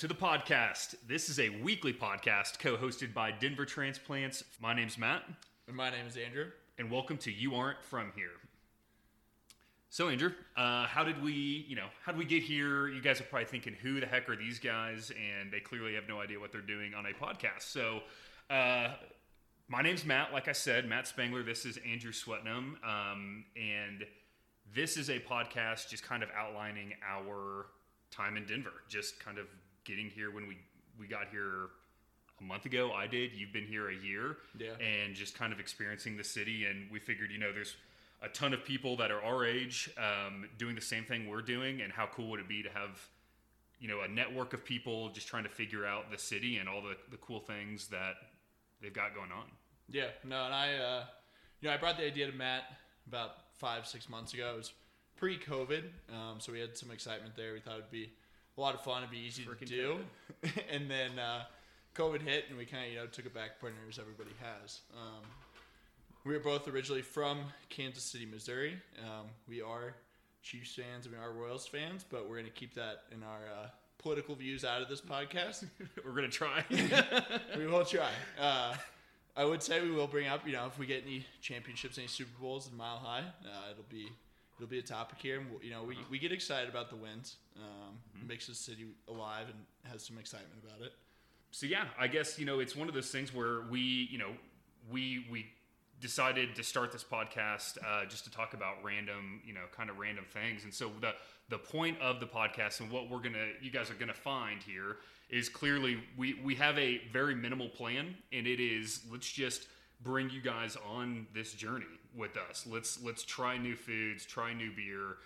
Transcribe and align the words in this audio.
To 0.00 0.08
the 0.08 0.14
podcast. 0.14 0.94
This 1.06 1.28
is 1.28 1.38
a 1.38 1.50
weekly 1.50 1.92
podcast 1.92 2.58
co 2.58 2.78
hosted 2.78 3.12
by 3.12 3.32
Denver 3.32 3.66
Transplants. 3.66 4.42
My 4.58 4.72
name's 4.72 4.96
Matt, 4.96 5.24
And 5.68 5.76
my 5.76 5.90
name 5.90 6.06
is 6.06 6.16
Andrew. 6.16 6.46
and 6.78 6.90
welcome 6.90 7.18
to 7.18 7.30
You 7.30 7.54
Aren't 7.54 7.84
From 7.84 8.10
Here. 8.16 8.30
So, 9.90 10.08
Andrew, 10.08 10.32
uh, 10.56 10.86
how 10.86 11.04
did 11.04 11.22
we, 11.22 11.66
you 11.68 11.76
know, 11.76 11.88
how 12.02 12.12
did 12.12 12.18
we 12.18 12.24
get 12.24 12.42
here? 12.42 12.88
You 12.88 13.02
guys 13.02 13.20
are 13.20 13.24
probably 13.24 13.44
thinking, 13.44 13.74
who 13.74 14.00
the 14.00 14.06
heck 14.06 14.26
are 14.30 14.36
these 14.36 14.58
guys? 14.58 15.10
And 15.10 15.52
they 15.52 15.60
clearly 15.60 15.96
have 15.96 16.08
no 16.08 16.18
idea 16.18 16.40
what 16.40 16.50
they're 16.50 16.62
doing 16.62 16.94
on 16.94 17.04
a 17.04 17.10
podcast. 17.10 17.64
So, 17.64 18.00
uh, 18.48 18.94
my 19.68 19.82
name's 19.82 20.06
Matt. 20.06 20.32
Like 20.32 20.48
I 20.48 20.52
said, 20.52 20.88
Matt 20.88 21.08
Spangler. 21.08 21.42
This 21.42 21.66
is 21.66 21.78
Andrew 21.86 22.12
Swetnam. 22.12 22.82
Um, 22.82 23.44
and 23.54 24.06
this 24.74 24.96
is 24.96 25.10
a 25.10 25.20
podcast 25.20 25.90
just 25.90 26.04
kind 26.04 26.22
of 26.22 26.30
outlining 26.34 26.94
our 27.06 27.66
time 28.10 28.38
in 28.38 28.46
Denver, 28.46 28.72
just 28.88 29.20
kind 29.20 29.36
of 29.36 29.46
getting 29.90 30.10
here 30.10 30.30
when 30.30 30.46
we, 30.46 30.56
we 30.98 31.06
got 31.06 31.28
here 31.30 31.68
a 32.40 32.44
month 32.44 32.64
ago. 32.64 32.92
I 32.92 33.06
did. 33.06 33.32
You've 33.34 33.52
been 33.52 33.66
here 33.66 33.90
a 33.90 33.94
year. 33.94 34.36
Yeah. 34.58 34.70
And 34.80 35.14
just 35.14 35.36
kind 35.36 35.52
of 35.52 35.60
experiencing 35.60 36.16
the 36.16 36.24
city. 36.24 36.66
And 36.66 36.90
we 36.90 36.98
figured, 36.98 37.30
you 37.30 37.38
know, 37.38 37.52
there's 37.52 37.76
a 38.22 38.28
ton 38.28 38.54
of 38.54 38.64
people 38.64 38.96
that 38.98 39.10
are 39.10 39.22
our 39.22 39.44
age 39.44 39.90
um, 39.98 40.48
doing 40.58 40.74
the 40.74 40.80
same 40.80 41.04
thing 41.04 41.28
we're 41.28 41.42
doing. 41.42 41.80
And 41.80 41.92
how 41.92 42.06
cool 42.06 42.30
would 42.30 42.40
it 42.40 42.48
be 42.48 42.62
to 42.62 42.70
have, 42.70 43.00
you 43.80 43.88
know, 43.88 44.00
a 44.02 44.08
network 44.08 44.54
of 44.54 44.64
people 44.64 45.08
just 45.10 45.26
trying 45.26 45.44
to 45.44 45.50
figure 45.50 45.84
out 45.84 46.10
the 46.10 46.18
city 46.18 46.58
and 46.58 46.68
all 46.68 46.82
the, 46.82 46.96
the 47.10 47.16
cool 47.18 47.40
things 47.40 47.88
that 47.88 48.14
they've 48.80 48.94
got 48.94 49.14
going 49.14 49.32
on. 49.32 49.44
Yeah, 49.90 50.06
no, 50.24 50.44
and 50.44 50.54
I, 50.54 50.74
uh, 50.76 51.04
you 51.60 51.68
know, 51.68 51.74
I 51.74 51.76
brought 51.76 51.96
the 51.96 52.06
idea 52.06 52.30
to 52.30 52.36
Matt 52.36 52.64
about 53.06 53.30
five, 53.54 53.86
six 53.86 54.08
months 54.08 54.34
ago. 54.34 54.52
It 54.54 54.56
was 54.58 54.72
pre-COVID, 55.16 55.84
um, 56.14 56.38
so 56.38 56.52
we 56.52 56.60
had 56.60 56.76
some 56.76 56.90
excitement 56.90 57.36
there. 57.36 57.52
We 57.52 57.60
thought 57.60 57.74
it'd 57.74 57.90
be 57.90 58.12
a 58.60 58.62
lot 58.62 58.74
of 58.74 58.82
fun. 58.82 58.98
It'd 58.98 59.10
be 59.10 59.18
easy 59.18 59.42
Frickin' 59.42 59.60
to 59.60 59.64
do, 59.66 59.98
and 60.70 60.90
then 60.90 61.18
uh, 61.18 61.44
COVID 61.94 62.20
hit, 62.20 62.44
and 62.50 62.58
we 62.58 62.66
kind 62.66 62.84
of, 62.84 62.92
you 62.92 62.98
know, 62.98 63.06
took 63.06 63.24
it 63.24 63.32
back 63.32 63.58
burner 63.58 63.74
as 63.88 63.98
everybody 63.98 64.32
has. 64.38 64.80
Um, 64.94 65.22
we 66.26 66.34
are 66.34 66.40
both 66.40 66.68
originally 66.68 67.00
from 67.00 67.40
Kansas 67.70 68.04
City, 68.04 68.26
Missouri. 68.26 68.76
Um, 69.02 69.28
we 69.48 69.62
are 69.62 69.94
Chiefs 70.42 70.74
fans 70.74 71.06
and 71.06 71.14
we 71.14 71.20
are 71.22 71.32
Royals 71.32 71.66
fans, 71.66 72.04
but 72.08 72.28
we're 72.28 72.36
going 72.36 72.44
to 72.44 72.52
keep 72.52 72.74
that 72.74 73.04
in 73.12 73.22
our 73.22 73.38
uh, 73.38 73.68
political 73.96 74.34
views 74.34 74.62
out 74.62 74.82
of 74.82 74.88
this 74.90 75.00
podcast. 75.00 75.64
We're 76.04 76.12
going 76.12 76.30
to 76.30 76.36
try. 76.36 76.62
we 77.56 77.66
will 77.66 77.84
try. 77.84 78.10
Uh, 78.38 78.74
I 79.36 79.44
would 79.44 79.62
say 79.62 79.80
we 79.80 79.90
will 79.90 80.06
bring 80.06 80.28
up, 80.28 80.46
you 80.46 80.52
know, 80.52 80.66
if 80.66 80.78
we 80.78 80.84
get 80.84 81.04
any 81.06 81.24
championships, 81.40 81.96
any 81.96 82.06
Super 82.06 82.38
Bowls 82.38 82.68
in 82.70 82.76
Mile 82.76 82.98
High, 82.98 83.20
uh, 83.20 83.70
it'll 83.70 83.84
be 83.88 84.08
it'll 84.60 84.70
be 84.70 84.78
a 84.78 84.82
topic 84.82 85.18
here. 85.20 85.40
And 85.40 85.50
we'll, 85.50 85.62
you 85.62 85.70
know, 85.70 85.82
we, 85.82 85.96
we 86.10 86.18
get 86.18 86.32
excited 86.32 86.68
about 86.68 86.90
the 86.90 86.96
wins. 86.96 87.36
Um, 87.56 87.62
Mm-hmm. 88.16 88.28
Makes 88.28 88.46
the 88.48 88.54
city 88.54 88.86
alive 89.08 89.46
and 89.46 89.90
has 89.92 90.04
some 90.04 90.18
excitement 90.18 90.62
about 90.64 90.84
it. 90.86 90.92
so 91.50 91.66
yeah, 91.66 91.84
I 91.98 92.06
guess 92.06 92.38
you 92.38 92.44
know 92.44 92.60
it's 92.60 92.76
one 92.76 92.86
of 92.88 92.94
those 92.94 93.10
things 93.10 93.32
where 93.34 93.62
we, 93.70 93.80
you 94.10 94.18
know, 94.18 94.32
we 94.90 95.26
we 95.30 95.46
decided 96.00 96.54
to 96.56 96.62
start 96.62 96.92
this 96.92 97.04
podcast 97.04 97.78
uh, 97.86 98.04
just 98.06 98.24
to 98.24 98.30
talk 98.30 98.54
about 98.54 98.76
random, 98.84 99.40
you 99.44 99.52
know, 99.54 99.62
kind 99.76 99.88
of 99.90 99.98
random 99.98 100.24
things. 100.32 100.64
And 100.64 100.72
so 100.74 100.90
the 101.00 101.12
the 101.48 101.58
point 101.58 101.98
of 102.00 102.20
the 102.20 102.26
podcast 102.26 102.80
and 102.80 102.90
what 102.90 103.08
we're 103.10 103.20
gonna, 103.20 103.48
you 103.60 103.70
guys 103.70 103.90
are 103.90 103.94
gonna 103.94 104.12
find 104.14 104.62
here 104.62 104.96
is 105.30 105.48
clearly 105.48 106.02
we 106.16 106.34
we 106.44 106.54
have 106.56 106.78
a 106.78 107.00
very 107.12 107.34
minimal 107.34 107.68
plan, 107.70 108.14
and 108.32 108.46
it 108.46 108.60
is 108.60 109.00
let's 109.10 109.30
just 109.30 109.66
bring 110.02 110.28
you 110.30 110.40
guys 110.42 110.76
on 110.88 111.26
this 111.34 111.52
journey 111.54 111.86
with 112.16 112.36
us. 112.36 112.66
Let's 112.70 113.02
let's 113.02 113.24
try 113.24 113.58
new 113.58 113.76
foods, 113.76 114.24
try 114.24 114.52
new 114.52 114.70
beer, 114.74 115.16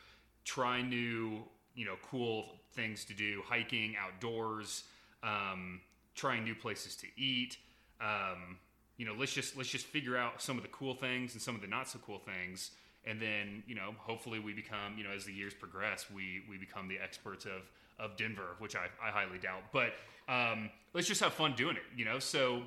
try 0.45 0.83
new 0.83 1.43
you 1.75 1.85
know 1.85 1.97
cool 2.09 2.47
things 2.73 3.05
to 3.07 3.15
do, 3.15 3.43
hiking, 3.47 3.95
outdoors, 3.97 4.85
um, 5.23 5.81
trying 6.15 6.45
new 6.45 6.55
places 6.55 6.97
to 6.97 7.07
eat. 7.17 7.57
Um, 8.01 8.59
you 8.97 9.07
know, 9.07 9.15
let's 9.19 9.33
just 9.33 9.57
let's 9.57 9.69
just 9.69 9.87
figure 9.87 10.17
out 10.17 10.41
some 10.41 10.57
of 10.57 10.63
the 10.63 10.69
cool 10.71 10.95
things 10.95 11.33
and 11.35 11.43
some 11.43 11.55
of 11.55 11.61
the 11.61 11.67
not 11.67 11.89
so 11.89 11.99
cool 12.05 12.19
things, 12.19 12.71
and 13.05 13.21
then 13.21 13.63
you 13.67 13.75
know, 13.75 13.95
hopefully 13.99 14.39
we 14.39 14.53
become 14.53 14.97
you 14.97 15.05
know 15.05 15.11
as 15.11 15.25
the 15.25 15.33
years 15.33 15.55
progress, 15.55 16.07
we 16.15 16.43
we 16.49 16.59
become 16.59 16.89
the 16.89 16.99
experts 16.99 17.45
of 17.45 17.71
of 17.99 18.17
Denver, 18.17 18.57
which 18.59 18.75
I, 18.77 18.87
I 19.03 19.11
highly 19.11 19.39
doubt. 19.39 19.63
But 19.73 19.95
um, 20.29 20.71
let's 20.93 21.07
just 21.07 21.21
have 21.21 21.33
fun 21.33 21.55
doing 21.55 21.77
it, 21.77 21.83
you 21.97 22.05
know. 22.05 22.19
So 22.19 22.63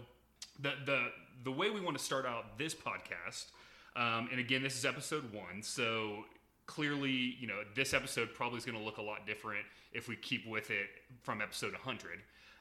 the 0.60 0.74
the 0.86 1.08
the 1.44 1.52
way 1.52 1.70
we 1.70 1.82
want 1.82 1.98
to 1.98 2.04
start 2.04 2.26
out 2.26 2.58
this 2.58 2.74
podcast, 2.74 3.46
um, 3.98 4.30
and 4.32 4.40
again, 4.40 4.62
this 4.62 4.78
is 4.78 4.86
episode 4.86 5.34
one, 5.34 5.64
so 5.64 6.24
clearly, 6.68 7.36
you 7.40 7.48
know, 7.48 7.62
this 7.76 7.94
episode 7.94 8.34
probably 8.34 8.60
is 8.60 8.66
going 8.66 8.78
to 8.78 8.84
look 8.84 8.98
a 8.98 9.02
lot 9.02 9.26
different 9.26 9.66
if 9.92 10.08
we 10.08 10.16
keep 10.16 10.48
with 10.48 10.70
it 10.70 10.88
from 11.24 11.42
episode 11.42 11.72
100. 11.74 12.20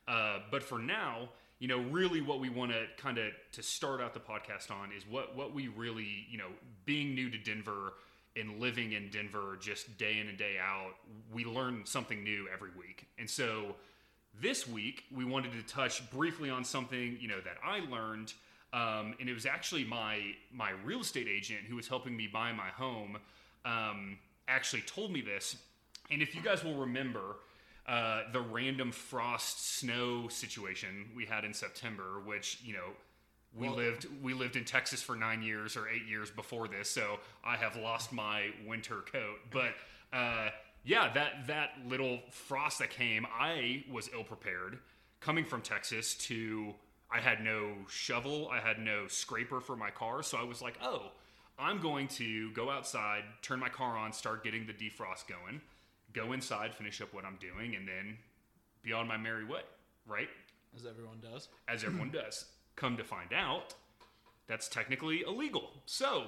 Uh, 0.09 0.39
but 0.51 0.63
for 0.63 0.79
now, 0.79 1.29
you 1.59 1.69
know, 1.69 1.81
really 1.81 2.21
what 2.21 2.41
we 2.41 2.49
want 2.49 2.71
to 2.71 2.85
kind 2.97 3.19
of 3.19 3.33
to 3.53 3.63
start 3.63 4.01
out 4.01 4.15
the 4.15 4.21
podcast 4.21 4.71
on 4.71 4.93
is 4.97 5.05
what 5.09 5.37
what 5.37 5.53
we 5.55 5.69
really, 5.69 6.27
you 6.31 6.39
know, 6.39 6.49
being 6.85 7.15
new 7.15 7.31
to 7.31 7.39
Denver 7.39 7.95
and 8.37 8.61
living 8.61 8.93
in 8.93 9.09
Denver 9.11 9.59
just 9.61 9.99
day 9.99 10.19
in 10.19 10.29
and 10.29 10.39
day 10.39 10.57
out, 10.63 10.93
we 11.33 11.45
learn 11.45 11.83
something 11.85 12.23
new 12.23 12.47
every 12.53 12.71
week. 12.79 13.07
And 13.19 13.29
so 13.29 13.75
this 14.41 14.69
week 14.69 15.05
we 15.15 15.25
wanted 15.25 15.53
to 15.53 15.63
touch 15.63 16.09
briefly 16.11 16.51
on 16.51 16.65
something, 16.65 17.19
you 17.21 17.29
know, 17.29 17.41
that 17.41 17.57
I 17.65 17.81
learned 17.91 18.35
um, 18.73 19.15
and 19.21 19.29
it 19.29 19.35
was 19.35 19.47
actually 19.47 19.85
my 19.85 20.21
my 20.53 20.71
real 20.85 21.01
estate 21.01 21.29
agent 21.29 21.61
who 21.69 21.77
was 21.77 21.89
helping 21.89 22.17
me 22.17 22.27
buy 22.27 22.53
my 22.53 22.69
home 22.69 23.19
um, 23.65 24.19
actually 24.49 24.83
told 24.83 25.13
me 25.13 25.21
this. 25.21 25.57
And 26.11 26.23
if 26.23 26.35
you 26.35 26.41
guys 26.43 26.63
will 26.63 26.77
remember, 26.77 27.37
uh, 27.89 28.23
the 28.33 28.41
random 28.41 28.93
frost 28.93 29.79
snow 29.79 30.29
situation 30.29 31.07
we 31.17 31.25
had 31.25 31.45
in 31.45 31.53
September, 31.55 32.21
which 32.25 32.61
you 32.65 32.73
know 32.75 32.91
we 33.57 33.69
Well- 33.69 33.77
lived 33.77 34.07
we 34.23 34.35
lived 34.35 34.57
in 34.57 34.65
Texas 34.65 35.03
for 35.03 35.17
nine 35.17 35.43
years 35.43 35.77
or 35.77 35.89
eight 35.89 36.07
years 36.07 36.31
before 36.31 36.69
this, 36.69 36.91
so 36.91 37.19
I 37.45 37.57
have 37.57 37.77
lost 37.77 38.13
my 38.13 38.51
winter 38.67 39.03
coat. 39.11 39.39
But 39.51 39.75
uh, 40.13 40.51
yeah, 40.85 41.13
that 41.15 41.47
that 41.47 41.71
little 41.87 42.21
frost 42.31 42.79
that 42.81 42.91
came, 42.91 43.27
I 43.27 43.85
was 43.91 44.11
ill 44.13 44.25
prepared 44.25 44.79
coming 45.21 45.45
from 45.45 45.63
Texas 45.63 46.15
to. 46.27 46.75
I 47.11 47.21
had 47.21 47.43
no 47.43 47.73
shovel, 47.89 48.49
I 48.53 48.59
had 48.59 48.79
no 48.79 49.07
scraper 49.07 49.61
for 49.61 49.77
my 49.77 49.91
car, 49.91 50.23
so 50.23 50.39
I 50.39 50.45
was 50.45 50.63
like, 50.63 50.79
oh. 50.83 51.13
I'm 51.59 51.81
going 51.81 52.09
to 52.09 52.51
go 52.51 52.69
outside, 52.69 53.23
turn 53.41 53.59
my 53.61 53.71
car 53.71 53.97
on, 53.97 54.13
start 54.13 54.45
getting 54.45 54.67
the 54.67 54.75
defrost 54.75 55.27
going, 55.27 55.63
go 56.13 56.33
inside, 56.33 56.75
finish 56.75 57.01
up 57.01 57.15
what 57.15 57.25
I'm 57.25 57.39
doing, 57.41 57.75
and 57.75 57.89
then 57.89 58.19
be 58.83 58.93
on 58.93 59.09
my 59.09 59.17
merry 59.17 59.45
way, 59.45 59.63
right? 60.07 60.29
As 60.77 60.85
everyone 60.85 61.19
does. 61.23 61.49
As 61.67 61.83
everyone 61.83 62.11
does. 62.13 62.45
Come 62.77 62.99
to 62.99 63.05
find 63.05 63.33
out, 63.33 63.75
that's 64.47 64.69
technically 64.69 65.23
illegal. 65.27 65.71
So 65.87 66.25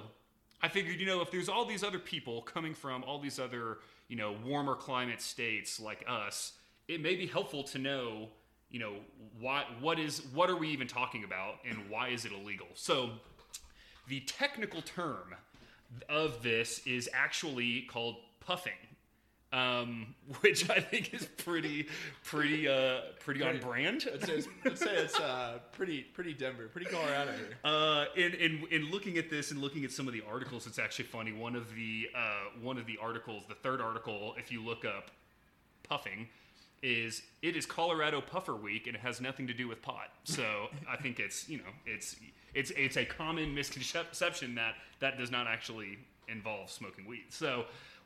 I 0.63 0.69
figured, 0.69 0.99
you 0.99 1.07
know, 1.07 1.21
if 1.21 1.31
there's 1.31 1.49
all 1.49 1.67
these 1.67 1.85
other 1.85 1.99
people 1.99 2.43
coming 2.43 2.75
from 2.75 3.05
all 3.05 3.21
these 3.21 3.39
other, 3.39 3.79
you 4.09 4.17
know, 4.17 4.35
warmer 4.45 4.75
climate 4.75 5.21
states 5.21 5.79
like 5.79 6.05
us, 6.09 6.53
it 6.89 7.03
may 7.03 7.17
be 7.17 7.27
helpful 7.27 7.65
to 7.65 7.79
know, 7.79 8.31
you 8.71 8.79
know, 8.79 8.95
what 9.41 9.67
what 9.81 9.99
is 9.99 10.23
what 10.35 10.51
are 10.51 10.57
we 10.57 10.69
even 10.69 10.87
talking 10.87 11.25
about 11.25 11.57
and 11.69 11.79
why 11.89 12.09
is 12.09 12.25
it 12.25 12.33
illegal? 12.33 12.67
So 12.75 13.11
the 14.09 14.21
technical 14.21 14.83
term 14.83 15.35
of 16.09 16.43
this 16.43 16.87
is 16.87 17.09
actually 17.13 17.83
called 17.83 18.17
puffing, 18.41 18.73
um, 19.53 20.15
which 20.41 20.69
I 20.69 20.81
think 20.81 21.15
is 21.15 21.27
pretty, 21.39 21.87
pretty, 22.25 22.69
uh, 22.69 23.01
pretty 23.21 23.43
on 23.43 23.59
brand. 23.59 24.07
I'd 24.13 24.25
say 24.25 24.43
it's, 24.65 24.81
say 24.81 24.97
it's 24.97 25.19
uh, 25.19 25.59
pretty 25.73 26.03
pretty 26.03 26.35
Denver, 26.35 26.69
pretty 26.69 26.87
Colorado 26.87 27.33
here. 27.33 27.57
Uh, 27.65 28.07
in, 28.17 28.35
in, 28.35 28.65
in 28.71 28.91
looking 28.91 29.19
at 29.19 29.31
this 29.31 29.51
and 29.51 29.61
looking 29.61 29.85
at 29.85 29.93
some 29.93 30.07
of 30.07 30.13
the 30.13 30.23
articles, 30.31 30.67
it's 30.67 30.79
actually 30.79 31.07
funny. 31.07 31.33
One 31.33 31.57
of 31.57 31.75
the 31.75 32.09
uh, 32.15 32.61
one 32.61 32.79
of 32.79 32.87
the 32.87 32.99
articles, 33.01 33.45
the 33.49 33.55
third 33.55 33.81
article, 33.81 34.35
if 34.39 34.53
you 34.53 34.63
look 34.65 34.85
up 34.85 35.11
puffing, 35.83 36.29
is 36.83 37.23
it 37.43 37.57
is 37.57 37.67
Colorado 37.67 38.21
Puffer 38.21 38.55
Week 38.57 38.87
and 38.87 38.97
it 38.97 39.01
has 39.01 39.21
nothing 39.21 39.47
to 39.47 39.55
do 39.55 39.69
with 39.69 39.83
pot. 39.83 40.11
So 40.25 40.69
I 40.89 40.97
think 40.97 41.19
it's 41.21 41.49
you 41.49 41.59
know 41.59 41.71
it's 41.87 42.17
it's 42.55 42.71
it's 42.73 42.97
a 42.97 43.05
common 43.05 43.55
misconception 43.55 44.55
that 44.55 44.75
that 45.01 45.19
does 45.19 45.31
not 45.31 45.47
actually 45.47 45.99
involve 46.29 46.71
smoking 46.71 47.07
weed. 47.07 47.25
So 47.31 47.65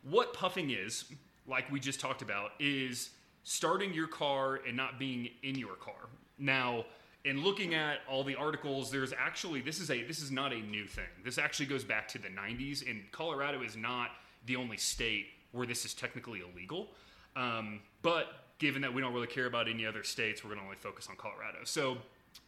what 0.09 0.33
puffing 0.35 0.71
is, 0.71 1.05
like 1.47 1.71
we 1.71 1.81
just 1.81 2.01
talked 2.01 2.23
about, 2.23 2.53
is 2.59 3.11
starting 3.45 3.93
your 3.93 4.07
car 4.07 4.61
and 4.67 4.77
not 4.77 4.99
being 4.99 5.29
in 5.43 5.57
your 5.57 5.75
car. 5.75 6.09
Now, 6.39 6.85
in 7.25 7.43
looking 7.43 7.75
at 7.75 7.99
all 8.09 8.25
the 8.25 8.35
articles, 8.35 8.91
there's 8.91 9.13
actually 9.13 9.61
this 9.61 9.81
is 9.81 9.91
a 9.91 10.03
this 10.03 10.21
is 10.21 10.31
not 10.31 10.53
a 10.53 10.61
new 10.61 10.87
thing. 10.87 11.05
This 11.25 11.39
actually 11.39 11.67
goes 11.67 11.85
back 11.85 12.09
to 12.09 12.19
the 12.19 12.29
90s, 12.29 12.89
and 12.89 13.03
Colorado 13.13 13.63
is 13.63 13.77
not 13.77 14.11
the 14.47 14.57
only 14.57 14.77
state 14.77 15.27
where 15.53 15.67
this 15.67 15.85
is 15.85 15.95
technically 15.95 16.41
illegal. 16.41 16.89
Um, 17.37 17.81
but 18.03 18.42
given 18.59 18.83
that 18.83 18.93
we 18.93 19.01
don't 19.01 19.13
really 19.13 19.27
care 19.27 19.47
about 19.47 19.69
any 19.69 19.87
other 19.87 20.03
states, 20.03 20.43
we're 20.43 20.51
going 20.51 20.61
to 20.61 20.65
only 20.65 20.77
focus 20.77 21.09
on 21.09 21.17
Colorado. 21.17 21.59
So, 21.65 21.99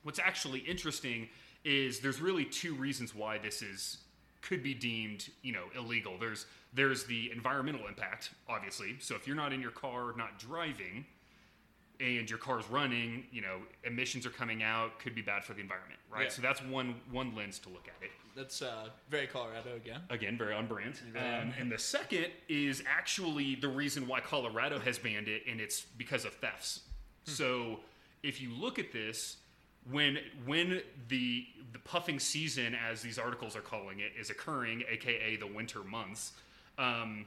what's 0.02 0.18
actually 0.18 0.60
interesting 0.60 1.28
is 1.64 2.00
there's 2.00 2.20
really 2.20 2.44
two 2.44 2.74
reasons 2.74 3.14
why 3.14 3.38
this 3.38 3.62
is 3.62 3.98
could 4.42 4.62
be 4.62 4.74
deemed, 4.74 5.28
you 5.42 5.52
know, 5.52 5.64
illegal. 5.76 6.16
There's 6.18 6.46
there's 6.74 7.04
the 7.04 7.30
environmental 7.32 7.86
impact, 7.86 8.30
obviously. 8.48 8.96
So 9.00 9.14
if 9.14 9.26
you're 9.26 9.36
not 9.36 9.52
in 9.52 9.60
your 9.60 9.70
car, 9.70 10.12
not 10.16 10.38
driving, 10.38 11.06
and 12.00 12.28
your 12.28 12.38
car's 12.38 12.68
running, 12.68 13.24
you 13.32 13.40
know, 13.40 13.58
emissions 13.84 14.26
are 14.26 14.30
coming 14.30 14.62
out, 14.62 14.98
could 14.98 15.14
be 15.14 15.22
bad 15.22 15.44
for 15.44 15.54
the 15.54 15.60
environment, 15.60 16.00
right? 16.10 16.24
Yeah. 16.24 16.30
So 16.30 16.42
that's 16.42 16.62
one 16.62 16.96
one 17.10 17.34
lens 17.34 17.58
to 17.60 17.68
look 17.68 17.88
at 17.88 18.04
it. 18.04 18.10
That's 18.36 18.62
uh, 18.62 18.88
very 19.08 19.26
Colorado 19.26 19.76
again. 19.76 20.00
Again, 20.10 20.36
very 20.36 20.54
on 20.54 20.66
brand. 20.66 21.00
Um, 21.16 21.52
and 21.58 21.70
the 21.70 21.78
second 21.78 22.26
is 22.48 22.82
actually 22.86 23.54
the 23.54 23.69
reason 23.69 24.06
why 24.06 24.20
Colorado 24.20 24.78
has 24.81 24.98
banned 24.98 25.28
it, 25.28 25.42
and 25.48 25.60
it's 25.60 25.82
because 25.82 26.25
of 26.25 26.32
thefts. 26.34 26.81
So 27.25 27.81
if 28.22 28.40
you 28.40 28.50
look 28.50 28.78
at 28.78 28.92
this, 28.92 29.36
when 29.90 30.19
when 30.44 30.82
the 31.08 31.46
the 31.72 31.78
puffing 31.81 32.19
season, 32.19 32.75
as 32.75 33.02
these 33.02 33.19
articles 33.19 33.56
are 33.56 33.60
calling 33.60 34.00
it, 34.00 34.12
is 34.19 34.31
occurring, 34.31 34.82
aka 34.90 35.37
the 35.37 35.46
winter 35.46 35.84
months, 35.84 36.32
um, 36.76 37.26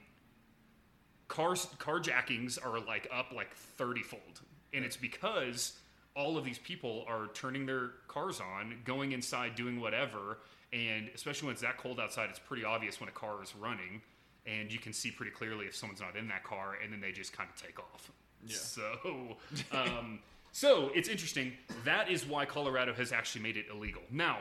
cars 1.27 1.67
carjackings 1.79 2.63
are 2.63 2.79
like 2.79 3.07
up 3.13 3.31
like 3.33 3.53
30 3.55 4.03
fold 4.03 4.41
and 4.73 4.83
it's 4.85 4.97
because 4.97 5.73
all 6.15 6.37
of 6.37 6.45
these 6.45 6.57
people 6.57 7.05
are 7.07 7.27
turning 7.33 7.65
their 7.65 7.91
cars 8.07 8.39
on 8.39 8.75
going 8.85 9.11
inside 9.11 9.55
doing 9.55 9.79
whatever 9.79 10.39
and 10.73 11.09
especially 11.15 11.47
when 11.47 11.53
it's 11.53 11.61
that 11.61 11.77
cold 11.77 11.99
outside 11.99 12.29
it's 12.29 12.39
pretty 12.39 12.63
obvious 12.63 12.99
when 12.99 13.07
a 13.09 13.11
car 13.13 13.41
is 13.41 13.55
running 13.55 14.01
and 14.45 14.71
you 14.71 14.79
can 14.79 14.93
see 14.93 15.11
pretty 15.11 15.31
clearly 15.31 15.65
if 15.65 15.75
someone's 15.75 16.01
not 16.01 16.15
in 16.15 16.27
that 16.27 16.43
car 16.43 16.77
and 16.83 16.91
then 16.91 17.01
they 17.01 17.11
just 17.11 17.35
kind 17.35 17.49
of 17.53 17.61
take 17.61 17.79
off. 17.79 18.11
Yeah. 18.45 18.55
so 18.55 19.37
um, 19.71 20.19
so 20.51 20.91
it's 20.95 21.09
interesting. 21.09 21.53
That 21.85 22.09
is 22.09 22.25
why 22.25 22.45
colorado 22.45 22.93
has 22.93 23.11
actually 23.11 23.41
made 23.41 23.57
it 23.57 23.65
illegal. 23.71 24.01
Now 24.11 24.39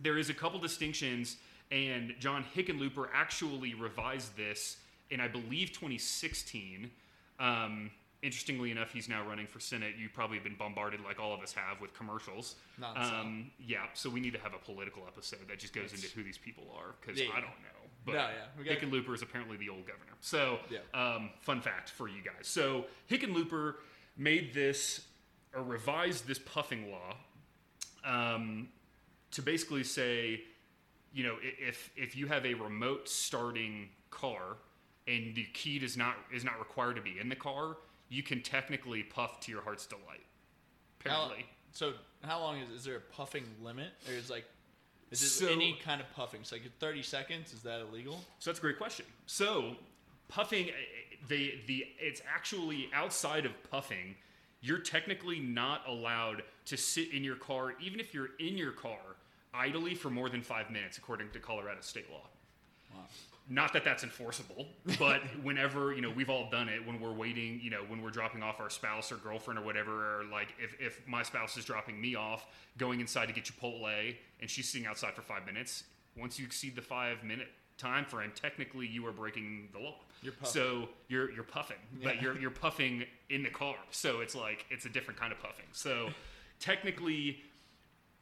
there 0.00 0.18
is 0.18 0.30
a 0.30 0.34
couple 0.34 0.58
distinctions 0.58 1.36
and 1.70 2.14
john 2.18 2.44
hickenlooper 2.54 3.08
actually 3.12 3.74
revised 3.74 4.36
this 4.36 4.76
in 5.10 5.20
i 5.20 5.28
believe 5.28 5.72
2016 5.72 6.90
um, 7.40 7.90
interestingly 8.24 8.70
enough 8.70 8.92
he's 8.92 9.08
now 9.08 9.26
running 9.26 9.46
for 9.46 9.60
senate. 9.60 9.94
You 9.98 10.08
probably 10.08 10.36
have 10.38 10.44
been 10.44 10.56
bombarded 10.56 11.00
like 11.04 11.20
all 11.20 11.32
of 11.34 11.40
us 11.40 11.52
have 11.52 11.80
with 11.80 11.92
commercials. 11.94 12.56
Nonstop. 12.80 13.20
um, 13.20 13.50
yeah 13.58 13.84
so 13.94 14.08
we 14.10 14.18
need 14.20 14.32
to 14.32 14.40
have 14.40 14.54
a 14.54 14.58
political 14.58 15.02
episode 15.06 15.46
that 15.48 15.58
just 15.58 15.74
goes 15.74 15.92
into 15.92 16.08
who 16.08 16.22
these 16.24 16.38
people 16.38 16.64
are 16.76 16.94
because 17.00 17.20
Yeah, 17.20 17.28
i 17.32 17.40
don't 17.40 17.50
know. 17.62 17.80
But 18.06 18.12
No, 18.14 18.28
yeah, 18.64 18.74
hickenlooper 18.74 19.14
is 19.14 19.22
apparently 19.22 19.56
the 19.56 19.70
old 19.70 19.86
governor. 19.86 20.12
So 20.20 20.58
Yeah. 20.70 20.78
um, 20.92 21.30
fun 21.40 21.60
fact 21.62 21.88
for 21.90 22.06
you 22.08 22.20
guys. 22.22 22.46
So 22.46 22.86
hickenlooper 23.10 23.76
made 24.16 24.52
this 24.52 25.06
or 25.54 25.62
revised 25.62 26.26
this 26.26 26.38
puffing 26.38 26.90
law 26.90 27.16
um, 28.04 28.68
to 29.30 29.42
basically 29.42 29.84
say, 29.84 30.42
you 31.12 31.24
know, 31.24 31.36
if 31.42 31.90
if 31.96 32.16
you 32.16 32.26
have 32.26 32.44
a 32.44 32.54
remote 32.54 33.08
starting 33.08 33.88
car 34.10 34.56
and 35.08 35.34
the 35.34 35.44
key 35.54 35.78
does 35.78 35.96
not 35.96 36.16
is 36.32 36.44
not 36.44 36.58
required 36.58 36.96
to 36.96 37.02
be 37.02 37.18
in 37.18 37.28
the 37.28 37.36
car, 37.36 37.76
you 38.08 38.22
can 38.22 38.42
technically 38.42 39.02
puff 39.02 39.40
to 39.40 39.52
your 39.52 39.62
heart's 39.62 39.86
delight. 39.86 40.24
How, 41.04 41.24
Apparently, 41.24 41.46
so 41.72 41.92
how 42.22 42.40
long 42.40 42.58
is 42.58 42.70
is 42.70 42.84
there 42.84 42.96
a 42.96 43.00
puffing 43.00 43.44
limit, 43.62 43.88
or 44.08 44.14
is 44.14 44.30
like 44.30 44.44
is 45.10 45.22
it 45.22 45.28
So- 45.28 45.48
any 45.48 45.74
kind 45.84 46.00
of 46.00 46.10
puffing? 46.14 46.40
So 46.44 46.56
like 46.56 46.64
thirty 46.78 47.02
seconds 47.02 47.52
is 47.52 47.62
that 47.62 47.80
illegal? 47.80 48.24
so 48.38 48.50
that's 48.50 48.58
a 48.58 48.62
great 48.62 48.78
question. 48.78 49.06
So 49.26 49.76
puffing, 50.28 50.68
eh, 50.70 50.72
eh, 50.72 51.16
the 51.28 51.58
the 51.66 51.86
it's 51.98 52.22
actually 52.28 52.88
outside 52.92 53.44
of 53.46 53.52
puffing. 53.70 54.16
You're 54.60 54.78
technically 54.78 55.40
not 55.40 55.86
allowed 55.86 56.42
to 56.66 56.76
sit 56.78 57.12
in 57.12 57.22
your 57.22 57.36
car, 57.36 57.74
even 57.82 58.00
if 58.00 58.14
you're 58.14 58.30
in 58.38 58.56
your 58.56 58.72
car, 58.72 58.98
idly 59.52 59.94
for 59.94 60.08
more 60.08 60.30
than 60.30 60.40
five 60.40 60.70
minutes, 60.70 60.96
according 60.96 61.30
to 61.32 61.38
Colorado 61.38 61.82
state 61.82 62.10
law. 62.10 62.26
Wow. 62.94 63.02
Not 63.48 63.72
that 63.74 63.84
that's 63.84 64.02
enforceable, 64.02 64.66
but 64.98 65.20
whenever 65.42 65.92
you 65.92 66.00
know 66.00 66.10
we've 66.10 66.30
all 66.30 66.48
done 66.50 66.68
it 66.68 66.84
when 66.86 67.00
we're 67.00 67.12
waiting, 67.12 67.60
you 67.62 67.70
know, 67.70 67.82
when 67.88 68.02
we're 68.02 68.10
dropping 68.10 68.42
off 68.42 68.60
our 68.60 68.70
spouse 68.70 69.12
or 69.12 69.16
girlfriend 69.16 69.58
or 69.58 69.62
whatever, 69.62 70.20
or 70.20 70.24
like 70.24 70.54
if, 70.58 70.74
if 70.80 71.06
my 71.06 71.22
spouse 71.22 71.56
is 71.56 71.64
dropping 71.64 72.00
me 72.00 72.14
off, 72.14 72.46
going 72.78 73.00
inside 73.00 73.26
to 73.26 73.32
get 73.34 73.44
Chipotle, 73.44 74.16
and 74.40 74.48
she's 74.48 74.68
sitting 74.68 74.86
outside 74.86 75.14
for 75.14 75.22
five 75.22 75.44
minutes. 75.44 75.84
Once 76.16 76.38
you 76.38 76.46
exceed 76.46 76.76
the 76.76 76.82
five 76.82 77.22
minute 77.22 77.48
time 77.76 78.04
frame, 78.04 78.32
technically 78.34 78.86
you 78.86 79.04
are 79.06 79.12
breaking 79.12 79.68
the 79.72 79.78
law. 79.78 79.96
You're 80.22 80.32
puffing. 80.32 80.52
So 80.52 80.88
you're 81.08 81.30
you're 81.30 81.44
puffing, 81.44 81.76
but 82.02 82.22
you're 82.22 82.38
you're 82.38 82.50
puffing 82.50 83.04
in 83.28 83.42
the 83.42 83.50
car. 83.50 83.76
So 83.90 84.20
it's 84.20 84.34
like 84.34 84.64
it's 84.70 84.86
a 84.86 84.90
different 84.90 85.20
kind 85.20 85.32
of 85.32 85.38
puffing. 85.38 85.66
So 85.72 86.08
technically 86.60 87.42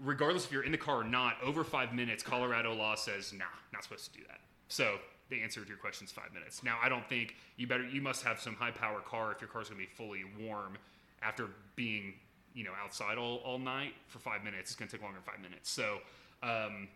regardless 0.00 0.44
if 0.44 0.52
you're 0.52 0.64
in 0.64 0.72
the 0.72 0.78
car 0.78 0.96
or 0.96 1.04
not, 1.04 1.36
over 1.42 1.62
five 1.64 1.94
minutes, 1.94 2.22
Colorado 2.22 2.74
law 2.74 2.94
says, 2.94 3.32
nah, 3.32 3.44
not 3.72 3.84
supposed 3.84 4.12
to 4.12 4.18
do 4.18 4.24
that. 4.26 4.40
So 4.72 4.96
the 5.28 5.42
answer 5.42 5.60
to 5.60 5.68
your 5.68 5.76
question 5.76 6.06
is 6.06 6.12
five 6.12 6.32
minutes. 6.32 6.64
Now, 6.64 6.78
I 6.82 6.88
don't 6.88 7.06
think 7.06 7.36
you 7.58 7.66
better, 7.66 7.86
you 7.86 8.00
must 8.00 8.24
have 8.24 8.40
some 8.40 8.54
high 8.54 8.70
power 8.70 9.00
car 9.00 9.30
if 9.32 9.40
your 9.40 9.48
car's 9.48 9.68
gonna 9.68 9.78
be 9.78 9.86
fully 9.86 10.22
warm 10.40 10.78
after 11.20 11.48
being, 11.76 12.14
you 12.54 12.64
know, 12.64 12.70
outside 12.82 13.18
all, 13.18 13.36
all 13.44 13.58
night 13.58 13.92
for 14.08 14.18
five 14.18 14.42
minutes. 14.42 14.70
It's 14.70 14.74
gonna 14.74 14.90
take 14.90 15.02
longer 15.02 15.18
than 15.18 15.34
five 15.34 15.42
minutes. 15.42 15.70
So, 15.70 15.98
um, 16.42 16.88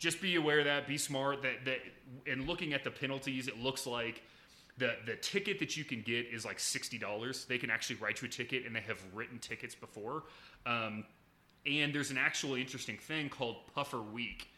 just 0.00 0.20
be 0.20 0.34
aware 0.34 0.58
of 0.58 0.64
that. 0.64 0.88
Be 0.88 0.98
smart. 0.98 1.42
That 1.42 1.64
that 1.64 1.78
in 2.26 2.46
looking 2.46 2.72
at 2.72 2.82
the 2.82 2.90
penalties, 2.90 3.46
it 3.46 3.58
looks 3.60 3.86
like 3.86 4.22
the 4.76 4.96
the 5.06 5.16
ticket 5.16 5.58
that 5.60 5.76
you 5.76 5.84
can 5.84 6.02
get 6.02 6.26
is 6.26 6.44
like 6.44 6.60
sixty 6.60 6.98
dollars. 6.98 7.44
They 7.44 7.58
can 7.58 7.70
actually 7.70 7.96
write 7.96 8.22
you 8.22 8.26
a 8.26 8.30
ticket, 8.30 8.64
and 8.66 8.74
they 8.74 8.80
have 8.80 9.00
written 9.12 9.38
tickets 9.38 9.74
before. 9.74 10.24
Um, 10.66 11.04
and 11.66 11.92
there's 11.92 12.10
an 12.12 12.18
actually 12.18 12.60
interesting 12.60 12.96
thing 12.96 13.28
called 13.28 13.56
Puffer 13.74 14.00
Week, 14.00 14.48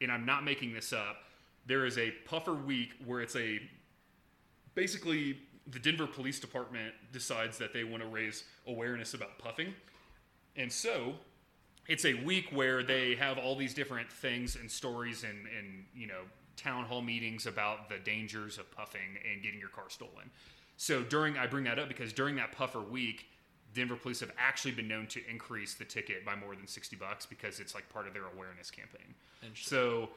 and 0.00 0.10
I'm 0.10 0.24
not 0.24 0.42
making 0.44 0.72
this 0.72 0.92
up. 0.94 1.24
There 1.68 1.84
is 1.84 1.98
a 1.98 2.10
Puffer 2.24 2.54
Week 2.54 2.92
where 3.04 3.20
it's 3.20 3.36
a 3.36 3.60
basically 4.74 5.38
the 5.66 5.78
Denver 5.78 6.06
Police 6.06 6.40
Department 6.40 6.94
decides 7.12 7.58
that 7.58 7.74
they 7.74 7.84
want 7.84 8.02
to 8.02 8.08
raise 8.08 8.44
awareness 8.66 9.12
about 9.12 9.38
puffing, 9.38 9.74
and 10.56 10.72
so 10.72 11.14
it's 11.86 12.06
a 12.06 12.14
week 12.14 12.46
where 12.52 12.82
they 12.82 13.14
have 13.16 13.36
all 13.36 13.54
these 13.54 13.74
different 13.74 14.10
things 14.10 14.56
and 14.56 14.70
stories 14.70 15.24
and, 15.24 15.46
and 15.58 15.84
you 15.94 16.06
know 16.06 16.22
town 16.56 16.86
hall 16.86 17.02
meetings 17.02 17.46
about 17.46 17.90
the 17.90 17.98
dangers 17.98 18.56
of 18.56 18.70
puffing 18.72 19.18
and 19.30 19.42
getting 19.42 19.60
your 19.60 19.68
car 19.68 19.90
stolen. 19.90 20.30
So 20.78 21.02
during 21.02 21.36
i 21.36 21.46
bring 21.46 21.64
that 21.64 21.78
up 21.78 21.88
because 21.88 22.14
during 22.14 22.36
that 22.36 22.52
puffer 22.52 22.80
week 22.80 23.26
denver 23.74 23.96
police 23.96 24.20
have 24.20 24.32
actually 24.38 24.72
been 24.72 24.88
known 24.88 25.06
to 25.08 25.20
increase 25.28 25.74
the 25.74 25.84
ticket 25.84 26.24
by 26.24 26.34
more 26.34 26.56
than 26.56 26.66
60 26.66 26.96
bucks 26.96 27.26
because 27.26 27.60
it's 27.60 27.74
like 27.74 27.88
part 27.90 28.06
of 28.06 28.14
their 28.14 28.26
awareness 28.34 28.70
campaign. 28.70 29.14
So 29.54 30.08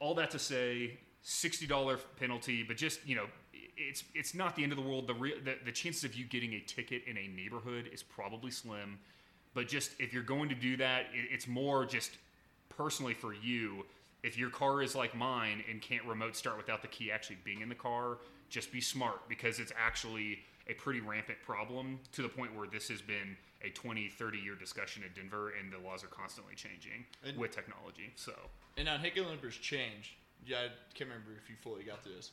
all 0.00 0.14
that 0.14 0.30
to 0.30 0.38
say 0.38 0.98
$60 1.24 1.98
penalty 2.18 2.62
but 2.62 2.76
just 2.76 3.04
you 3.06 3.16
know 3.16 3.26
it's 3.76 4.04
it's 4.14 4.34
not 4.34 4.56
the 4.56 4.62
end 4.62 4.72
of 4.72 4.78
the 4.78 4.84
world. 4.84 5.06
The, 5.06 5.14
real 5.14 5.36
the 5.44 5.56
the 5.64 5.72
chances 5.72 6.04
of 6.04 6.14
you 6.14 6.24
getting 6.24 6.54
a 6.54 6.60
ticket 6.60 7.02
in 7.06 7.18
a 7.18 7.28
neighborhood 7.28 7.90
is 7.92 8.02
probably 8.02 8.50
slim 8.50 8.98
but 9.54 9.68
just 9.68 9.92
if 9.98 10.12
you're 10.12 10.22
going 10.22 10.48
to 10.48 10.54
do 10.54 10.76
that 10.78 11.06
it, 11.12 11.28
it's 11.30 11.46
more 11.46 11.84
just 11.84 12.12
personally 12.68 13.14
for 13.14 13.34
you. 13.34 13.84
If 14.22 14.36
your 14.36 14.50
car 14.50 14.82
is 14.82 14.94
like 14.94 15.14
mine 15.14 15.62
and 15.70 15.80
can't 15.80 16.04
remote 16.04 16.36
start 16.36 16.56
without 16.56 16.82
the 16.82 16.88
key 16.88 17.12
actually 17.12 17.38
being 17.44 17.60
in 17.60 17.68
the 17.68 17.74
car 17.74 18.18
just 18.48 18.72
be 18.72 18.80
smart 18.80 19.28
because 19.28 19.58
it's 19.58 19.72
actually 19.76 20.38
a 20.68 20.74
pretty 20.74 21.00
rampant 21.00 21.38
problem 21.44 21.98
to 22.12 22.22
the 22.22 22.28
point 22.28 22.54
where 22.54 22.66
this 22.66 22.88
has 22.88 23.00
been 23.00 23.36
a 23.62 23.70
20 23.70 24.08
30 24.08 24.38
year 24.38 24.54
discussion 24.54 25.02
in 25.02 25.10
denver 25.14 25.52
and 25.58 25.72
the 25.72 25.78
laws 25.78 26.04
are 26.04 26.08
constantly 26.08 26.54
changing 26.54 27.04
And- 27.24 27.36
with 27.38 27.50
technology 27.52 28.12
so 28.16 28.32
And 28.76 28.86
now 28.86 28.96
Hickenlooper's 28.98 29.56
changed. 29.56 30.12
Yeah, 30.44 30.58
I 30.58 30.68
can't 30.94 31.08
remember 31.10 31.30
if 31.42 31.48
you 31.48 31.56
fully 31.62 31.82
got 31.82 32.02
through 32.04 32.14
this. 32.16 32.30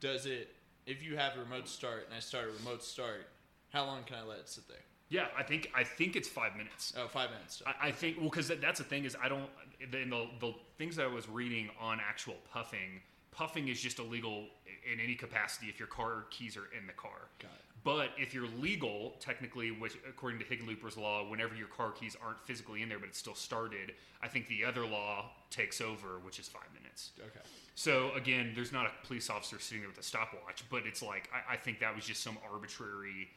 Does 0.00 0.24
it? 0.24 0.54
If 0.86 1.02
you 1.02 1.16
have 1.16 1.36
a 1.36 1.40
remote 1.40 1.68
start 1.68 2.06
and 2.06 2.14
I 2.14 2.20
start 2.20 2.46
a 2.48 2.52
remote 2.62 2.82
start, 2.84 3.26
how 3.70 3.84
long 3.84 4.04
can 4.04 4.16
I 4.16 4.22
let 4.22 4.38
it 4.38 4.48
sit 4.48 4.66
there? 4.68 4.84
yeah 5.12 5.26
i 5.36 5.42
think 5.42 5.68
i 5.74 5.82
think 5.82 6.14
it's 6.14 6.28
five 6.28 6.54
minutes 6.56 6.92
Oh, 6.96 7.08
five 7.08 7.30
minutes. 7.30 7.60
I, 7.66 7.88
I 7.88 7.90
think 7.90 8.16
well 8.18 8.30
because 8.30 8.46
that, 8.46 8.60
that's 8.60 8.78
the 8.78 8.84
thing 8.84 9.04
is 9.04 9.16
I 9.20 9.28
don't 9.28 9.50
in 9.80 9.90
the 10.10 10.28
the 10.38 10.54
things 10.78 10.94
that 10.96 11.04
I 11.06 11.08
was 11.08 11.28
reading 11.28 11.68
on 11.80 11.98
actual 12.00 12.36
puffing 12.52 13.00
puffing 13.32 13.66
is 13.68 13.80
just 13.80 13.98
illegal 13.98 14.46
in 14.90 15.00
any 15.00 15.16
capacity 15.16 15.66
if 15.68 15.78
your 15.80 15.88
car 15.88 16.26
keys 16.30 16.56
are 16.56 16.68
in 16.78 16.86
the 16.86 16.92
car. 16.92 17.20
Got 17.40 17.50
it. 17.50 17.64
But 17.82 18.10
if 18.18 18.34
you're 18.34 18.48
legal, 18.58 19.14
technically, 19.20 19.70
which 19.70 19.96
according 20.08 20.38
to 20.40 20.44
Hickenlooper's 20.44 20.96
law, 20.96 21.28
whenever 21.28 21.54
your 21.54 21.68
car 21.68 21.92
keys 21.92 22.16
aren't 22.22 22.40
physically 22.40 22.82
in 22.82 22.88
there 22.88 22.98
but 22.98 23.08
it's 23.08 23.18
still 23.18 23.34
started, 23.34 23.92
I 24.22 24.28
think 24.28 24.48
the 24.48 24.64
other 24.64 24.86
law 24.86 25.30
takes 25.50 25.80
over, 25.80 26.18
which 26.22 26.38
is 26.38 26.46
five 26.48 26.68
minutes. 26.74 27.12
Okay. 27.18 27.40
So 27.74 28.12
again, 28.14 28.52
there's 28.54 28.72
not 28.72 28.86
a 28.86 29.06
police 29.06 29.30
officer 29.30 29.58
sitting 29.58 29.80
there 29.80 29.88
with 29.88 29.98
a 29.98 30.02
stopwatch, 30.02 30.64
but 30.70 30.84
it's 30.86 31.02
like 31.02 31.30
I, 31.32 31.54
I 31.54 31.56
think 31.56 31.80
that 31.80 31.94
was 31.94 32.04
just 32.04 32.22
some 32.22 32.36
arbitrary 32.52 33.28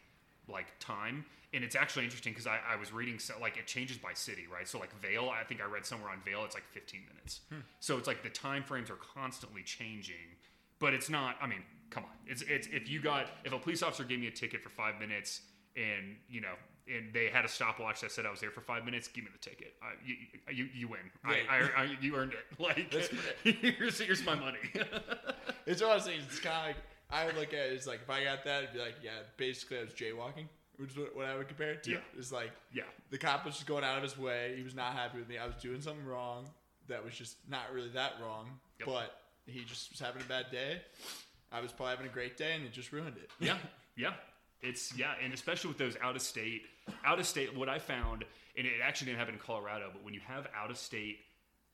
like 0.50 0.78
time. 0.80 1.26
And 1.54 1.64
it's 1.64 1.76
actually 1.76 2.04
interesting 2.04 2.34
because 2.34 2.48
I, 2.48 2.60
I 2.68 2.76
was 2.76 2.92
reading 2.92 3.20
so, 3.20 3.36
like 3.40 3.58
it 3.58 3.68
changes 3.68 3.98
by 3.98 4.14
city, 4.14 4.48
right? 4.52 4.68
So 4.68 4.80
like 4.80 4.92
Vail, 5.00 5.30
I 5.30 5.44
think 5.44 5.62
I 5.62 5.66
read 5.66 5.86
somewhere 5.86 6.12
on 6.12 6.20
Vail, 6.26 6.44
it's 6.44 6.56
like 6.56 6.68
15 6.72 7.02
minutes. 7.08 7.42
Hmm. 7.50 7.60
So 7.80 7.98
it's 7.98 8.08
like 8.08 8.24
the 8.24 8.30
time 8.30 8.64
frames 8.64 8.90
are 8.90 8.98
constantly 8.98 9.62
changing, 9.62 10.36
but 10.84 10.94
it's 10.94 11.10
not. 11.10 11.36
I 11.42 11.48
mean, 11.48 11.64
come 11.90 12.04
on, 12.04 12.12
it's 12.28 12.42
it's 12.56 12.68
if 12.68 12.90
you 12.90 13.00
got 13.02 13.28
if 13.46 13.54
a 13.54 13.60
police 13.60 13.82
officer 13.82 14.04
gave 14.04 14.20
me 14.20 14.28
a 14.28 14.32
ticket 14.32 14.62
for 14.62 14.70
five 14.70 15.00
minutes 15.00 15.42
and 15.78 16.16
you 16.30 16.42
know 16.42 16.56
and 16.94 17.14
they 17.14 17.28
had 17.28 17.46
a 17.46 17.48
stopwatch 17.48 18.02
that 18.02 18.12
said 18.12 18.26
I 18.26 18.32
was 18.32 18.42
there 18.42 18.52
for 18.52 18.60
five 18.60 18.84
minutes, 18.84 19.08
give 19.08 19.24
me 19.24 19.30
the 19.32 19.40
ticket. 19.50 19.74
Uh, 19.82 19.96
you, 20.06 20.16
you 20.60 20.66
you 20.82 20.88
win. 20.90 21.00
I, 21.24 21.36
I, 21.50 21.58
I, 21.84 21.98
you 22.02 22.16
earned 22.18 22.34
it. 22.34 22.46
Like 22.60 22.94
here's 23.44 24.00
here's 24.00 24.26
my 24.26 24.36
money. 24.36 24.60
It's 25.66 25.82
what 25.82 25.92
I 25.92 25.96
was 25.96 26.04
saying. 26.04 26.20
It's 26.30 26.40
kind 26.42 26.58
of 26.58 26.64
like 26.68 26.76
I 27.10 27.26
would 27.26 27.38
look 27.38 27.54
at 27.54 27.68
it 27.72 27.78
as 27.78 27.88
like 27.88 28.02
if 28.04 28.10
I 28.10 28.26
got 28.26 28.44
that, 28.44 28.64
it'd 28.64 28.74
be 28.74 28.80
like, 28.80 28.96
yeah, 29.02 29.12
basically 29.38 29.78
I 29.80 29.84
was 29.84 29.94
jaywalking. 29.94 30.48
which 30.78 30.92
is 30.92 30.98
what, 31.14 31.26
I 31.26 31.38
would 31.38 31.48
compare 31.48 31.72
it 31.72 31.84
to. 31.84 31.92
Yeah. 31.92 31.98
Is 32.20 32.34
like 32.34 32.52
Yeah. 32.74 32.84
the 33.12 33.18
cop 33.18 33.46
was 33.46 33.54
just 33.56 33.66
going 33.68 33.86
out 33.86 33.96
of 33.96 34.04
his 34.04 34.18
way. 34.18 34.56
He 34.58 34.64
was 34.64 34.76
not 34.76 34.92
happy 34.94 35.20
with 35.20 35.30
me. 35.30 35.38
I 35.38 35.46
was 35.46 35.56
doing 35.56 35.80
something 35.80 36.06
wrong 36.06 36.50
that 36.90 37.02
was 37.06 37.14
just 37.16 37.38
not 37.50 37.72
really 37.74 37.88
that 37.92 38.16
wrong, 38.22 38.48
Yep. 38.80 38.88
but 38.90 39.16
he 39.46 39.64
just 39.64 39.92
was 39.92 40.00
having 40.00 40.22
a 40.22 40.26
bad 40.26 40.46
day. 40.52 40.82
I 41.52 41.62
was 41.62 41.72
probably 41.72 41.92
having 41.92 42.08
a 42.08 42.14
great 42.14 42.38
day, 42.38 42.54
and 42.56 42.66
it 42.66 42.72
just 42.72 42.92
ruined 42.92 43.18
it. 43.18 43.30
Yeah, 43.40 43.58
yeah. 43.96 44.14
It's 44.62 44.98
yeah, 44.98 45.14
and 45.24 45.34
especially 45.34 45.68
with 45.68 45.78
those 45.78 45.98
out 46.02 46.16
of 46.16 46.22
state, 46.22 46.64
out 47.06 47.20
of 47.20 47.26
state. 47.26 47.56
What 47.56 47.70
I 47.70 47.80
found, 47.80 48.24
and 48.58 48.66
it 48.66 48.74
actually 48.82 49.08
didn't 49.08 49.20
happen 49.20 49.36
in 49.36 49.40
Colorado, 49.40 49.90
but 49.92 50.04
when 50.04 50.14
you 50.14 50.22
have 50.26 50.48
out 50.56 50.72
of 50.72 50.78
state 50.78 51.20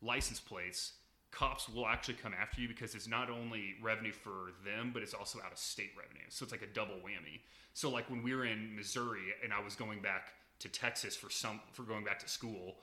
license 0.02 0.40
plates, 0.40 0.94
cops 1.32 1.70
will 1.70 1.88
actually 1.88 2.16
come 2.16 2.34
after 2.40 2.62
you 2.62 2.68
because 2.68 2.96
it's 2.96 3.08
not 3.08 3.30
only 3.30 3.76
revenue 3.82 4.12
for 4.12 4.52
them, 4.66 4.92
but 4.94 5.04
it's 5.04 5.14
also 5.14 5.40
out 5.46 5.52
of 5.52 5.58
state 5.58 5.92
revenue. 5.98 6.26
So 6.30 6.44
it's 6.44 6.52
like 6.52 6.64
a 6.64 6.74
double 6.74 6.96
whammy. 6.96 7.42
So 7.74 7.90
like 7.90 8.10
when 8.10 8.24
we 8.24 8.34
were 8.34 8.46
in 8.46 8.76
Missouri 8.76 9.34
and 9.44 9.54
I 9.54 9.64
was 9.64 9.76
going 9.76 10.02
back 10.02 10.34
to 10.60 10.68
Texas 10.68 11.16
for 11.16 11.30
some 11.30 11.62
for 11.74 11.84
going 11.84 12.04
back 12.04 12.20
to 12.20 12.28
school, 12.28 12.78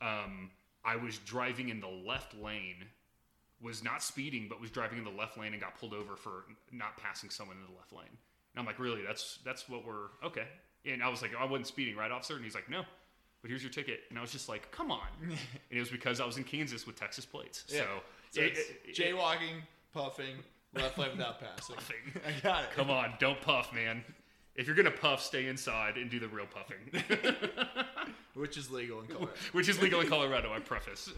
um, 0.00 0.50
I 0.84 0.96
was 0.96 1.18
driving 1.18 1.68
in 1.68 1.80
the 1.80 1.88
left 1.88 2.34
lane 2.34 2.84
was 3.62 3.82
not 3.84 4.02
speeding, 4.02 4.46
but 4.48 4.60
was 4.60 4.70
driving 4.70 4.98
in 4.98 5.04
the 5.04 5.10
left 5.10 5.38
lane 5.38 5.52
and 5.52 5.60
got 5.62 5.78
pulled 5.78 5.94
over 5.94 6.16
for 6.16 6.44
not 6.72 6.96
passing 6.96 7.30
someone 7.30 7.56
in 7.56 7.62
the 7.72 7.78
left 7.78 7.92
lane. 7.92 8.06
And 8.08 8.60
I'm 8.60 8.66
like, 8.66 8.78
really? 8.78 9.02
That's 9.06 9.38
that's 9.44 9.68
what 9.68 9.86
we're 9.86 10.08
okay. 10.24 10.46
And 10.84 11.02
I 11.02 11.08
was 11.08 11.22
like, 11.22 11.30
I 11.38 11.44
wasn't 11.44 11.68
speeding, 11.68 11.94
right, 11.96 12.10
officer? 12.10 12.34
And 12.34 12.44
he's 12.44 12.54
like, 12.54 12.68
no. 12.68 12.82
But 13.40 13.48
here's 13.50 13.62
your 13.62 13.72
ticket. 13.72 14.00
And 14.10 14.18
I 14.18 14.22
was 14.22 14.30
just 14.32 14.48
like, 14.48 14.70
come 14.72 14.90
on. 14.90 15.06
and 15.22 15.32
it 15.70 15.78
was 15.80 15.90
because 15.90 16.20
I 16.20 16.26
was 16.26 16.36
in 16.38 16.44
Kansas 16.44 16.86
with 16.86 16.96
Texas 16.96 17.24
plates. 17.24 17.64
Yeah. 17.68 17.80
So, 17.80 17.86
So 18.32 18.40
it- 18.42 18.58
it- 18.58 18.80
it- 18.88 18.94
jaywalking, 18.96 19.62
puffing, 19.94 20.36
left 20.74 20.98
lane 20.98 21.10
without 21.12 21.40
passing. 21.56 21.76
puffing. 21.76 21.96
I 22.26 22.40
got 22.40 22.64
it. 22.64 22.70
Come 22.74 22.90
on, 22.90 23.14
don't 23.20 23.40
puff, 23.40 23.72
man. 23.72 24.04
If 24.54 24.66
you're 24.66 24.76
gonna 24.76 24.90
puff, 24.90 25.22
stay 25.22 25.46
inside 25.46 25.96
and 25.96 26.10
do 26.10 26.20
the 26.20 26.28
real 26.28 26.44
puffing, 26.46 26.76
Which 28.34 28.56
is 28.58 28.70
legal 28.70 29.00
in 29.00 29.06
Colorado. 29.06 29.32
which 29.52 29.68
is 29.68 29.80
legal 29.80 30.00
in 30.00 30.08
Colorado. 30.08 30.52
I 30.52 30.58
preface. 30.58 31.10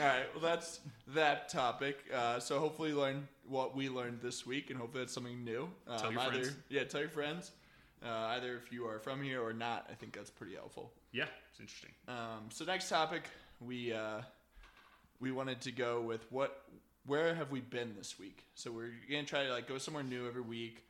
All 0.00 0.06
right, 0.06 0.24
well, 0.34 0.42
that's 0.42 0.80
that 1.08 1.48
topic. 1.48 1.98
Uh, 2.14 2.38
so 2.40 2.58
hopefully, 2.58 2.90
you 2.90 2.98
learned 2.98 3.26
what 3.48 3.74
we 3.76 3.88
learned 3.88 4.20
this 4.20 4.46
week, 4.46 4.70
and 4.70 4.78
hopefully, 4.78 5.02
it's 5.04 5.12
something 5.12 5.44
new. 5.44 5.68
Um, 5.86 5.98
Tell 5.98 6.12
your 6.12 6.20
either, 6.20 6.32
friends. 6.32 6.56
Yeah, 6.68 6.84
tell 6.84 7.00
your 7.00 7.10
friends. 7.10 7.50
Uh, 8.04 8.08
either 8.30 8.56
if 8.56 8.72
you 8.72 8.86
are 8.86 8.98
from 8.98 9.22
here 9.22 9.40
or 9.40 9.52
not, 9.52 9.86
I 9.90 9.94
think 9.94 10.12
that's 10.14 10.30
pretty 10.30 10.54
helpful. 10.54 10.92
yeah, 11.12 11.26
it's 11.50 11.60
interesting. 11.60 11.90
Um, 12.08 12.48
so 12.50 12.64
next 12.64 12.88
topic, 12.88 13.28
we 13.60 13.92
uh, 13.92 14.22
we 15.20 15.30
wanted 15.30 15.60
to 15.62 15.72
go 15.72 16.00
with 16.00 16.24
what 16.30 16.62
where 17.06 17.34
have 17.34 17.50
we 17.50 17.60
been 17.60 17.94
this 17.96 18.18
week? 18.18 18.44
So 18.54 18.72
we're 18.72 18.92
gonna 19.10 19.22
try 19.24 19.44
to 19.44 19.52
like 19.52 19.68
go 19.68 19.78
somewhere 19.78 20.02
new 20.02 20.26
every 20.26 20.42
week, 20.42 20.84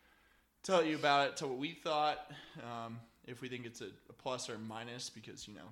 tell 0.62 0.83
you 0.85 0.97
about 0.97 1.29
it, 1.29 1.37
tell 1.37 1.49
what 1.49 1.59
we 1.59 1.73
thought, 1.73 2.31
um, 2.62 2.99
if 3.27 3.43
we 3.43 3.49
think 3.49 3.67
it's 3.67 3.83
a, 3.83 3.89
a 4.09 4.12
plus 4.15 4.49
or 4.49 4.55
a 4.55 4.59
minus, 4.59 5.11
because 5.11 5.47
you 5.47 5.55
know 5.55 5.69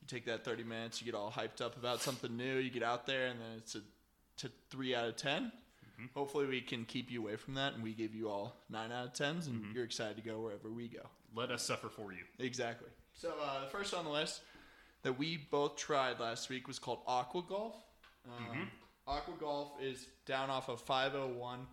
you 0.00 0.08
take 0.08 0.26
that 0.26 0.44
thirty 0.44 0.64
minutes, 0.64 1.00
you 1.00 1.04
get 1.04 1.14
all 1.14 1.30
hyped 1.30 1.60
up 1.60 1.76
about 1.76 2.00
something 2.00 2.36
new, 2.36 2.56
you 2.56 2.70
get 2.70 2.82
out 2.82 3.06
there, 3.06 3.26
and 3.26 3.40
then 3.40 3.58
it's 3.58 3.74
a 3.74 3.80
to 4.38 4.50
three 4.70 4.94
out 4.94 5.06
of 5.06 5.16
10 5.16 5.52
Hopefully, 6.14 6.46
we 6.46 6.60
can 6.60 6.84
keep 6.84 7.10
you 7.10 7.20
away 7.20 7.36
from 7.36 7.54
that, 7.54 7.74
and 7.74 7.82
we 7.82 7.92
give 7.92 8.14
you 8.14 8.28
all 8.28 8.56
nine 8.70 8.90
out 8.90 9.06
of 9.06 9.12
tens, 9.12 9.46
and 9.46 9.62
you're 9.74 9.84
excited 9.84 10.16
to 10.16 10.22
go 10.22 10.40
wherever 10.40 10.70
we 10.70 10.88
go. 10.88 11.02
Let 11.34 11.50
us 11.50 11.62
suffer 11.62 11.88
for 11.88 12.12
you. 12.12 12.20
Exactly. 12.38 12.88
So 13.14 13.34
uh, 13.42 13.60
the 13.60 13.66
first 13.66 13.92
on 13.94 14.04
the 14.04 14.10
list 14.10 14.40
that 15.02 15.18
we 15.18 15.36
both 15.50 15.76
tried 15.76 16.18
last 16.18 16.48
week 16.48 16.66
was 16.66 16.78
called 16.78 17.00
Aqua 17.06 17.42
Golf. 17.48 17.74
Um, 18.26 18.70
Aqua 19.06 19.34
Golf 19.38 19.72
is 19.80 20.06
down 20.26 20.50
off 20.50 20.68
of 20.68 20.80
501 20.80 21.66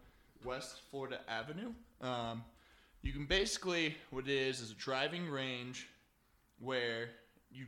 West 0.43 0.81
Florida 0.91 1.19
Avenue. 1.27 1.71
Um, 2.01 2.43
you 3.01 3.13
can 3.13 3.25
basically 3.25 3.95
what 4.09 4.27
it 4.27 4.33
is 4.33 4.59
is 4.59 4.71
a 4.71 4.75
driving 4.75 5.29
range 5.29 5.87
where 6.59 7.09
you 7.49 7.65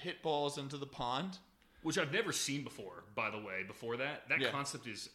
hit 0.00 0.22
balls 0.22 0.58
into 0.58 0.76
the 0.76 0.86
pond. 0.86 1.38
which 1.82 1.98
I've 1.98 2.12
never 2.12 2.32
seen 2.32 2.64
before. 2.64 3.04
By 3.14 3.30
the 3.30 3.38
way, 3.38 3.62
before 3.64 3.96
that, 3.98 4.28
that 4.28 4.40
Yeah. 4.40 4.50
concept 4.50 4.86
is 4.88 5.08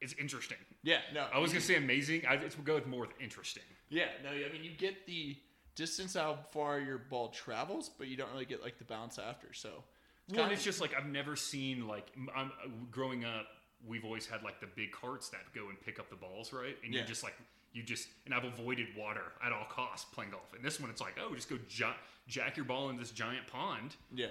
is 0.00 0.12
interesting. 0.14 0.58
Yeah, 0.82 1.00
no, 1.12 1.20
I 1.32 1.38
was 1.38 1.52
gonna 1.52 1.60
say 1.62 1.76
amazing. 1.76 2.26
I 2.26 2.34
it's 2.34 2.56
go 2.56 2.74
with 2.74 2.86
more 2.86 3.02
with 3.02 3.20
interesting. 3.20 3.62
Yeah, 3.90 4.10
no, 4.24 4.30
I 4.30 4.48
mean 4.52 4.64
you 4.64 4.72
get 4.72 5.06
the 5.06 5.36
distance 5.76 6.14
how 6.14 6.34
far 6.50 6.80
your 6.80 6.98
ball 6.98 7.28
travels, 7.28 7.88
but 7.96 8.08
you 8.08 8.16
don't 8.16 8.30
really 8.32 8.44
get 8.44 8.60
like 8.60 8.76
the 8.78 8.84
bounce 8.84 9.18
after. 9.18 9.52
So 9.52 9.68
Well, 9.70 9.80
and 10.28 10.36
kinda- 10.36 10.54
it's 10.54 10.64
just 10.64 10.80
like 10.80 10.94
I've 10.94 11.06
never 11.06 11.36
seen 11.36 11.86
like 11.86 12.10
m- 12.16 12.28
I'm, 12.34 12.88
growing 12.90 13.24
up. 13.24 13.46
We've 13.86 14.04
always 14.04 14.26
had 14.26 14.42
like 14.42 14.58
the 14.60 14.66
big 14.66 14.90
carts 14.92 15.28
that 15.30 15.52
go 15.54 15.68
and 15.68 15.80
pick 15.80 15.98
up 16.00 16.10
the 16.10 16.16
balls, 16.16 16.52
right? 16.52 16.76
And 16.82 16.92
Yeah. 16.92 17.02
you 17.02 17.06
just 17.06 17.22
like 17.22 17.36
you 17.74 17.82
just 17.82 18.08
and 18.24 18.32
I've 18.34 18.44
avoided 18.44 18.86
water 18.96 19.32
at 19.44 19.52
all 19.52 19.66
costs 19.68 20.06
playing 20.14 20.30
golf. 20.30 20.54
And 20.54 20.64
this 20.64 20.80
one, 20.80 20.88
it's 20.88 21.02
like 21.02 21.18
oh, 21.20 21.34
just 21.34 21.50
go 21.50 21.58
ja- 21.68 21.96
jack 22.26 22.56
your 22.56 22.64
ball 22.64 22.88
in 22.88 22.96
this 22.96 23.10
giant 23.10 23.46
pond, 23.46 23.96
yeah. 24.14 24.28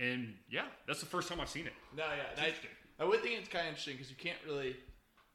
and 0.00 0.34
yeah, 0.50 0.64
that's 0.88 0.98
the 1.00 1.06
first 1.06 1.28
time 1.28 1.40
I've 1.40 1.48
seen 1.48 1.66
it. 1.66 1.74
No, 1.96 2.04
yeah. 2.04 2.42
I. 2.42 2.52
I 3.00 3.04
would 3.04 3.22
think 3.22 3.38
it's 3.38 3.48
kind 3.48 3.62
of 3.62 3.68
interesting 3.68 3.94
because 3.94 4.10
you 4.10 4.16
can't 4.16 4.38
really 4.44 4.76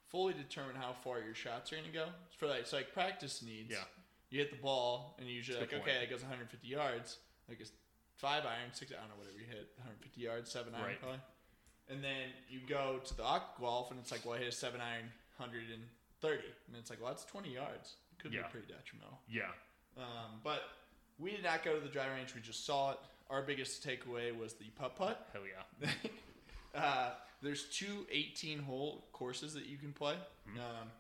fully 0.09 0.33
determine 0.33 0.75
how 0.75 0.93
far 1.03 1.21
your 1.21 1.33
shots 1.33 1.71
are 1.71 1.75
going 1.77 1.87
to 1.87 1.93
go. 1.93 2.05
It's 2.27 2.35
for 2.35 2.47
like 2.47 2.59
it's 2.59 2.73
like 2.73 2.93
practice 2.93 3.41
needs. 3.41 3.71
Yeah. 3.71 3.87
You 4.29 4.39
hit 4.39 4.51
the 4.51 4.61
ball 4.61 5.15
and 5.19 5.27
you 5.29 5.35
usually 5.35 5.59
like 5.59 5.73
okay, 5.73 6.03
it 6.03 6.09
goes 6.09 6.21
150 6.21 6.67
yards. 6.67 7.17
Like 7.47 7.61
it's 7.61 7.71
five 8.17 8.43
iron, 8.45 8.71
six 8.73 8.91
I 8.91 8.99
don't 8.99 9.09
know 9.09 9.15
whatever 9.17 9.37
you 9.37 9.45
hit, 9.45 9.69
150 9.77 10.19
yards, 10.19 10.51
seven 10.51 10.73
iron 10.75 10.85
Right. 10.85 10.99
probably. 10.99 11.19
And 11.89 12.03
then 12.03 12.31
you 12.49 12.59
go 12.67 12.99
to 13.03 13.17
the 13.17 13.23
aqua 13.23 13.59
golf 13.59 13.91
and 13.91 13.99
it's 13.99 14.11
like, 14.11 14.25
well, 14.25 14.35
I 14.35 14.39
hit 14.39 14.47
a 14.47 14.51
seven 14.51 14.81
iron, 14.81 15.11
100 15.37 15.63
and 15.73 15.83
it's 16.23 16.89
like, 16.89 17.01
well, 17.01 17.11
that's 17.11 17.25
20 17.25 17.53
yards. 17.53 17.95
It 18.17 18.21
could 18.21 18.33
Yeah. 18.33 18.43
be 18.43 18.49
pretty 18.49 18.67
detrimental. 18.67 19.19
Yeah, 19.27 19.51
Um, 19.97 20.41
but 20.43 20.63
we 21.19 21.31
did 21.31 21.43
not 21.43 21.63
go 21.63 21.75
to 21.75 21.79
the 21.79 21.89
dry 21.89 22.07
range. 22.07 22.33
We 22.33 22.41
just 22.41 22.65
saw 22.65 22.91
it. 22.91 22.99
Our 23.29 23.41
biggest 23.41 23.85
takeaway 23.85 24.35
was 24.37 24.53
the 24.53 24.65
putt 24.75 24.95
putt. 24.95 25.29
hell 25.33 25.43
yeah. 25.45 25.89
uh, 26.79 27.11
there's 27.41 27.65
two 27.65 28.05
18 28.11 28.59
hole 28.59 29.07
courses 29.13 29.53
that 29.53 29.65
you 29.65 29.77
can 29.77 29.93
play. 29.93 30.15
Mm-hmm. 30.49 30.59
Um, 30.59 30.91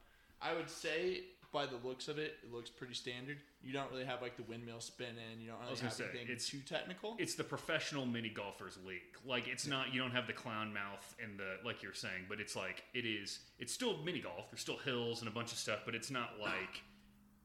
I 0.41 0.53
would 0.53 0.69
say 0.69 1.21
by 1.53 1.65
the 1.67 1.77
looks 1.87 2.07
of 2.07 2.17
it, 2.17 2.37
it 2.43 2.51
looks 2.53 2.69
pretty 2.69 2.95
standard. 2.95 3.37
You 3.61 3.71
don't 3.71 3.89
really 3.91 4.03
have 4.05 4.21
like 4.21 4.35
the 4.35 4.43
windmill 4.43 4.79
spinning. 4.81 5.39
You 5.39 5.51
don't 5.51 5.59
really 5.61 5.79
have 5.79 5.93
say, 5.93 6.05
anything 6.05 6.23
it's- 6.25 6.47
too 6.47 6.59
technical. 6.65 7.15
it's 7.19 7.35
the 7.35 7.43
professional 7.43 8.05
mini 8.05 8.29
golfers 8.29 8.77
league. 8.85 9.01
Like 9.25 9.47
it's 9.47 9.67
not 9.67 9.93
you 9.93 10.01
don't 10.01 10.11
have 10.11 10.27
the 10.27 10.33
clown 10.33 10.73
mouth 10.73 11.15
and 11.23 11.37
the 11.39 11.57
like 11.63 11.81
you're 11.83 11.93
saying, 11.93 12.25
but 12.27 12.39
it's 12.41 12.55
like 12.55 12.83
it 12.93 13.05
is. 13.05 13.39
It's 13.59 13.71
still 13.71 13.97
mini 14.03 14.19
golf. 14.19 14.49
There's 14.51 14.61
still 14.61 14.77
hills 14.79 15.21
and 15.21 15.29
a 15.29 15.31
bunch 15.31 15.51
of 15.51 15.57
stuff, 15.59 15.79
but 15.85 15.95
it's 15.95 16.11
not 16.11 16.31
like 16.41 16.81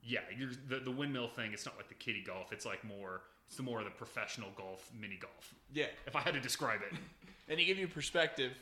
yeah, 0.02 0.20
you're, 0.36 0.50
the 0.68 0.78
the 0.80 0.90
windmill 0.90 1.28
thing. 1.28 1.52
It's 1.52 1.66
not 1.66 1.76
like 1.76 1.88
the 1.88 1.94
kiddie 1.94 2.24
golf. 2.24 2.52
It's 2.52 2.64
like 2.66 2.82
more. 2.84 3.20
It's 3.46 3.56
the 3.56 3.62
more 3.62 3.78
of 3.78 3.84
the 3.86 3.90
professional 3.90 4.50
golf, 4.56 4.90
mini 4.98 5.16
golf. 5.16 5.54
yeah, 5.72 5.86
If 6.06 6.14
I 6.14 6.20
had 6.20 6.34
to 6.34 6.40
describe 6.40 6.80
it, 6.82 6.96
and 7.48 7.58
to 7.58 7.64
give 7.64 7.78
you 7.78 7.88
perspective, 7.88 8.52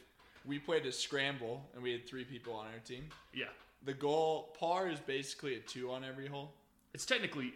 we 0.44 0.60
played 0.60 0.86
a 0.86 0.92
scramble 0.92 1.64
and 1.74 1.82
we 1.82 1.90
had 1.90 2.06
three 2.06 2.24
people 2.24 2.52
on 2.54 2.66
our 2.66 2.78
team. 2.84 3.08
yeah, 3.34 3.46
The 3.84 3.94
goal 3.94 4.54
par 4.58 4.88
is 4.88 5.00
basically 5.00 5.56
a 5.56 5.60
two 5.60 5.90
on 5.90 6.04
every 6.04 6.26
hole. 6.26 6.52
it's 6.94 7.06
technically 7.06 7.54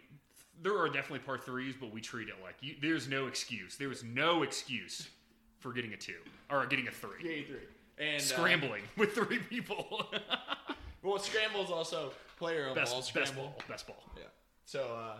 there 0.61 0.77
are 0.77 0.87
definitely 0.87 1.19
par 1.19 1.37
threes, 1.37 1.75
but 1.79 1.91
we 1.91 2.01
treat 2.01 2.29
it 2.29 2.35
like 2.43 2.55
you, 2.61 2.75
there's 2.81 3.07
no 3.07 3.27
excuse. 3.27 3.77
There 3.77 3.91
is 3.91 4.03
no 4.03 4.43
excuse 4.43 5.09
for 5.59 5.73
getting 5.73 5.93
a 5.93 5.97
two 5.97 6.19
or 6.49 6.65
getting 6.65 6.87
a 6.87 6.91
three. 6.91 7.19
Yeah, 7.23 7.45
three. 7.47 7.57
And 7.97 8.17
uh, 8.17 8.23
Scrambling 8.23 8.83
with 8.97 9.13
three 9.13 9.39
people. 9.39 10.11
well, 11.03 11.19
scramble 11.19 11.63
is 11.63 11.69
also 11.71 12.13
player 12.37 12.73
best, 12.73 12.91
ball 12.93 13.21
best 13.21 13.35
ball. 13.35 13.55
Best 13.67 13.87
ball. 13.87 14.03
Yeah. 14.15 14.23
So, 14.65 14.95
uh, 14.95 15.17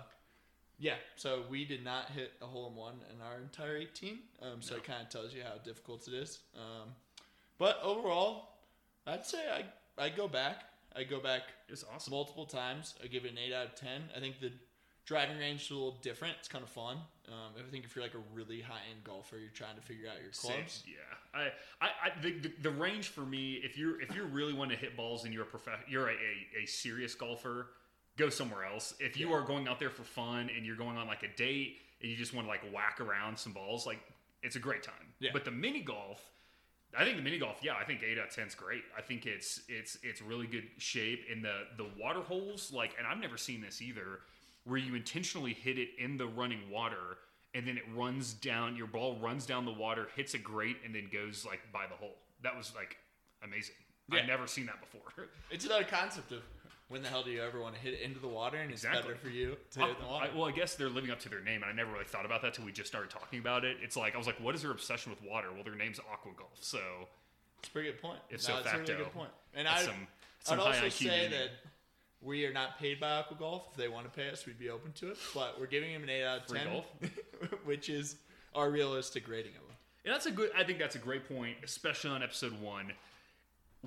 yeah. 0.79 0.95
So 1.15 1.43
we 1.49 1.65
did 1.65 1.83
not 1.83 2.09
hit 2.09 2.33
a 2.41 2.45
hole 2.45 2.67
in 2.69 2.75
one 2.75 2.95
in 3.13 3.21
our 3.21 3.37
entire 3.39 3.77
18. 3.77 4.19
Um, 4.41 4.61
so 4.61 4.75
it 4.75 4.83
kind 4.83 5.01
of 5.01 5.09
tells 5.09 5.33
you 5.33 5.41
how 5.43 5.57
difficult 5.63 6.07
it 6.07 6.13
is. 6.13 6.39
Um, 6.55 6.89
but 7.57 7.79
overall, 7.83 8.49
I'd 9.05 9.25
say 9.25 9.39
I 9.51 10.03
I 10.03 10.09
go 10.09 10.27
back. 10.27 10.63
I 10.95 11.03
go 11.03 11.19
back 11.19 11.43
It's 11.69 11.83
awesome. 11.93 12.11
multiple 12.11 12.45
times. 12.45 12.95
I 13.03 13.07
give 13.07 13.25
it 13.25 13.31
an 13.31 13.37
eight 13.37 13.53
out 13.53 13.65
of 13.67 13.75
ten. 13.75 14.03
I 14.15 14.19
think 14.19 14.39
the 14.39 14.51
driving 15.05 15.37
range 15.37 15.63
is 15.63 15.71
a 15.71 15.73
little 15.73 15.97
different. 16.01 16.35
It's 16.39 16.47
kind 16.47 16.63
of 16.63 16.69
fun. 16.69 16.97
Um, 17.27 17.53
I 17.57 17.69
think 17.71 17.85
if 17.85 17.95
you're 17.95 18.03
like 18.03 18.13
a 18.13 18.21
really 18.33 18.61
high 18.61 18.81
end 18.91 19.03
golfer, 19.03 19.37
you're 19.37 19.49
trying 19.49 19.75
to 19.75 19.81
figure 19.81 20.07
out 20.09 20.21
your 20.21 20.31
clubs. 20.31 20.83
Yeah, 20.85 21.39
I, 21.39 21.85
I, 21.85 21.87
I 22.05 22.21
the, 22.21 22.31
the, 22.39 22.51
the 22.63 22.69
range 22.71 23.07
for 23.09 23.21
me, 23.21 23.53
if 23.63 23.77
you're 23.77 24.01
if 24.01 24.13
you're 24.15 24.25
really 24.27 24.53
want 24.53 24.69
to 24.71 24.77
hit 24.77 24.95
balls 24.97 25.23
and 25.25 25.33
you're 25.33 25.43
a 25.43 25.47
prof- 25.47 25.85
you're 25.87 26.09
a, 26.09 26.13
a, 26.13 26.63
a 26.63 26.65
serious 26.67 27.15
golfer, 27.15 27.67
go 28.17 28.29
somewhere 28.29 28.65
else. 28.65 28.93
If 28.99 29.17
you 29.17 29.29
Yeah. 29.29 29.35
are 29.37 29.41
going 29.43 29.67
out 29.67 29.79
there 29.79 29.89
for 29.89 30.03
fun 30.03 30.49
and 30.55 30.65
you're 30.65 30.75
going 30.75 30.97
on 30.97 31.07
like 31.07 31.23
a 31.23 31.33
date 31.37 31.77
and 32.01 32.11
you 32.11 32.17
just 32.17 32.33
want 32.33 32.45
to 32.47 32.49
like 32.49 32.61
whack 32.73 32.99
around 32.99 33.37
some 33.37 33.53
balls, 33.53 33.85
like 33.87 33.99
it's 34.43 34.55
a 34.57 34.59
great 34.59 34.83
time. 34.83 34.93
Yeah. 35.19 35.29
But 35.33 35.45
the 35.45 35.51
mini 35.51 35.81
golf, 35.81 36.21
I 36.97 37.05
think 37.05 37.17
the 37.17 37.23
mini 37.23 37.39
golf, 37.39 37.57
yeah, 37.61 37.75
I 37.79 37.85
think 37.85 38.01
eight 38.03 38.17
out 38.17 38.27
of 38.27 38.35
ten 38.35 38.47
is 38.47 38.55
great. 38.55 38.83
I 38.97 39.01
think 39.01 39.25
it's 39.25 39.61
it's 39.69 39.97
it's 40.03 40.21
really 40.21 40.47
good 40.47 40.67
shape 40.77 41.25
in 41.31 41.41
the 41.41 41.63
the 41.77 41.87
water 41.97 42.21
holes, 42.21 42.71
like, 42.73 42.95
and 42.97 43.07
I've 43.07 43.19
never 43.19 43.37
seen 43.37 43.61
this 43.61 43.81
either, 43.81 44.19
where 44.65 44.77
you 44.77 44.95
intentionally 44.95 45.53
hit 45.53 45.77
it 45.77 45.89
in 45.97 46.17
the 46.17 46.27
running 46.27 46.69
water 46.69 47.17
and 47.53 47.67
then 47.67 47.77
it 47.77 47.83
runs 47.95 48.33
down. 48.33 48.75
Your 48.75 48.87
ball 48.87 49.17
runs 49.21 49.45
down 49.45 49.65
the 49.65 49.71
water, 49.71 50.07
hits 50.15 50.33
a 50.33 50.37
grate, 50.37 50.77
and 50.85 50.95
then 50.95 51.09
goes 51.11 51.45
like 51.45 51.59
by 51.71 51.85
the 51.87 51.95
hole. 51.95 52.15
That 52.43 52.55
was 52.55 52.73
like 52.75 52.97
amazing. 53.43 53.75
Yeah. 54.11 54.21
I've 54.21 54.27
never 54.27 54.47
seen 54.47 54.65
that 54.67 54.79
before. 54.79 55.27
It's 55.49 55.65
another 55.65 55.83
concept 55.83 56.31
of 56.31 56.41
when 56.91 57.01
the 57.01 57.07
hell 57.09 57.23
do 57.23 57.31
you 57.31 57.41
ever 57.41 57.59
want 57.59 57.73
to 57.75 57.81
hit 57.81 57.93
it 57.93 58.01
into 58.01 58.19
the 58.19 58.27
water? 58.27 58.57
And 58.57 58.69
it's 58.71 58.83
Exactly. 58.83 59.01
better 59.13 59.15
for 59.15 59.29
you 59.29 59.57
to 59.71 59.79
hit 59.79 59.89
it 59.89 59.99
the 59.99 60.05
water. 60.05 60.29
I, 60.31 60.37
well, 60.37 60.47
I 60.47 60.51
guess 60.51 60.75
they're 60.75 60.89
living 60.89 61.09
up 61.09 61.19
to 61.21 61.29
their 61.29 61.39
name, 61.41 61.63
and 61.63 61.71
I 61.71 61.73
never 61.73 61.91
really 61.91 62.05
thought 62.05 62.25
about 62.25 62.41
that 62.43 62.53
till 62.53 62.65
we 62.65 62.71
just 62.71 62.87
started 62.89 63.09
talking 63.09 63.39
about 63.39 63.65
it. 63.65 63.77
It's 63.81 63.95
like 63.97 64.13
I 64.13 64.17
was 64.17 64.27
like, 64.27 64.39
what 64.39 64.53
is 64.53 64.61
their 64.61 64.71
obsession 64.71 65.11
with 65.11 65.21
water? 65.23 65.47
Well, 65.53 65.63
their 65.63 65.75
name's 65.75 65.99
Aqua 65.99 66.31
Golf, 66.37 66.57
so 66.61 66.79
It's 67.59 67.69
a 67.69 67.71
pretty 67.71 67.91
good 67.91 68.01
point. 68.01 68.19
If 68.29 68.47
No, 68.47 68.55
so 68.55 68.57
it's 68.59 68.67
a 68.67 68.71
really 68.73 68.85
facto, 68.85 69.03
good 69.05 69.13
point. 69.13 69.31
And 69.55 69.67
I, 69.67 69.81
some 69.81 70.07
some 70.43 70.59
I'd 70.59 70.63
also 70.67 70.81
IQ 70.85 70.91
say 70.91 71.05
naming. 71.07 71.31
that 71.31 71.49
we 72.21 72.45
are 72.45 72.53
not 72.53 72.77
paid 72.79 72.99
by 72.99 73.09
Aqua 73.19 73.37
Golf. 73.37 73.67
If 73.71 73.77
they 73.77 73.87
want 73.87 74.05
to 74.05 74.11
pay 74.11 74.29
us, 74.29 74.45
we'd 74.45 74.59
be 74.59 74.69
open 74.69 74.91
to 74.93 75.11
it. 75.11 75.17
But 75.33 75.59
we're 75.59 75.65
giving 75.67 75.93
them 75.93 76.03
an 76.03 76.09
eight 76.09 76.23
out 76.23 76.41
of 76.41 76.47
Free 76.47 76.59
ten, 76.59 76.67
golf? 76.71 76.85
which 77.65 77.89
is 77.89 78.15
our 78.53 78.69
realistic 78.69 79.27
rating 79.29 79.51
of 79.53 79.61
him. 79.61 79.75
And 80.03 80.13
that's 80.13 80.25
a 80.25 80.31
good. 80.31 80.49
I 80.57 80.63
think 80.63 80.79
that's 80.79 80.95
a 80.95 80.99
great 80.99 81.27
point, 81.27 81.57
especially 81.63 82.09
on 82.11 82.21
episode 82.23 82.59
one. 82.59 82.91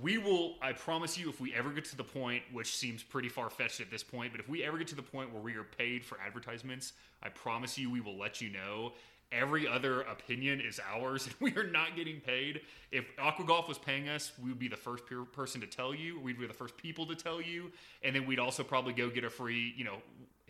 We 0.00 0.18
will. 0.18 0.54
I 0.60 0.72
promise 0.72 1.16
you, 1.16 1.28
if 1.28 1.40
we 1.40 1.54
ever 1.54 1.70
get 1.70 1.84
to 1.86 1.96
the 1.96 2.04
point, 2.04 2.42
which 2.52 2.76
seems 2.76 3.02
pretty 3.02 3.28
far 3.28 3.48
fetched 3.48 3.80
at 3.80 3.90
this 3.90 4.02
point, 4.02 4.32
but 4.32 4.40
if 4.40 4.48
we 4.48 4.64
ever 4.64 4.76
get 4.76 4.88
to 4.88 4.96
the 4.96 5.02
point 5.02 5.32
where 5.32 5.42
we 5.42 5.54
are 5.54 5.62
paid 5.62 6.04
for 6.04 6.18
advertisements, 6.20 6.94
I 7.22 7.28
promise 7.28 7.78
you, 7.78 7.90
we 7.90 8.00
will 8.00 8.18
let 8.18 8.40
you 8.40 8.50
know. 8.50 8.92
Every 9.30 9.68
other 9.68 10.02
opinion 10.02 10.60
is 10.60 10.80
ours, 10.92 11.26
and 11.28 11.34
we 11.38 11.56
are 11.56 11.66
not 11.66 11.94
getting 11.94 12.20
paid. 12.20 12.62
If 12.90 13.06
Aqua 13.18 13.44
Golf 13.44 13.68
was 13.68 13.78
paying 13.78 14.08
us, 14.08 14.32
we 14.42 14.48
would 14.48 14.58
be 14.58 14.68
the 14.68 14.76
first 14.76 15.06
per- 15.06 15.24
person 15.24 15.60
to 15.60 15.66
tell 15.66 15.94
you. 15.94 16.18
We'd 16.18 16.40
be 16.40 16.46
the 16.46 16.52
first 16.52 16.76
people 16.76 17.06
to 17.06 17.14
tell 17.14 17.40
you, 17.40 17.70
and 18.02 18.16
then 18.16 18.26
we'd 18.26 18.40
also 18.40 18.64
probably 18.64 18.94
go 18.94 19.08
get 19.08 19.22
a 19.22 19.30
free, 19.30 19.74
you 19.76 19.84
know, 19.84 19.98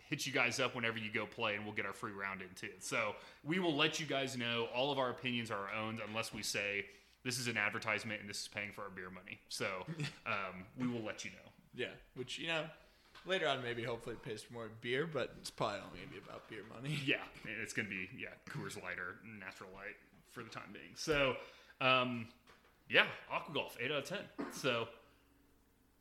hit 0.09 0.25
you 0.25 0.33
guys 0.33 0.59
up 0.59 0.75
whenever 0.75 0.97
you 0.97 1.11
go 1.11 1.27
play, 1.27 1.55
and 1.55 1.63
we'll 1.63 1.73
get 1.73 1.85
our 1.85 1.93
free 1.93 2.11
round 2.13 2.41
in 2.41 2.47
too. 2.55 2.73
So 2.79 3.15
we 3.43 3.59
will 3.59 3.75
let 3.75 3.99
you 3.99 4.07
guys 4.07 4.35
know. 4.37 4.67
All 4.73 4.91
of 4.91 4.97
our 4.97 5.11
opinions 5.11 5.51
are 5.51 5.67
our 5.67 5.73
own, 5.73 5.99
unless 6.07 6.33
we 6.33 6.41
say 6.41 6.85
this 7.25 7.39
is 7.39 7.47
an 7.47 7.57
advertisement 7.57 8.21
and 8.21 8.29
this 8.29 8.39
is 8.41 8.47
paying 8.47 8.71
for 8.71 8.83
our 8.83 8.89
beer 8.89 9.09
money. 9.09 9.39
So 9.49 9.65
um, 10.25 10.63
we 10.79 10.87
will 10.87 11.03
let 11.03 11.25
you 11.25 11.31
know. 11.31 11.49
Yeah, 11.75 11.87
which 12.15 12.39
you 12.39 12.47
know, 12.47 12.63
later 13.25 13.47
on 13.49 13.61
maybe 13.61 13.83
hopefully 13.83 14.15
it 14.15 14.23
pays 14.23 14.43
for 14.43 14.53
more 14.53 14.69
beer, 14.79 15.05
but 15.11 15.33
it's 15.41 15.49
probably 15.49 15.79
only 15.85 15.99
gonna 15.99 16.11
be 16.11 16.17
about 16.25 16.47
beer 16.47 16.61
money. 16.73 16.97
Yeah, 17.05 17.17
and 17.43 17.55
it's 17.61 17.73
gonna 17.73 17.89
be 17.89 18.07
yeah 18.17 18.29
Coors 18.49 18.81
Light 18.81 18.97
or 18.99 19.15
Natural 19.39 19.69
Light 19.73 19.95
for 20.31 20.43
the 20.43 20.49
time 20.49 20.69
being. 20.71 20.93
So 20.95 21.35
um, 21.81 22.27
yeah, 22.89 23.07
Aqua 23.29 23.53
Golf 23.53 23.75
eight 23.81 23.91
out 23.91 24.03
of 24.03 24.05
ten. 24.05 24.19
So 24.53 24.87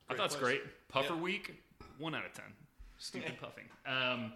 I 0.09 0.15
thought 0.15 0.27
it's 0.27 0.37
great. 0.37 0.61
Puffer 0.89 1.15
Yeah. 1.15 1.21
week 1.21 1.55
one 1.99 2.15
out 2.15 2.27
of 2.27 2.33
ten. 2.35 2.45
Stupid 2.99 3.35
puffing. 3.41 3.65
Um, 3.87 4.35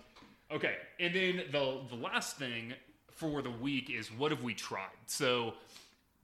okay, 0.50 0.76
and 0.98 1.14
then 1.14 1.42
the 1.52 1.82
the 1.90 1.96
last 1.96 2.36
thing 2.38 2.72
for 3.12 3.42
the 3.42 3.50
week 3.50 3.90
is 3.90 4.10
what 4.10 4.30
have 4.32 4.42
we 4.42 4.54
tried? 4.54 4.88
So 5.06 5.54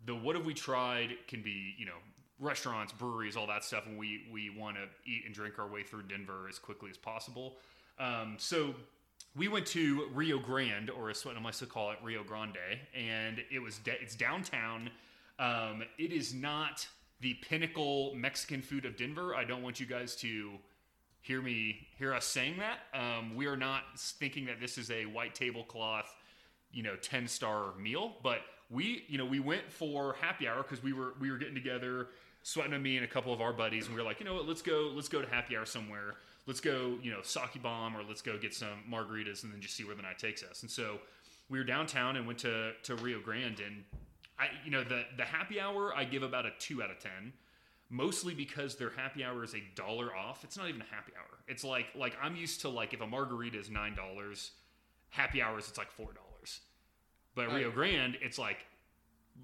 the 0.07 0.15
what 0.15 0.37
have 0.37 0.45
we 0.45 0.55
tried 0.55 1.15
can 1.29 1.43
be 1.43 1.75
you 1.79 1.87
know 1.87 1.99
restaurants, 2.39 2.93
breweries, 2.93 3.37
all 3.37 3.47
that 3.47 3.65
stuff, 3.65 3.87
and 3.87 3.99
we 3.99 4.27
we 4.33 4.51
want 4.51 4.77
to 4.77 4.83
eat 5.11 5.23
and 5.25 5.35
drink 5.35 5.59
our 5.59 5.69
way 5.69 5.83
through 5.83 6.05
Denver 6.05 6.47
as 6.49 6.59
quickly 6.59 6.91
as 6.91 6.97
possible. 6.97 7.57
Um, 7.99 8.37
so 8.39 8.75
we 9.37 9.49
went 9.49 9.67
to 9.67 10.09
Rio 10.13 10.39
Grande, 10.39 10.91
or 10.91 11.11
as 11.11 11.25
what 11.25 11.37
I 11.37 11.43
like 11.43 11.55
to 11.55 11.67
call 11.67 11.91
it, 11.91 11.99
Rio 12.03 12.23
Grande, 12.23 12.57
and 12.95 13.43
it 13.51 13.59
was 13.61 13.79
da- 13.79 13.99
it's 14.01 14.15
downtown. 14.15 14.91
Um, 15.39 15.83
it 15.99 16.13
is 16.13 16.35
not 16.35 16.87
the 17.21 17.35
pinnacle 17.35 18.15
Mexican 18.15 18.63
food 18.63 18.85
of 18.85 18.97
Denver. 18.97 19.35
I 19.35 19.45
don't 19.45 19.63
want 19.63 19.81
you 19.81 19.87
guys 19.87 20.15
to 20.17 20.51
hear 21.21 21.41
me 21.41 21.87
hear 21.99 22.13
us 22.15 22.27
saying 22.27 22.59
that. 22.59 22.81
Um, 22.99 23.35
we 23.35 23.47
are 23.47 23.57
not 23.57 23.83
thinking 23.97 24.47
that 24.47 24.61
this 24.61 24.79
is 24.79 24.91
a 24.91 25.07
white 25.07 25.35
tablecloth, 25.35 26.15
you 26.71 26.83
know, 26.83 26.97
ten 26.97 27.27
star 27.27 27.75
meal, 27.79 28.17
but 28.23 28.41
we, 28.71 29.05
you 29.09 29.19
know, 29.19 29.25
we 29.25 29.41
went 29.41 29.71
for 29.71 30.17
happy 30.21 30.49
hour 30.49 30.63
because 30.63 30.83
we 30.83 30.93
were 30.93 31.15
we 31.21 31.31
were 31.31 31.39
getting 31.39 31.55
together, 31.55 32.09
sweating 32.43 32.75
on 32.75 32.83
me 32.83 32.97
and 32.97 33.05
a 33.05 33.09
couple 33.09 33.33
of 33.33 33.41
our 33.41 33.53
buddies, 33.53 33.87
and 33.87 33.95
we 33.95 34.01
were 34.01 34.07
like, 34.07 34.21
you 34.21 34.27
know 34.27 34.35
what, 34.35 34.47
let's 34.47 34.63
go, 34.63 34.91
let's 34.95 35.09
go 35.09 35.21
to 35.21 35.29
happy 35.29 35.57
hour 35.57 35.67
somewhere. 35.67 36.15
Let's 36.47 36.61
go, 36.61 36.99
you 37.03 37.11
know, 37.11 37.23
sake 37.23 37.63
bomb, 37.63 37.97
or 37.97 38.03
let's 38.07 38.21
go 38.21 38.37
get 38.37 38.55
some 38.55 38.83
margaritas, 38.91 39.45
and 39.45 39.53
then 39.53 39.61
just 39.61 39.77
see 39.77 39.85
where 39.85 39.97
the 39.97 40.03
night 40.03 40.19
takes 40.19 40.43
us. 40.43 40.63
And 40.63 40.71
so 40.71 40.99
we 41.49 41.59
were 41.59 41.65
downtown 41.65 42.17
and 42.17 42.27
went 42.27 42.39
to 42.41 42.73
to 42.85 42.97
Rio 42.97 43.21
Grande, 43.21 43.61
and 43.61 43.85
I, 44.39 44.49
you 44.65 44.71
know, 44.71 44.85
the 44.85 45.05
the 45.17 45.25
happy 45.25 45.61
hour 45.61 45.95
I 45.95 46.05
give 46.05 46.23
about 46.23 46.47
a 46.47 46.53
two 46.59 46.83
out 46.83 46.91
of 46.91 46.99
ten 46.99 47.33
mostly 47.91 48.35
because 48.35 48.75
their 48.77 48.91
happy 48.91 49.23
hour 49.25 49.45
is 49.45 49.55
a 49.55 49.63
dollar 49.77 50.15
off. 50.17 50.43
It's 50.43 50.57
not 50.57 50.69
even 50.69 50.81
a 50.81 50.95
happy 50.95 51.13
hour. 51.17 51.39
It's 51.47 51.65
like 51.65 51.87
like 51.95 52.17
I'm 52.21 52.37
used 52.37 52.61
to 52.63 52.69
like 52.69 52.93
if 52.93 53.01
a 53.01 53.07
margarita 53.07 53.59
is 53.59 53.71
nine 53.71 53.95
dollars, 53.95 54.53
happy 55.11 55.41
hours 55.41 55.69
it's 55.69 55.79
like 55.79 55.91
four 55.91 56.07
dollars. 56.13 56.24
But 57.35 57.53
Rio 57.53 57.69
Right. 57.69 57.75
Grande, 57.75 58.19
it's 58.21 58.39
like 58.39 58.67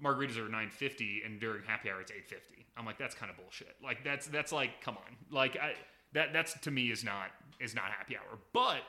margaritas 0.01 0.37
are 0.37 0.49
nine 0.49 0.69
fifty, 0.69 1.21
and 1.25 1.39
during 1.39 1.63
happy 1.63 1.89
hour 1.89 2.01
it's 2.01 2.11
eight 2.11 2.27
fifty. 2.27 2.65
I'm 2.77 2.85
like 2.85 2.97
that's 2.97 3.15
kind 3.15 3.29
of 3.29 3.37
bullshit. 3.37 3.75
Like 3.83 4.03
that's 4.03 4.27
that's 4.27 4.51
like 4.51 4.81
come 4.81 4.97
on, 4.97 5.15
like 5.29 5.57
I 5.57 5.73
that 6.13 6.33
that's 6.33 6.57
to 6.61 6.71
me 6.71 6.91
is 6.91 7.03
not 7.03 7.31
is 7.59 7.75
not 7.75 7.85
happy 7.85 8.15
hour. 8.15 8.39
But 8.53 8.81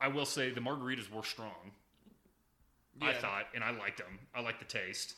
I 0.00 0.08
will 0.08 0.26
say 0.26 0.50
the 0.50 0.60
margaritas 0.60 1.10
were 1.10 1.24
strong. 1.24 1.72
I 3.00 3.14
thought, 3.14 3.44
and 3.54 3.62
I 3.62 3.70
liked 3.70 3.98
them. 3.98 4.18
I 4.34 4.40
liked 4.40 4.58
the 4.58 4.64
taste. 4.64 5.14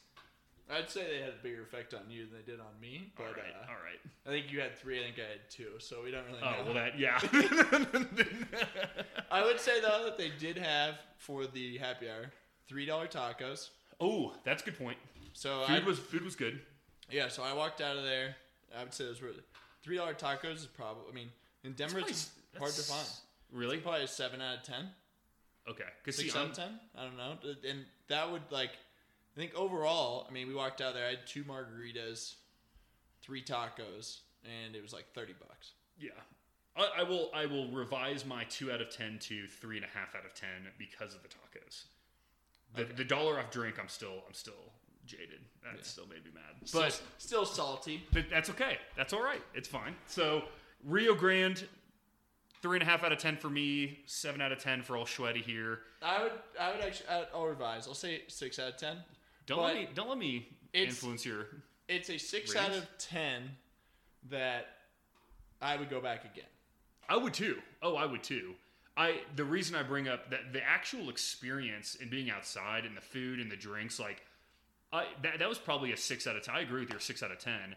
I'd 0.70 0.88
say 0.88 1.06
they 1.10 1.20
had 1.20 1.30
a 1.30 1.42
bigger 1.42 1.62
effect 1.62 1.94
on 1.94 2.02
you 2.10 2.26
than 2.26 2.34
they 2.34 2.52
did 2.52 2.60
on 2.60 2.78
me, 2.80 3.10
but 3.16 3.24
all 3.24 3.32
right, 3.32 3.38
uh, 3.38 3.70
all 3.70 3.78
right. 3.82 3.98
I 4.26 4.28
think 4.28 4.52
you 4.52 4.60
had 4.60 4.78
three. 4.78 5.00
I 5.00 5.04
think 5.04 5.16
I 5.18 5.30
had 5.32 5.50
two, 5.50 5.70
so 5.78 6.02
we 6.04 6.10
don't 6.12 6.24
really 6.26 6.40
know. 6.40 6.54
Oh 6.60 6.64
well, 6.66 6.74
that 6.74 6.98
yeah. 6.98 7.18
I 9.30 9.44
would 9.44 9.58
say 9.58 9.80
though 9.80 10.04
that 10.04 10.16
they 10.16 10.30
did 10.38 10.56
have 10.58 10.94
for 11.18 11.46
the 11.46 11.78
happy 11.78 12.08
hour 12.08 12.30
three 12.70 12.86
dollar 12.86 13.08
tacos. 13.08 13.70
oh, 14.00 14.32
that's 14.44 14.62
a 14.62 14.64
good 14.64 14.78
point. 14.78 14.96
So 15.32 15.64
Food 15.66 15.82
I 15.82 15.84
was 15.86 15.98
food 15.98 16.22
was 16.24 16.36
good. 16.36 16.60
yeah. 17.10 17.26
So 17.28 17.42
I 17.42 17.52
walked 17.52 17.80
out 17.80 17.96
of 17.96 18.04
there. 18.04 18.36
I 18.78 18.84
would 18.84 18.94
say 18.94 19.04
those 19.04 19.20
were 19.20 19.30
three 19.82 19.96
dollar 19.96 20.14
tacos 20.14 20.54
is 20.54 20.66
probably. 20.66 21.02
I 21.10 21.14
mean, 21.14 21.30
in 21.64 21.72
Denver 21.72 21.98
it's 21.98 22.30
hard 22.56 22.72
to 22.72 22.82
find. 22.82 23.06
Really? 23.52 23.78
Probably 23.78 24.04
a 24.04 24.08
seven 24.08 24.40
out 24.40 24.58
of 24.58 24.62
ten. 24.62 24.86
Okay. 25.68 25.82
Because 26.02 26.16
Six 26.16 26.32
see, 26.32 26.38
out 26.38 26.44
I'm, 26.44 26.50
of 26.52 26.56
ten. 26.56 26.80
I 26.96 27.04
don't 27.04 27.16
know. 27.16 27.32
And 27.68 27.84
that 28.08 28.30
would 28.30 28.42
like. 28.50 28.70
I 29.36 29.40
think 29.40 29.54
overall, 29.56 30.26
I 30.28 30.32
mean, 30.32 30.46
we 30.48 30.54
walked 30.54 30.80
out 30.80 30.94
there. 30.94 31.06
I 31.06 31.10
had 31.10 31.26
two 31.26 31.44
margaritas, 31.44 32.34
three 33.22 33.42
tacos, 33.42 34.18
and 34.44 34.76
it 34.76 34.82
was 34.82 34.92
like 34.92 35.06
thirty 35.14 35.34
bucks. 35.38 35.72
yeah. 35.98 36.10
I, 36.76 37.00
I 37.00 37.02
will. 37.02 37.30
I 37.34 37.46
will 37.46 37.68
revise 37.72 38.24
my 38.24 38.44
two 38.44 38.70
out 38.70 38.80
of 38.80 38.90
ten 38.90 39.18
to 39.22 39.48
three 39.48 39.76
and 39.76 39.84
a 39.84 39.88
half 39.88 40.14
out 40.14 40.24
of 40.24 40.34
ten 40.34 40.48
because 40.78 41.14
of 41.16 41.22
the 41.22 41.28
tacos. 41.28 41.84
The, 42.74 42.82
Okay. 42.82 42.92
the 42.94 43.04
dollar 43.04 43.38
off 43.38 43.50
drink, 43.50 43.78
I'm 43.80 43.88
still. 43.88 44.22
I'm 44.26 44.34
still 44.34 44.72
jaded. 45.06 45.40
That 45.64 45.74
Yeah. 45.76 45.82
still 45.82 46.06
made 46.06 46.24
me 46.24 46.30
mad. 46.32 46.66
Still, 46.68 46.82
But 46.82 47.02
still 47.18 47.44
salty. 47.46 48.06
but 48.12 48.30
that's 48.30 48.48
okay. 48.50 48.78
That's 48.96 49.12
all 49.12 49.22
right. 49.22 49.42
It's 49.54 49.68
fine. 49.68 49.96
So 50.06 50.48
Rio 50.84 51.14
Grande, 51.14 51.66
three 52.62 52.76
and 52.76 52.82
a 52.82 52.86
half 52.86 53.02
out 53.02 53.12
of 53.12 53.18
ten 53.18 53.36
for 53.36 53.50
me. 53.50 54.02
Seven 54.06 54.40
out 54.40 54.52
of 54.52 54.58
ten 54.60 54.82
for 54.82 54.96
old 54.96 55.08
Schweddy 55.08 55.42
here. 55.42 55.80
I 56.02 56.22
would. 56.22 56.32
I 56.58 56.70
would 56.72 56.80
actually. 56.80 57.08
I- 57.08 57.26
I'll 57.34 57.46
revise. 57.46 57.88
I'll 57.88 57.94
say 57.94 58.22
six 58.28 58.58
out 58.58 58.68
of 58.74 58.76
ten. 58.76 59.02
Don't 59.46 59.58
But 59.58 59.62
let 59.64 59.74
me. 59.76 59.88
Don't 59.94 60.08
let 60.08 60.18
me 60.18 60.48
influence 60.72 61.26
your. 61.26 61.48
It's 61.88 62.08
a 62.08 62.18
six 62.18 62.54
Ratings? 62.54 62.76
out 62.76 62.78
of 62.78 62.98
ten 62.98 63.56
that 64.28 64.68
I 65.60 65.76
would 65.76 65.90
go 65.90 66.00
back 66.00 66.24
again. 66.24 66.46
I 67.08 67.16
would 67.16 67.34
too. 67.34 67.60
Oh, 67.82 67.96
I 67.96 68.06
would 68.06 68.22
too. 68.22 68.54
I 69.00 69.20
the 69.34 69.44
reason 69.44 69.74
I 69.74 69.82
bring 69.82 70.08
up 70.08 70.28
that 70.28 70.52
the 70.52 70.62
actual 70.62 71.08
experience 71.08 71.94
in 71.94 72.10
being 72.10 72.30
outside 72.30 72.84
and 72.84 72.94
the 72.94 73.00
food 73.00 73.40
and 73.40 73.50
the 73.50 73.56
drinks, 73.56 73.98
like 73.98 74.22
I 74.92 75.06
that, 75.22 75.38
that 75.38 75.48
was 75.48 75.58
probably 75.58 75.92
a 75.92 75.96
six 75.96 76.26
out 76.26 76.36
of 76.36 76.42
ten. 76.42 76.54
I 76.54 76.60
agree 76.60 76.80
with 76.80 76.90
your 76.90 77.00
six 77.00 77.22
out 77.22 77.30
of 77.30 77.38
ten. 77.38 77.74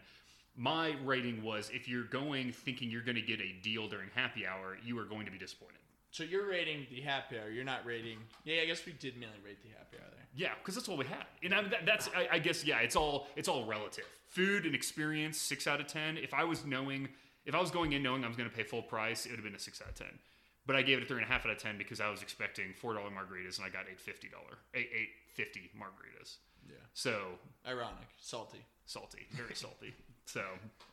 My 0.54 0.94
rating 1.02 1.42
was 1.42 1.70
if 1.72 1.88
you're 1.88 2.04
going 2.04 2.52
thinking 2.52 2.90
you're 2.90 3.02
going 3.02 3.16
to 3.16 3.22
get 3.22 3.40
a 3.40 3.54
deal 3.62 3.88
during 3.88 4.10
happy 4.14 4.46
hour, 4.46 4.76
you 4.84 4.98
are 4.98 5.06
going 5.06 5.24
to 5.24 5.32
be 5.32 5.38
disappointed. 5.38 5.78
So 6.10 6.24
you're 6.24 6.46
rating 6.46 6.86
the 6.90 7.00
happy 7.00 7.38
hour. 7.38 7.48
You're 7.48 7.64
not 7.64 7.86
rating. 7.86 8.18
Yeah, 8.44 8.60
I 8.60 8.66
guess 8.66 8.84
we 8.84 8.92
did 8.92 9.14
mainly 9.14 9.38
rate 9.44 9.62
the 9.62 9.70
happy 9.70 9.96
hour 9.96 10.10
there. 10.10 10.26
Yeah, 10.36 10.52
because 10.58 10.74
that's 10.74 10.90
all 10.90 10.98
we 10.98 11.06
had, 11.06 11.24
and 11.42 11.54
I, 11.54 11.62
that, 11.68 11.86
that's 11.86 12.10
I, 12.14 12.28
I 12.32 12.38
guess 12.38 12.64
yeah, 12.64 12.80
it's 12.80 12.96
all 12.96 13.28
it's 13.34 13.48
all 13.48 13.64
relative. 13.64 14.04
Food 14.28 14.66
and 14.66 14.74
experience, 14.74 15.38
six 15.38 15.66
out 15.66 15.80
of 15.80 15.86
ten. 15.86 16.18
If 16.18 16.34
I 16.34 16.44
was 16.44 16.66
knowing, 16.66 17.08
if 17.46 17.54
I 17.54 17.60
was 17.60 17.70
going 17.70 17.92
in 17.92 18.02
knowing 18.02 18.24
I 18.24 18.28
was 18.28 18.36
going 18.36 18.50
to 18.50 18.54
pay 18.54 18.64
full 18.64 18.82
price, 18.82 19.24
it 19.24 19.30
would 19.30 19.36
have 19.36 19.44
been 19.44 19.54
a 19.54 19.58
six 19.58 19.80
out 19.80 19.88
of 19.88 19.94
ten. 19.94 20.18
But 20.66 20.76
I 20.76 20.82
gave 20.82 20.98
it 20.98 21.04
a 21.04 21.06
three 21.06 21.18
and 21.18 21.26
a 21.26 21.28
half 21.28 21.44
out 21.44 21.52
of 21.52 21.58
ten 21.58 21.76
because 21.76 22.00
I 22.00 22.08
was 22.10 22.22
expecting 22.22 22.72
four 22.74 22.94
dollar 22.94 23.10
margaritas 23.10 23.58
and 23.58 23.66
I 23.66 23.68
got 23.68 23.84
eight 23.90 24.00
fifty 24.00 24.28
dollar 24.28 24.58
eight 24.74 24.88
eight 24.94 25.10
fifty 25.34 25.70
margaritas. 25.78 26.36
Yeah. 26.68 26.76
So 26.94 27.38
Ironic, 27.66 28.08
salty. 28.18 28.60
salty, 28.86 29.26
very 29.32 29.54
salty. 29.54 29.94
So 30.26 30.40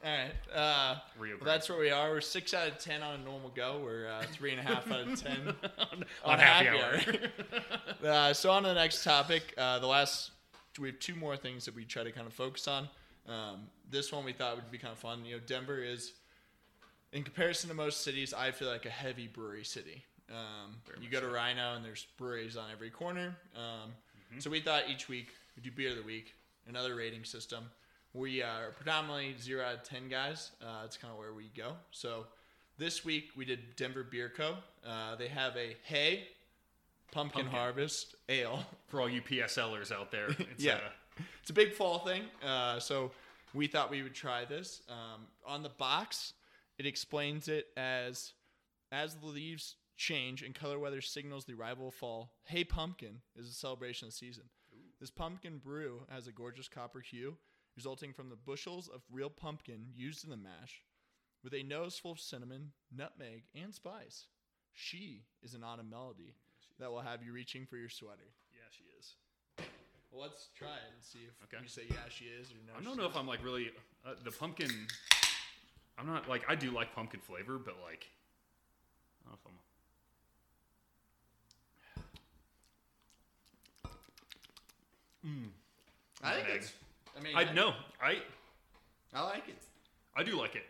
All 0.03 0.12
right. 0.12 0.31
Uh, 0.53 0.97
Rio 1.17 1.38
well, 1.38 1.45
that's 1.45 1.69
where 1.69 1.79
we 1.79 1.89
are. 1.89 2.10
We're 2.10 2.19
six 2.19 2.53
out 2.53 2.67
of 2.67 2.79
ten 2.79 3.01
on 3.01 3.17
a 3.17 3.23
normal 3.23 3.49
go. 3.49 3.79
We're 3.81 4.10
uh, 4.10 4.23
three 4.34 4.51
and 4.51 4.60
a 4.60 4.63
half 4.63 4.91
out 4.91 5.07
of 5.07 5.21
ten 5.23 5.55
on, 5.79 6.03
on 6.25 6.38
happy, 6.38 6.65
happy 6.67 7.17
hour. 8.03 8.10
uh, 8.12 8.34
so 8.34 8.51
on 8.51 8.63
to 8.63 8.67
the 8.67 8.75
next 8.75 9.05
topic. 9.05 9.53
Uh, 9.57 9.79
the 9.79 9.88
last 9.88 10.31
we 10.79 10.89
have 10.89 10.99
two 10.99 11.15
more 11.15 11.38
things 11.38 11.63
that 11.63 11.75
we 11.75 11.86
try 11.86 12.03
to 12.03 12.12
kind 12.12 12.27
of 12.27 12.34
focus 12.34 12.67
on. 12.67 12.89
Um, 13.27 13.67
this 13.89 14.12
one 14.12 14.25
we 14.25 14.34
thought 14.34 14.55
would 14.55 14.71
be 14.71 14.77
kind 14.77 14.91
of 14.91 14.99
fun. 14.99 15.23
You 15.25 15.36
know, 15.36 15.41
Denver 15.45 15.81
is, 15.81 16.13
in 17.13 17.24
comparison 17.24 17.69
to 17.69 17.76
most 17.76 18.04
cities, 18.04 18.34
I 18.34 18.52
feel 18.52 18.69
like 18.69 18.86
a 18.86 18.89
heavy 18.89 19.28
brewery 19.28 19.63
city. 19.65 20.04
Um, 20.30 20.78
you 21.02 21.10
go 21.10 21.19
to 21.19 21.26
so. 21.28 21.32
RiNo 21.34 21.76
and 21.76 21.84
there's 21.84 22.08
breweries 22.17 22.56
on 22.58 22.65
every 22.71 22.89
corner. 22.89 23.36
Um, 23.56 23.91
Mm-hmm. 24.32 24.39
So 24.39 24.50
we 24.50 24.62
thought 24.62 24.84
each 24.89 25.10
week 25.10 25.28
we 25.58 25.62
do 25.62 25.71
beer 25.71 25.89
of 25.89 25.97
the 25.97 26.04
week, 26.04 26.34
another 26.65 26.95
rating 26.95 27.26
system. 27.26 27.65
We 28.13 28.41
are 28.41 28.71
predominantly 28.78 29.36
zero 29.38 29.65
out 29.65 29.74
of 29.74 29.84
ten 29.84 30.08
guys. 30.08 30.52
Uh, 30.62 30.84
it's 30.86 30.95
kind 30.95 31.12
of 31.12 31.19
where 31.19 31.34
we 31.34 31.52
go. 31.54 31.74
So 31.91 32.28
this 32.78 33.04
week 33.04 33.32
we 33.36 33.43
did 33.43 33.76
Denver 33.76 34.06
Beer 34.10 34.32
Co. 34.34 34.56
Uh, 34.88 35.17
they 35.17 35.28
have 35.28 35.58
a 35.58 35.76
Hey 35.84 36.30
Pumpkin, 37.12 37.41
Pumpkin. 37.41 37.60
Harvest 37.60 38.15
Ale. 38.30 38.65
For 38.88 39.02
all 39.02 39.10
you 39.10 39.21
PSLers 39.21 39.91
out 39.91 40.12
there, 40.13 40.28
it's, 40.30 40.47
Yeah. 40.63 40.76
uh, 40.76 41.24
It's 41.41 41.50
a 41.50 41.54
big 41.54 41.74
fall 41.74 42.00
thing. 42.00 42.21
Uh, 42.41 42.80
so 42.80 43.12
we 43.54 43.67
thought 43.67 43.91
we 43.91 44.02
would 44.02 44.15
try 44.15 44.45
this. 44.45 44.82
Um, 44.88 45.24
on 45.45 45.62
the 45.62 45.71
box, 45.78 46.32
it 46.82 46.88
explains 46.88 47.48
it 47.48 47.67
as 47.78 48.34
as 48.91 49.13
the 49.15 49.28
leaves 49.28 49.76
change 49.98 50.41
and 50.41 50.56
color 50.56 50.80
weather 50.80 51.00
signals 51.00 51.46
the 51.46 51.54
arrival 51.54 51.89
of 51.89 51.94
fall. 51.94 52.32
Hey 52.46 52.63
Pumpkin 52.63 53.22
is 53.36 53.48
a 53.48 53.54
celebration 53.54 54.08
of 54.08 54.13
the 54.13 54.17
season. 54.17 54.46
This 55.00 55.12
pumpkin 55.12 55.60
brew 55.60 56.02
has 56.10 56.26
a 56.26 56.32
gorgeous 56.32 56.67
copper 56.67 57.00
hue, 57.00 57.38
resulting 57.76 58.13
from 58.13 58.30
the 58.30 58.36
bushels 58.36 58.88
of 58.88 59.02
real 59.12 59.30
pumpkin 59.30 59.86
used 59.96 60.24
in 60.24 60.32
the 60.32 60.38
mash, 60.38 60.82
with 61.44 61.54
a 61.54 61.62
nose 61.62 62.00
full 62.00 62.13
of 62.13 62.20
cinnamon, 62.20 62.72
nutmeg, 62.96 63.44
and 63.54 63.74
spice. 63.74 64.26
She 64.74 65.26
is 65.44 65.54
an 65.54 65.63
autumn 65.63 65.89
melody 65.91 66.34
that 66.80 66.91
will 66.91 67.02
have 67.02 67.24
you 67.24 67.32
reaching 67.32 67.67
for 67.67 67.78
your 67.78 67.89
sweater. 67.89 68.34
yeah, 68.52 68.70
she 68.72 68.86
is. 69.00 69.15
Well, 70.12 70.22
let's 70.24 70.50
try 70.56 70.70
it 70.70 70.94
and 70.96 71.04
see 71.04 71.20
if 71.28 71.34
Okay. 71.46 71.62
you 71.62 71.70
say 71.70 71.84
yeah 71.89 72.10
she 72.10 72.26
is 72.26 72.52
or 72.52 72.56
no. 72.65 72.74
I 72.80 72.84
don't 72.84 72.98
know 72.98 73.06
if 73.06 73.15
I'm 73.15 73.28
like 73.28 73.44
really 73.44 73.70
uh, 74.04 74.13
the 74.24 74.32
pumpkin. 74.32 74.72
I'm 75.97 76.08
not 76.08 76.30
like 76.30 76.43
I 76.47 76.56
do 76.56 76.71
like 76.71 76.95
pumpkin 76.95 77.19
flavor, 77.19 77.58
but 77.58 77.75
like 77.84 78.08
I 79.25 79.30
don't 79.30 79.34
know 79.34 79.39
if 79.43 79.51
I'm. 85.23 85.30
Mm. 85.30 85.49
I 86.23 86.34
think 86.36 86.47
it's. 86.49 86.73
I 87.17 87.21
mean, 87.21 87.36
I 87.36 87.51
know 87.54 87.73
I 88.01 88.17
I 89.13 89.23
like 89.23 89.47
it. 89.47 89.58
I 90.15 90.23
do 90.23 90.38
like 90.38 90.56
it. 90.56 90.63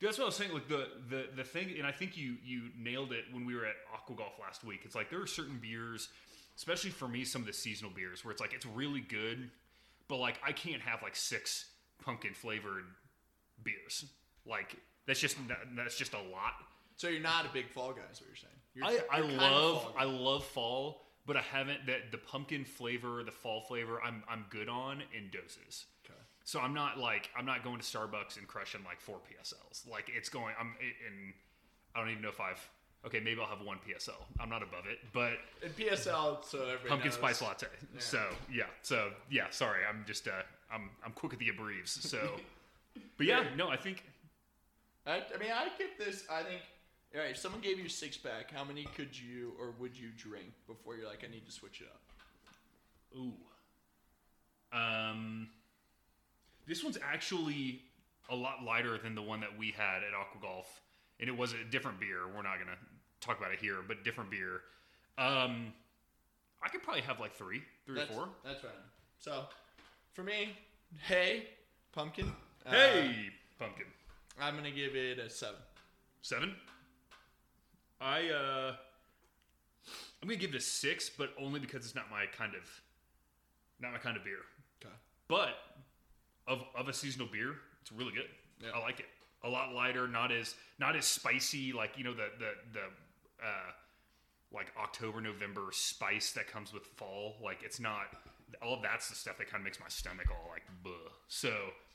Dude, 0.00 0.08
that's 0.08 0.18
what 0.18 0.24
I 0.24 0.26
was 0.26 0.36
saying. 0.36 0.52
Like 0.52 0.68
the, 0.68 0.88
the 1.08 1.26
the 1.36 1.44
thing, 1.44 1.74
and 1.78 1.86
I 1.86 1.92
think 1.92 2.16
you 2.16 2.36
you 2.44 2.68
nailed 2.76 3.12
it 3.12 3.24
when 3.32 3.46
we 3.46 3.54
were 3.54 3.64
at 3.64 3.76
Aqua 3.92 4.16
Golf 4.16 4.32
last 4.40 4.64
week. 4.64 4.80
It's 4.84 4.94
like 4.94 5.10
there 5.10 5.20
are 5.20 5.26
certain 5.26 5.58
beers, 5.60 6.08
especially 6.56 6.90
for 6.90 7.08
me, 7.08 7.24
some 7.24 7.42
of 7.42 7.46
the 7.46 7.52
seasonal 7.52 7.90
beers 7.90 8.24
where 8.24 8.32
it's 8.32 8.40
like 8.40 8.52
it's 8.52 8.66
really 8.66 9.00
good, 9.00 9.50
but 10.08 10.16
like 10.16 10.38
I 10.44 10.52
can't 10.52 10.82
have 10.82 11.02
like 11.02 11.16
six 11.16 11.66
pumpkin 12.04 12.34
flavored 12.34 12.84
beers. 13.62 14.06
Like 14.46 14.76
that's 15.06 15.20
just 15.20 15.36
that's 15.76 15.96
just 15.96 16.14
a 16.14 16.18
lot. 16.18 16.54
So 16.96 17.08
you're 17.08 17.20
not 17.20 17.44
a 17.44 17.52
big 17.52 17.68
fall 17.68 17.92
guy, 17.92 18.02
is 18.12 18.20
what 18.20 18.28
you're 18.28 18.36
saying. 18.36 18.54
You're, 18.74 18.86
I, 18.86 19.16
I 19.16 19.18
you're 19.18 19.26
of 19.26 19.52
love 19.52 19.82
fall 19.82 19.94
I 19.98 20.04
love 20.04 20.44
fall, 20.44 21.02
but 21.26 21.36
I 21.36 21.40
haven't 21.40 21.86
that 21.86 22.12
the 22.12 22.18
pumpkin 22.18 22.64
flavor, 22.64 23.22
the 23.22 23.32
fall 23.32 23.60
flavor. 23.62 24.00
I'm 24.02 24.22
I'm 24.28 24.46
good 24.50 24.68
on 24.68 25.02
in 25.16 25.30
doses. 25.30 25.86
Okay. 26.04 26.18
So 26.44 26.60
I'm 26.60 26.74
not 26.74 26.98
like 26.98 27.30
I'm 27.36 27.46
not 27.46 27.64
going 27.64 27.78
to 27.78 27.84
Starbucks 27.84 28.38
and 28.38 28.46
crushing 28.46 28.82
like 28.84 29.00
four 29.00 29.16
PSLs. 29.16 29.88
Like 29.90 30.10
it's 30.14 30.28
going. 30.28 30.54
I'm 30.58 30.74
and 30.80 31.32
I 31.94 32.00
don't 32.00 32.10
even 32.10 32.22
know 32.22 32.28
if 32.28 32.40
I've. 32.40 32.68
Okay, 33.06 33.20
maybe 33.20 33.38
I'll 33.38 33.46
have 33.46 33.60
one 33.60 33.76
PSL. 33.86 34.22
I'm 34.40 34.48
not 34.48 34.62
above 34.62 34.86
it, 34.90 34.98
but 35.12 35.32
And 35.62 35.76
PSL, 35.76 36.42
so 36.42 36.76
pumpkin 36.88 37.10
knows, 37.10 37.18
spice 37.18 37.42
latte. 37.42 37.66
So 37.98 38.22
yeah, 38.50 38.64
so 38.80 39.10
yeah. 39.30 39.44
Sorry, 39.50 39.80
I'm 39.86 40.04
just 40.06 40.26
uh, 40.26 40.30
I'm 40.72 40.88
I'm 41.04 41.12
quick 41.12 41.34
at 41.34 41.38
the 41.38 41.50
abbreves. 41.50 41.90
So, 41.90 42.36
but 43.18 43.26
yeah, 43.26 43.44
no, 43.56 43.68
I 43.68 43.76
think 43.76 44.04
I, 45.06 45.16
I 45.16 45.38
mean, 45.38 45.50
I 45.54 45.68
get 45.78 45.98
this. 45.98 46.24
I 46.30 46.42
think. 46.42 46.60
All 47.14 47.20
right, 47.20 47.30
if 47.30 47.36
someone 47.36 47.60
gave 47.60 47.78
you 47.78 47.86
a 47.86 47.90
six 47.90 48.16
pack, 48.16 48.50
how 48.50 48.64
many 48.64 48.84
could 48.96 49.16
you 49.16 49.52
or 49.60 49.72
would 49.78 49.96
you 49.96 50.08
drink 50.16 50.48
before 50.66 50.96
you're 50.96 51.06
like, 51.06 51.24
I 51.24 51.30
need 51.30 51.46
to 51.46 51.52
switch 51.52 51.80
it 51.80 51.86
up? 51.86 52.00
Ooh. 53.16 53.32
Um, 54.76 55.48
this 56.66 56.82
one's 56.82 56.98
actually 57.00 57.82
a 58.30 58.34
lot 58.34 58.64
lighter 58.64 58.98
than 58.98 59.14
the 59.14 59.22
one 59.22 59.38
that 59.40 59.56
we 59.56 59.70
had 59.70 59.98
at 59.98 60.12
Aqua 60.12 60.40
Golf, 60.42 60.80
and 61.20 61.28
it 61.28 61.36
was 61.36 61.52
a 61.52 61.62
different 61.70 62.00
beer. 62.00 62.26
We're 62.26 62.42
not 62.42 62.58
gonna 62.58 62.78
talk 63.20 63.38
about 63.38 63.52
it 63.52 63.60
here, 63.60 63.76
but 63.86 64.02
different 64.02 64.30
beer. 64.30 64.62
Um, 65.16 65.72
I 66.64 66.68
could 66.68 66.82
probably 66.82 67.02
have 67.02 67.20
like 67.20 67.34
three, 67.34 67.62
three 67.86 67.94
That's, 67.94 68.10
or 68.10 68.14
four. 68.14 68.28
That's 68.44 68.64
right. 68.64 68.72
So, 69.20 69.44
for 70.14 70.24
me, 70.24 70.56
hey, 71.06 71.44
pumpkin. 71.92 72.32
uh, 72.66 72.70
Hey, 72.72 73.30
pumpkin 73.56 73.86
I'm 74.40 74.56
gonna 74.56 74.70
give 74.70 74.96
it 74.96 75.18
a 75.18 75.30
seven. 75.30 75.60
seven. 76.22 76.54
I 78.00 78.28
uh, 78.28 78.74
I'm 80.22 80.28
gonna 80.28 80.36
give 80.40 80.50
it 80.50 80.56
a 80.56 80.60
six, 80.60 81.10
but 81.10 81.30
only 81.40 81.60
because 81.60 81.84
it's 81.84 81.94
not 81.94 82.10
my 82.10 82.26
kind 82.36 82.54
of, 82.54 82.82
not 83.80 83.92
my 83.92 83.98
kind 83.98 84.16
of 84.16 84.24
beer. 84.24 84.38
Okay. 84.82 84.94
But 85.28 85.54
of 86.46 86.64
of 86.74 86.88
a 86.88 86.92
seasonal 86.92 87.28
beer, 87.30 87.54
it's 87.82 87.92
really 87.92 88.12
good. 88.12 88.28
Yeah. 88.62 88.70
I 88.74 88.80
like 88.80 89.00
it. 89.00 89.06
A 89.44 89.48
lot 89.48 89.74
lighter, 89.74 90.08
not 90.08 90.32
as 90.32 90.54
not 90.78 90.96
as 90.96 91.04
spicy 91.04 91.72
like 91.72 91.96
you 91.96 92.04
know 92.04 92.14
the 92.14 92.28
the 92.38 92.50
the 92.72 92.80
uh, 93.44 93.70
like 94.52 94.72
October 94.80 95.20
November 95.20 95.66
spice 95.72 96.32
that 96.32 96.46
comes 96.46 96.72
with 96.72 96.86
fall. 96.96 97.36
Like 97.42 97.62
it's 97.62 97.78
not 97.80 98.06
all 98.62 98.74
of 98.74 98.82
that's 98.82 99.08
the 99.08 99.14
stuff 99.14 99.38
that 99.38 99.50
kind 99.50 99.60
of 99.60 99.64
makes 99.64 99.80
my 99.80 99.88
stomach 99.88 100.26
all 100.30 100.50
like 100.50 100.62
buh. 100.82 100.90
So 101.28 101.52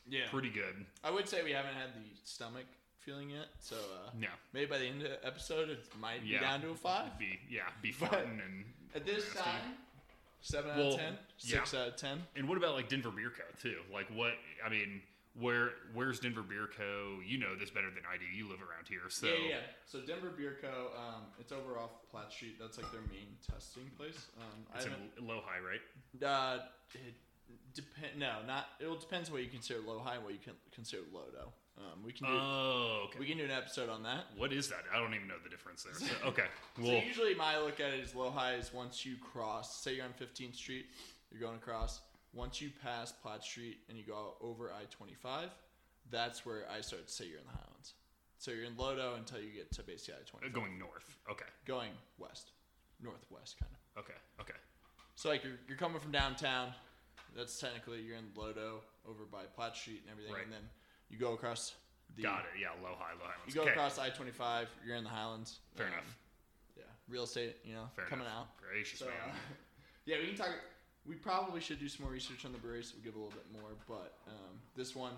Yeah. 0.09 0.27
pretty 0.31 0.49
good. 0.49 0.85
I 1.03 1.11
would 1.11 1.27
say 1.29 1.43
we 1.43 1.51
haven't 1.51 1.75
had 1.75 1.89
the 1.95 2.09
stomach 2.23 2.65
feeling 2.99 3.29
yet, 3.29 3.47
so 3.59 3.75
uh, 3.75 4.09
No, 4.19 4.27
maybe 4.53 4.65
by 4.65 4.77
the 4.77 4.85
end 4.85 5.01
of 5.03 5.09
the 5.09 5.25
episode 5.25 5.69
it 5.69 5.79
might 5.99 6.23
yeah, 6.25 6.39
be 6.39 6.45
down 6.45 6.61
to 6.61 6.69
a 6.69 6.75
five. 6.75 7.17
Be 7.17 7.39
yeah, 7.49 7.61
be 7.81 7.91
farting 7.93 8.39
and 8.45 8.65
At 8.95 9.05
this 9.05 9.23
nasty. 9.33 9.39
time, 9.49 9.73
seven 10.41 10.71
out 10.71 10.79
of 10.79 10.95
ten, 10.97 11.13
yeah. 11.39 11.59
out 11.59 11.73
of 11.73 11.95
ten. 11.95 12.21
And 12.35 12.47
what 12.47 12.57
about 12.57 12.75
like 12.75 12.89
Denver 12.89 13.11
Beer 13.11 13.31
Co. 13.35 13.43
too? 13.61 13.77
Like 13.93 14.07
what? 14.15 14.33
I 14.65 14.69
mean, 14.69 15.01
where 15.39 15.71
where's 15.93 16.19
Denver 16.19 16.41
Beer 16.41 16.69
Co. 16.75 17.19
You 17.25 17.37
know 17.37 17.55
this 17.55 17.69
better 17.69 17.89
than 17.89 18.03
I 18.11 18.17
do. 18.17 18.25
You 18.25 18.49
live 18.49 18.59
around 18.61 18.87
here, 18.89 19.09
so 19.09 19.27
yeah, 19.27 19.49
yeah. 19.49 19.55
So 19.85 20.01
Denver 20.01 20.31
Beer 20.35 20.57
Co. 20.61 20.91
Um, 20.97 21.23
it's 21.39 21.51
over 21.51 21.79
off 21.79 21.91
Platte 22.11 22.31
Street. 22.31 22.57
That's 22.59 22.77
like 22.77 22.91
their 22.91 23.01
main 23.09 23.37
testing 23.49 23.89
place. 23.97 24.27
Um, 24.39 24.65
it's 24.75 24.85
in 24.85 25.27
low 25.27 25.41
high, 25.45 25.59
right? 25.59 25.81
Uh, 26.27 26.63
it 26.93 27.13
depend. 27.73 28.19
No, 28.19 28.37
not. 28.45 28.67
It 28.79 28.99
depends 28.99 29.31
what 29.31 29.41
you 29.41 29.49
consider 29.49 29.79
low 29.85 29.99
high 29.99 30.15
and 30.15 30.23
what 30.23 30.33
you 30.33 30.39
can 30.39 30.53
consider 30.71 31.03
low 31.13 31.25
though. 31.33 31.51
Um, 31.79 32.03
we 32.03 32.11
can 32.11 32.27
do. 32.27 32.33
Oh, 32.33 33.05
okay. 33.05 33.19
we 33.19 33.25
can 33.25 33.37
do 33.37 33.45
an 33.45 33.51
episode 33.51 33.89
on 33.89 34.03
that. 34.03 34.25
What 34.35 34.51
is 34.51 34.67
that? 34.67 34.83
I 34.93 34.99
don't 34.99 35.13
even 35.13 35.27
know 35.27 35.39
the 35.41 35.49
difference 35.49 35.83
there. 35.83 35.93
So, 35.93 36.13
okay. 36.27 36.45
So 36.75 36.91
usually 36.91 37.35
my 37.35 37.57
look 37.57 37.79
at 37.79 37.93
it 37.93 38.01
is 38.01 38.13
low 38.13 38.29
high 38.29 38.55
is 38.55 38.73
once 38.73 39.05
you 39.05 39.15
cross, 39.15 39.81
say 39.81 39.95
you're 39.95 40.05
on 40.05 40.11
15th 40.11 40.55
Street, 40.55 40.87
you're 41.31 41.39
going 41.39 41.55
across. 41.55 42.01
Once 42.33 42.61
you 42.61 42.69
pass 42.83 43.11
Platte 43.11 43.43
Street 43.43 43.77
and 43.87 43.97
you 43.97 44.03
go 44.03 44.35
over 44.41 44.71
I-25, 44.71 45.49
that's 46.11 46.45
where 46.45 46.65
I 46.69 46.81
start 46.81 47.07
to 47.07 47.13
say 47.13 47.25
you're 47.25 47.39
in 47.39 47.45
the 47.45 47.51
Highlands. 47.51 47.93
So 48.37 48.51
you're 48.51 48.65
in 48.65 48.75
Lodo 48.75 49.17
until 49.17 49.39
you 49.39 49.49
get 49.49 49.71
to 49.73 49.83
basically 49.83 50.15
I-25. 50.15 50.53
going 50.53 50.77
north. 50.77 51.17
Okay. 51.31 51.45
Going 51.65 51.91
west, 52.17 52.51
northwest 53.01 53.57
kind 53.59 53.71
of. 53.71 54.03
Okay. 54.03 54.13
Okay. 54.39 54.59
So 55.15 55.29
like 55.29 55.43
you're, 55.43 55.59
you're 55.67 55.77
coming 55.77 55.99
from 55.99 56.11
downtown. 56.11 56.73
That's 57.35 57.59
technically 57.59 58.01
you're 58.01 58.17
in 58.17 58.25
Lodo 58.35 58.81
over 59.07 59.23
by 59.31 59.43
Platte 59.55 59.75
Street 59.75 60.01
and 60.03 60.11
everything, 60.11 60.33
Right. 60.33 60.43
and 60.43 60.53
then 60.53 60.69
you 61.09 61.17
go 61.17 61.33
across. 61.33 61.75
The, 62.15 62.23
Got 62.23 62.39
it. 62.41 62.59
Yeah. 62.59 62.69
Low 62.81 62.95
high. 62.97 63.13
Low 63.13 63.25
high. 63.25 63.33
You 63.47 63.53
go 63.53 63.61
okay. 63.61 63.71
across 63.71 63.99
I-25. 63.99 64.65
You're 64.85 64.95
in 64.95 65.03
the 65.03 65.09
Highlands. 65.11 65.59
Fair 65.75 65.87
Um, 65.87 65.93
enough. 65.93 66.17
Yeah, 66.75 66.83
real 67.07 67.23
estate. 67.23 67.57
You 67.63 67.75
know, 67.75 67.89
Fair 67.95 68.05
coming 68.05 68.25
enough. 68.25 68.47
out. 68.47 68.57
Gracious 68.57 68.99
So, 68.99 69.05
man. 69.05 69.35
yeah, 70.05 70.17
we 70.19 70.27
can 70.27 70.35
talk. 70.35 70.49
We 71.05 71.15
probably 71.15 71.61
should 71.61 71.79
do 71.79 71.87
some 71.87 72.03
more 72.05 72.11
research 72.11 72.45
on 72.45 72.51
the 72.51 72.57
brewery, 72.57 72.83
so 72.83 72.95
we'll 72.95 73.03
give 73.03 73.15
a 73.15 73.19
little 73.19 73.33
bit 73.33 73.45
more. 73.53 73.71
But 73.87 74.17
um, 74.27 74.59
this 74.75 74.95
one, 74.95 75.13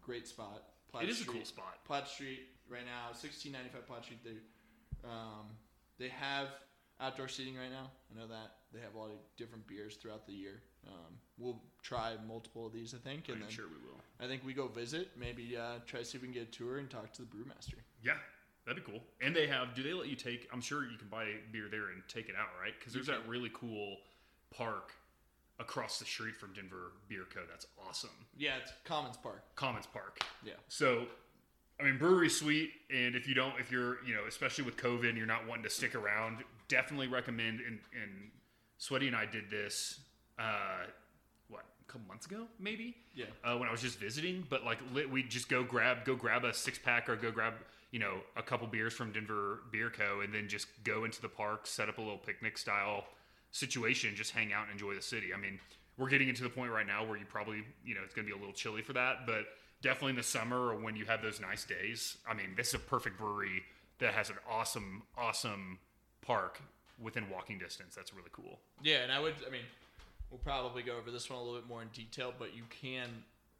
great 0.00 0.26
spot. 0.26 0.62
Platte 0.90 1.04
it 1.04 1.10
is 1.10 1.20
a 1.20 1.22
Street, 1.22 1.36
cool 1.36 1.44
spot. 1.44 1.84
Platte 1.84 2.08
Street 2.08 2.48
right 2.68 2.84
now, 2.84 3.12
sixteen 3.14 3.52
ninety 3.52 3.68
five 3.68 3.86
Platte 3.86 4.04
Street. 4.04 4.24
They, 4.24 4.36
um, 5.04 5.46
they 5.98 6.08
have 6.08 6.48
outdoor 7.00 7.28
seating 7.28 7.56
right 7.56 7.70
now. 7.70 7.90
I 8.14 8.18
know 8.20 8.26
that 8.26 8.56
they 8.72 8.80
have 8.80 8.94
a 8.94 8.98
lot 8.98 9.10
of 9.10 9.18
different 9.36 9.66
beers 9.66 9.96
throughout 9.96 10.26
the 10.26 10.32
year. 10.32 10.62
Um, 10.86 11.14
we'll 11.38 11.60
try 11.82 12.14
multiple 12.26 12.66
of 12.66 12.72
these, 12.72 12.94
I 12.94 12.98
think, 12.98 13.28
and 13.28 13.36
I'm 13.36 13.42
then 13.42 13.50
sure 13.50 13.66
we 13.66 13.88
will. 13.88 14.00
I 14.20 14.26
think 14.26 14.44
we 14.44 14.54
go 14.54 14.68
visit. 14.68 15.10
Maybe 15.18 15.56
uh, 15.56 15.78
try 15.86 16.00
to 16.00 16.04
see 16.04 16.16
if 16.16 16.22
we 16.22 16.28
can 16.28 16.34
get 16.34 16.48
a 16.48 16.50
tour 16.50 16.78
and 16.78 16.90
talk 16.90 17.12
to 17.14 17.22
the 17.22 17.28
brewmaster. 17.28 17.74
Yeah. 18.02 18.14
That'd 18.64 18.84
be 18.84 18.92
cool. 18.92 19.02
And 19.20 19.34
they 19.34 19.48
have. 19.48 19.74
Do 19.74 19.82
they 19.82 19.92
let 19.92 20.08
you 20.08 20.14
take? 20.14 20.48
I'm 20.52 20.60
sure 20.60 20.84
you 20.84 20.96
can 20.96 21.08
buy 21.08 21.26
beer 21.50 21.66
there 21.68 21.88
and 21.88 22.00
take 22.06 22.28
it 22.28 22.36
out, 22.36 22.50
right? 22.62 22.72
Because 22.78 22.92
there's 22.92 23.08
that 23.08 23.26
really 23.26 23.50
cool 23.52 23.96
park 24.56 24.92
across 25.58 25.98
the 25.98 26.04
street 26.04 26.36
from 26.36 26.52
Denver 26.52 26.92
Beer 27.08 27.24
Co. 27.34 27.40
That's 27.50 27.66
awesome. 27.88 28.10
Yeah, 28.36 28.58
it's 28.60 28.72
Commons 28.84 29.16
Park. 29.16 29.42
Commons 29.56 29.86
Park. 29.86 30.20
Yeah. 30.44 30.52
So, 30.68 31.06
I 31.80 31.82
mean, 31.82 31.98
brewery 31.98 32.28
sweet, 32.28 32.70
and 32.88 33.16
if 33.16 33.26
you 33.26 33.34
don't, 33.34 33.54
if 33.58 33.72
you're, 33.72 34.04
you 34.04 34.14
know, 34.14 34.26
especially 34.28 34.62
with 34.62 34.76
COVID, 34.76 35.08
and 35.08 35.18
you're 35.18 35.26
not 35.26 35.48
wanting 35.48 35.64
to 35.64 35.70
stick 35.70 35.96
around, 35.96 36.38
definitely 36.68 37.08
recommend. 37.08 37.58
And, 37.60 37.80
and 38.00 38.30
Sweaty 38.78 39.08
and 39.08 39.16
I 39.16 39.26
did 39.26 39.50
this, 39.50 40.00
uh, 40.42 40.86
what, 41.48 41.64
a 41.80 41.92
couple 41.92 42.08
months 42.08 42.26
ago, 42.26 42.46
maybe? 42.58 42.96
Yeah. 43.14 43.26
Uh, 43.44 43.56
when 43.56 43.68
I 43.68 43.72
was 43.72 43.80
just 43.80 43.98
visiting, 43.98 44.44
but 44.50 44.64
like 44.64 44.78
lit, 44.92 45.10
we 45.10 45.22
just 45.22 45.48
go 45.48 45.62
grab, 45.62 46.04
go 46.04 46.16
grab 46.16 46.44
a 46.44 46.52
six 46.52 46.78
pack 46.78 47.08
or 47.08 47.16
go 47.16 47.30
grab, 47.30 47.54
you 47.90 47.98
know, 47.98 48.14
a 48.36 48.42
couple 48.42 48.66
beers 48.66 48.92
from 48.92 49.12
Denver 49.12 49.60
Beer 49.70 49.90
Co. 49.90 50.20
and 50.20 50.34
then 50.34 50.48
just 50.48 50.66
go 50.84 51.04
into 51.04 51.22
the 51.22 51.28
park, 51.28 51.66
set 51.66 51.88
up 51.88 51.98
a 51.98 52.00
little 52.00 52.18
picnic 52.18 52.58
style 52.58 53.04
situation, 53.52 54.14
just 54.14 54.32
hang 54.32 54.52
out 54.52 54.64
and 54.64 54.72
enjoy 54.72 54.94
the 54.94 55.02
city. 55.02 55.32
I 55.34 55.38
mean, 55.38 55.60
we're 55.98 56.08
getting 56.08 56.28
into 56.28 56.42
the 56.42 56.48
point 56.48 56.72
right 56.72 56.86
now 56.86 57.04
where 57.04 57.18
you 57.18 57.26
probably, 57.26 57.62
you 57.84 57.94
know, 57.94 58.00
it's 58.04 58.14
going 58.14 58.26
to 58.26 58.32
be 58.32 58.36
a 58.36 58.40
little 58.40 58.54
chilly 58.54 58.82
for 58.82 58.94
that, 58.94 59.26
but 59.26 59.44
definitely 59.82 60.10
in 60.10 60.16
the 60.16 60.22
summer 60.22 60.68
or 60.70 60.76
when 60.76 60.96
you 60.96 61.04
have 61.04 61.22
those 61.22 61.40
nice 61.40 61.64
days. 61.64 62.16
I 62.28 62.34
mean, 62.34 62.54
this 62.56 62.68
is 62.68 62.74
a 62.74 62.78
perfect 62.78 63.18
brewery 63.18 63.62
that 63.98 64.14
has 64.14 64.30
an 64.30 64.36
awesome, 64.50 65.02
awesome 65.16 65.78
park 66.22 66.60
within 67.00 67.28
walking 67.28 67.58
distance. 67.58 67.94
That's 67.94 68.14
really 68.14 68.30
cool. 68.32 68.58
Yeah, 68.82 69.02
and 69.02 69.12
I 69.12 69.20
would. 69.20 69.34
I 69.46 69.50
mean, 69.50 69.62
we'll 70.32 70.40
probably 70.40 70.82
go 70.82 70.96
over 70.96 71.10
this 71.10 71.28
one 71.30 71.38
a 71.38 71.42
little 71.42 71.60
bit 71.60 71.68
more 71.68 71.82
in 71.82 71.88
detail, 71.88 72.32
but 72.36 72.56
you 72.56 72.62
can 72.70 73.08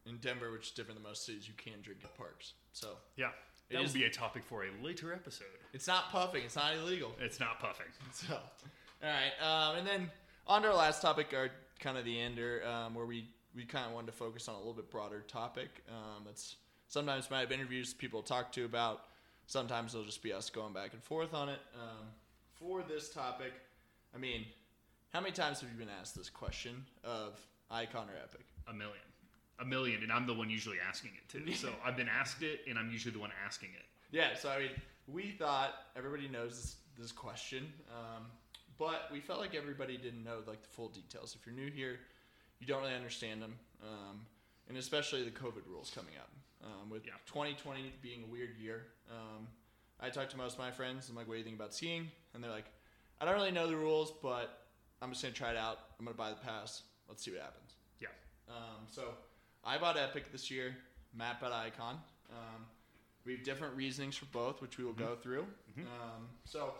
in 0.06 0.16
Denver, 0.16 0.50
which 0.50 0.68
is 0.68 0.70
different 0.72 0.98
than 0.98 1.08
most 1.08 1.24
cities, 1.24 1.46
you 1.46 1.54
can 1.56 1.80
drink 1.82 2.00
at 2.02 2.16
parks. 2.16 2.54
So 2.72 2.96
Yeah, 3.16 3.28
that 3.70 3.80
would 3.82 3.92
be 3.92 4.04
a 4.04 4.10
topic 4.10 4.42
for 4.42 4.64
a 4.64 4.84
later 4.84 5.12
episode. 5.12 5.46
it's 5.72 5.86
not 5.86 6.10
puffing. 6.10 6.42
It's 6.44 6.56
not 6.56 6.74
illegal. 6.74 7.12
It's 7.20 7.38
not 7.38 7.60
puffing. 7.60 7.86
So, 8.12 8.34
all 8.34 9.08
right, 9.08 9.32
um, 9.42 9.76
and 9.78 9.86
then 9.86 10.10
on 10.46 10.62
to 10.62 10.68
our 10.68 10.74
last 10.74 11.02
topic, 11.02 11.32
our 11.36 11.50
kind 11.78 11.98
of 11.98 12.04
the 12.04 12.18
ender, 12.20 12.62
um, 12.66 12.94
where 12.94 13.06
we 13.06 13.28
we 13.54 13.64
kind 13.64 13.86
of 13.86 13.92
wanted 13.92 14.06
to 14.06 14.12
focus 14.12 14.48
on 14.48 14.54
a 14.54 14.58
little 14.58 14.72
bit 14.72 14.90
broader 14.90 15.20
topic. 15.28 15.68
Um, 15.88 16.22
that's 16.24 16.56
sometimes 16.88 17.30
might 17.30 17.40
have 17.40 17.52
interviews 17.52 17.92
people 17.92 18.22
talk 18.22 18.50
to 18.52 18.64
about. 18.64 19.04
Sometimes 19.46 19.92
it'll 19.94 20.06
just 20.06 20.22
be 20.22 20.32
us 20.32 20.48
going 20.50 20.72
back 20.72 20.94
and 20.94 21.02
forth 21.02 21.34
on 21.34 21.48
it. 21.48 21.58
Um, 21.74 22.06
for 22.54 22.82
this 22.82 23.10
topic, 23.10 23.52
I 24.14 24.18
mean, 24.18 24.46
how 25.12 25.20
many 25.20 25.32
times 25.32 25.60
have 25.60 25.70
you 25.70 25.76
been 25.78 25.92
asked 26.00 26.16
this 26.16 26.30
question 26.30 26.84
of 27.04 27.38
icon 27.70 28.08
or 28.08 28.16
epic? 28.22 28.46
A 28.68 28.72
million, 28.72 29.04
a 29.60 29.64
million, 29.64 30.02
and 30.02 30.10
I'm 30.12 30.26
the 30.26 30.34
one 30.34 30.48
usually 30.50 30.78
asking 30.86 31.12
it 31.16 31.28
too. 31.28 31.52
So 31.54 31.70
I've 31.84 31.96
been 31.96 32.08
asked 32.08 32.42
it, 32.42 32.60
and 32.68 32.78
I'm 32.78 32.90
usually 32.90 33.12
the 33.12 33.18
one 33.20 33.30
asking 33.44 33.70
it. 33.70 33.84
Yeah, 34.10 34.34
so 34.34 34.50
I 34.50 34.58
mean, 34.58 34.70
we 35.06 35.30
thought 35.30 35.74
everybody 35.96 36.28
knows 36.28 36.50
this, 36.60 36.76
this 36.98 37.12
question, 37.12 37.72
um, 37.90 38.24
but 38.78 39.08
we 39.12 39.20
felt 39.20 39.38
like 39.40 39.54
everybody 39.54 39.96
didn't 39.96 40.24
know 40.24 40.38
like 40.46 40.62
the 40.62 40.68
full 40.68 40.88
details. 40.88 41.36
If 41.38 41.46
you're 41.46 41.54
new 41.54 41.70
here, 41.70 41.98
you 42.58 42.66
don't 42.66 42.82
really 42.82 42.94
understand 42.94 43.42
them, 43.42 43.54
um, 43.82 44.20
and 44.68 44.76
especially 44.78 45.24
the 45.24 45.30
COVID 45.30 45.66
rules 45.68 45.90
coming 45.94 46.14
up. 46.18 46.30
Um, 46.64 46.90
with 46.90 47.04
Yeah. 47.04 47.14
2020 47.26 47.92
being 48.02 48.22
a 48.22 48.26
weird 48.26 48.56
year, 48.56 48.86
um, 49.10 49.48
I 49.98 50.10
talked 50.10 50.30
to 50.30 50.36
most 50.36 50.52
of 50.54 50.58
my 50.60 50.70
friends. 50.70 51.08
I'm 51.08 51.16
like, 51.16 51.26
"What 51.26 51.34
do 51.34 51.38
you 51.38 51.44
think 51.44 51.56
about 51.56 51.74
skiing?" 51.74 52.08
And 52.34 52.42
they're 52.42 52.52
like, 52.52 52.66
"I 53.20 53.24
don't 53.24 53.34
really 53.34 53.50
know 53.50 53.66
the 53.66 53.76
rules, 53.76 54.12
but 54.22 54.61
I'm 55.02 55.10
just 55.10 55.22
gonna 55.22 55.34
try 55.34 55.50
it 55.50 55.56
out. 55.56 55.78
I'm 55.98 56.04
gonna 56.04 56.16
buy 56.16 56.30
the 56.30 56.36
pass. 56.36 56.82
Let's 57.08 57.24
see 57.24 57.32
what 57.32 57.40
happens." 57.40 57.74
Yeah. 58.00 58.08
Um, 58.48 58.86
so 58.88 59.14
I 59.64 59.78
bought 59.78 59.96
Epic 59.98 60.32
this 60.32 60.50
year. 60.50 60.76
Matt 61.14 61.40
bought 61.40 61.52
Icon. 61.52 61.98
Um, 62.30 62.64
we 63.24 63.32
have 63.32 63.44
different 63.44 63.76
reasonings 63.76 64.16
for 64.16 64.26
both, 64.26 64.62
which 64.62 64.78
we 64.78 64.84
will 64.84 64.92
go 64.92 65.16
through. 65.20 65.46
Um, 65.78 66.28
so 66.44 66.74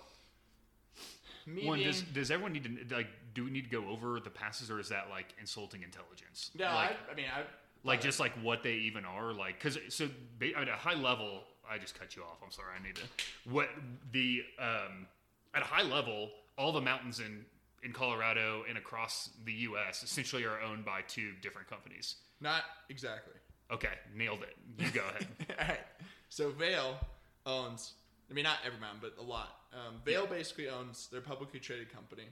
me 1.47 1.67
One, 1.67 1.79
being, 1.79 1.91
does 1.91 2.03
does 2.03 2.31
everyone 2.31 2.53
need 2.53 2.89
to 2.89 2.95
like? 2.95 3.09
Do 3.35 3.45
we 3.45 3.51
need 3.51 3.65
to 3.65 3.71
go 3.71 3.89
over 3.89 4.21
the 4.21 4.31
passes, 4.31 4.71
or 4.71 4.81
is 4.81 4.89
that 4.89 5.11
like 5.11 5.35
insulting 5.41 5.83
intelligence? 5.83 6.51
no, 6.59 6.67
like, 6.67 6.91
I, 7.09 7.13
I 7.13 7.15
mean, 7.15 7.27
I 7.35 7.43
like 7.85 8.01
just 8.01 8.21
like 8.21 8.33
what 8.43 8.63
they 8.63 8.75
even 8.75 9.05
are 9.05 9.33
like 9.33 9.59
because 9.59 9.79
so 9.89 10.09
at 10.57 10.69
a 10.69 10.73
high 10.73 10.95
level 10.95 11.43
i 11.69 11.79
just 11.79 11.99
cut 11.99 12.15
you 12.17 12.23
off 12.23 12.39
i'm 12.45 12.51
sorry 12.51 12.69
i 12.79 12.83
need 12.85 12.97
to 12.97 13.03
what 13.51 13.69
the 14.13 14.43
um 14.59 15.07
at 15.55 15.63
a 15.63 15.65
high 15.65 15.83
level 15.83 16.31
all 16.57 16.73
the 16.73 16.81
mountains 16.81 17.21
in 17.21 17.45
in 17.83 17.93
colorado 17.93 18.65
and 18.69 18.79
across 18.79 19.31
the 19.45 19.53
us 19.53 20.03
essentially 20.03 20.45
are 20.45 20.61
owned 20.61 20.85
by 20.85 21.01
two 21.09 21.33
different 21.43 21.69
companies 21.69 22.17
not 22.41 22.63
exactly. 22.89 23.35
okay 23.71 23.95
nailed 24.15 24.43
it 24.43 24.57
you 24.79 24.91
go 24.91 25.03
ahead 25.11 25.27
All 25.61 25.69
right. 25.69 25.81
So 26.29 26.51
Vail 26.51 26.97
owns. 27.45 27.93
I 28.31 28.35
mean, 28.35 28.45
not 28.45 28.59
every 28.65 28.81
mountain, 28.81 29.01
but 29.03 29.23
a 29.23 29.27
lot. 29.27 29.57
Um, 29.73 29.97
Vail 30.05 30.27
basically 30.27 30.69
owns. 30.69 31.09
They're 31.11 31.21
a 31.21 31.23
publicly 31.23 31.61
traded 31.61 31.93
company. 31.93 32.25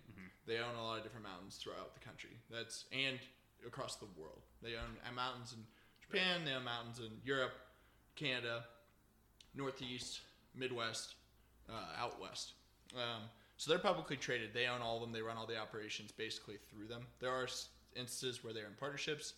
They 0.47 0.57
own 0.57 0.75
a 0.79 0.83
lot 0.83 0.99
of 0.99 1.03
different 1.03 1.27
mountains 1.27 1.57
throughout 1.57 1.93
the 1.93 2.01
country. 2.01 2.31
That's 2.51 2.87
and 2.93 3.19
across 3.67 3.97
the 3.97 4.07
world. 4.17 4.41
They 4.63 4.71
own 4.71 4.97
uh, 5.07 5.13
mountains 5.15 5.55
in 5.55 5.63
Japan. 6.01 6.47
They 6.47 6.53
own 6.53 6.65
mountains 6.65 6.99
in 6.99 7.11
Europe, 7.25 7.53
Canada, 8.17 8.65
Northeast, 9.55 10.21
Midwest, 10.55 11.17
uh, 11.69 12.01
out 12.03 12.21
west. 12.21 12.53
Um, 12.95 13.23
so 13.61 13.69
they're 13.71 13.79
publicly 13.79 14.17
traded. 14.17 14.55
They 14.55 14.67
own 14.67 14.81
all 14.81 14.97
of 14.97 15.03
them. 15.03 15.13
They 15.13 15.21
run 15.21 15.37
all 15.37 15.47
the 15.47 15.59
operations 15.59 16.13
basically 16.13 16.57
through 16.71 16.87
them. 16.87 17.03
There 17.21 17.31
are 17.31 17.47
instances 17.95 18.43
where 18.43 18.55
they're 18.55 18.65
in 18.65 18.73
partnerships 18.79 19.35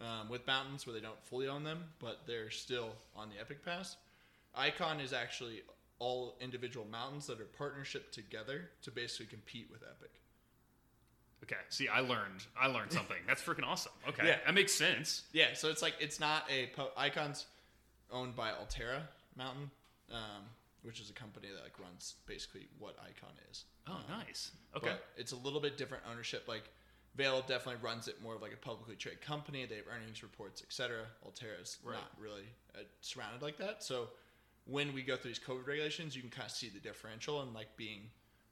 um, 0.00 0.28
with 0.28 0.44
mountains 0.46 0.86
where 0.86 0.92
they 0.94 1.00
don't 1.00 1.22
fully 1.22 1.46
own 1.46 1.62
them, 1.62 1.84
but 2.00 2.22
they're 2.26 2.50
still 2.50 2.90
on 3.14 3.28
the 3.28 3.38
Epic 3.40 3.64
Pass. 3.64 3.96
Icon 4.56 4.98
is 4.98 5.12
actually 5.12 5.62
all 6.00 6.34
individual 6.40 6.84
mountains 6.90 7.28
that 7.28 7.40
are 7.40 7.44
partnership 7.44 8.10
together 8.10 8.70
to 8.82 8.90
basically 8.90 9.26
compete 9.26 9.68
with 9.70 9.82
Epic. 9.82 10.10
okay 11.44 11.60
see 11.68 11.88
i 11.88 12.00
learned 12.00 12.46
i 12.58 12.66
learned 12.66 12.90
something 12.90 13.18
that's 13.26 13.42
freaking 13.42 13.64
awesome 13.66 13.92
okay 14.08 14.26
Yeah. 14.28 14.38
that 14.46 14.54
makes 14.54 14.72
sense 14.72 15.22
Yeah, 15.32 15.48
so 15.54 15.68
it's 15.68 15.82
like 15.82 15.94
it's 16.00 16.18
not 16.18 16.44
a 16.50 16.66
po- 16.74 16.90
Icon's 16.96 17.44
owned 18.10 18.34
by 18.34 18.48
Alterra 18.50 19.02
Mountain, 19.36 19.70
um, 20.10 20.42
which 20.82 21.00
is 21.00 21.10
a 21.10 21.12
company 21.12 21.48
that 21.54 21.62
like 21.62 21.78
runs 21.78 22.14
basically 22.26 22.68
what 22.78 22.96
Icon 23.02 23.34
is. 23.50 23.64
oh 23.88 23.92
Um, 23.92 24.02
nice 24.18 24.50
okay 24.76 24.86
But 24.90 25.04
it's 25.16 25.32
a 25.32 25.36
little 25.36 25.60
bit 25.60 25.76
different 25.78 26.04
ownership. 26.10 26.44
Like 26.48 26.70
Vail 27.16 27.40
definitely 27.46 27.82
runs 27.82 28.06
it 28.08 28.22
more 28.22 28.36
of 28.36 28.42
like 28.42 28.52
a 28.52 28.56
publicly 28.56 28.94
traded 28.96 29.20
company. 29.20 29.66
They 29.66 29.76
have 29.76 29.84
earnings 29.94 30.22
reports, 30.22 30.62
etc. 30.62 31.02
Alterra 31.26 31.60
is 31.60 31.78
Right. 31.84 31.94
not 31.94 32.10
really 32.18 32.44
uh, 32.76 32.80
surrounded 33.00 33.42
like 33.42 33.58
that. 33.58 33.82
So 33.82 34.08
when 34.66 34.92
we 34.94 35.02
go 35.02 35.16
through 35.16 35.30
these 35.32 35.40
COVID 35.40 35.66
regulations, 35.66 36.14
you 36.14 36.22
can 36.22 36.30
kind 36.30 36.46
of 36.46 36.52
see 36.52 36.68
the 36.68 36.78
differential 36.78 37.42
and 37.42 37.52
like 37.52 37.76
being 37.76 38.02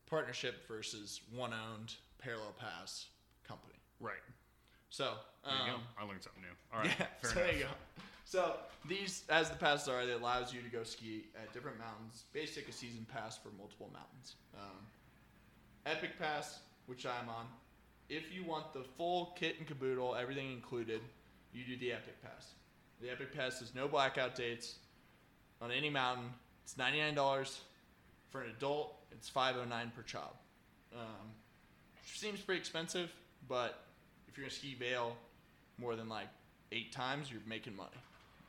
partnership 0.06 0.66
versus 0.66 1.20
one 1.32 1.52
owned 1.52 1.94
parallel 2.18 2.52
pass 2.58 3.06
company. 3.46 3.74
right 4.00 4.16
So 4.90 5.14
there 5.44 5.52
you 5.54 5.70
go 5.70 5.74
um, 5.76 5.82
i 5.98 6.04
learned 6.04 6.22
something 6.22 6.42
new 6.42 6.48
all 6.72 6.80
right 6.80 6.88
yeah, 6.98 7.06
fair 7.22 7.30
so 7.30 7.40
enough 7.40 7.46
there 7.50 7.58
you 7.58 7.64
go. 7.64 7.70
So 8.28 8.56
these, 8.86 9.22
as 9.30 9.48
the 9.48 9.56
passes 9.56 9.88
are, 9.88 10.02
it 10.02 10.10
allows 10.10 10.52
you 10.52 10.60
to 10.60 10.68
go 10.68 10.82
ski 10.82 11.24
at 11.34 11.50
different 11.54 11.78
mountains. 11.78 12.24
Basic 12.34 12.68
a 12.68 12.72
season 12.72 13.06
pass 13.10 13.38
for 13.38 13.48
multiple 13.56 13.88
mountains. 13.90 14.34
Um, 14.54 14.76
Epic 15.86 16.18
Pass, 16.18 16.58
which 16.84 17.06
I'm 17.06 17.30
on. 17.30 17.46
If 18.10 18.24
you 18.30 18.44
want 18.44 18.74
the 18.74 18.84
full 18.98 19.32
kit 19.34 19.54
and 19.56 19.66
caboodle, 19.66 20.14
everything 20.14 20.52
included, 20.52 21.00
you 21.54 21.64
do 21.64 21.78
the 21.78 21.92
Epic 21.92 22.22
Pass. 22.22 22.52
The 23.00 23.08
Epic 23.08 23.34
Pass 23.34 23.60
has 23.60 23.74
no 23.74 23.88
blackout 23.88 24.34
dates 24.34 24.74
on 25.62 25.72
any 25.72 25.88
mountain. 25.88 26.26
It's 26.64 26.76
ninety 26.76 27.00
nine 27.00 27.14
dollars 27.14 27.62
for 28.28 28.42
an 28.42 28.50
adult. 28.50 28.94
It's 29.10 29.30
five 29.30 29.56
oh 29.58 29.64
nine 29.64 29.90
per 29.96 30.02
child. 30.02 30.34
Um, 30.94 31.32
seems 32.04 32.40
pretty 32.40 32.60
expensive, 32.60 33.10
but 33.48 33.84
if 34.28 34.36
you're 34.36 34.44
gonna 34.44 34.54
ski 34.54 34.76
Vail 34.78 35.16
more 35.78 35.96
than 35.96 36.10
like 36.10 36.28
eight 36.72 36.92
times, 36.92 37.30
you're 37.30 37.40
making 37.46 37.74
money. 37.74 37.96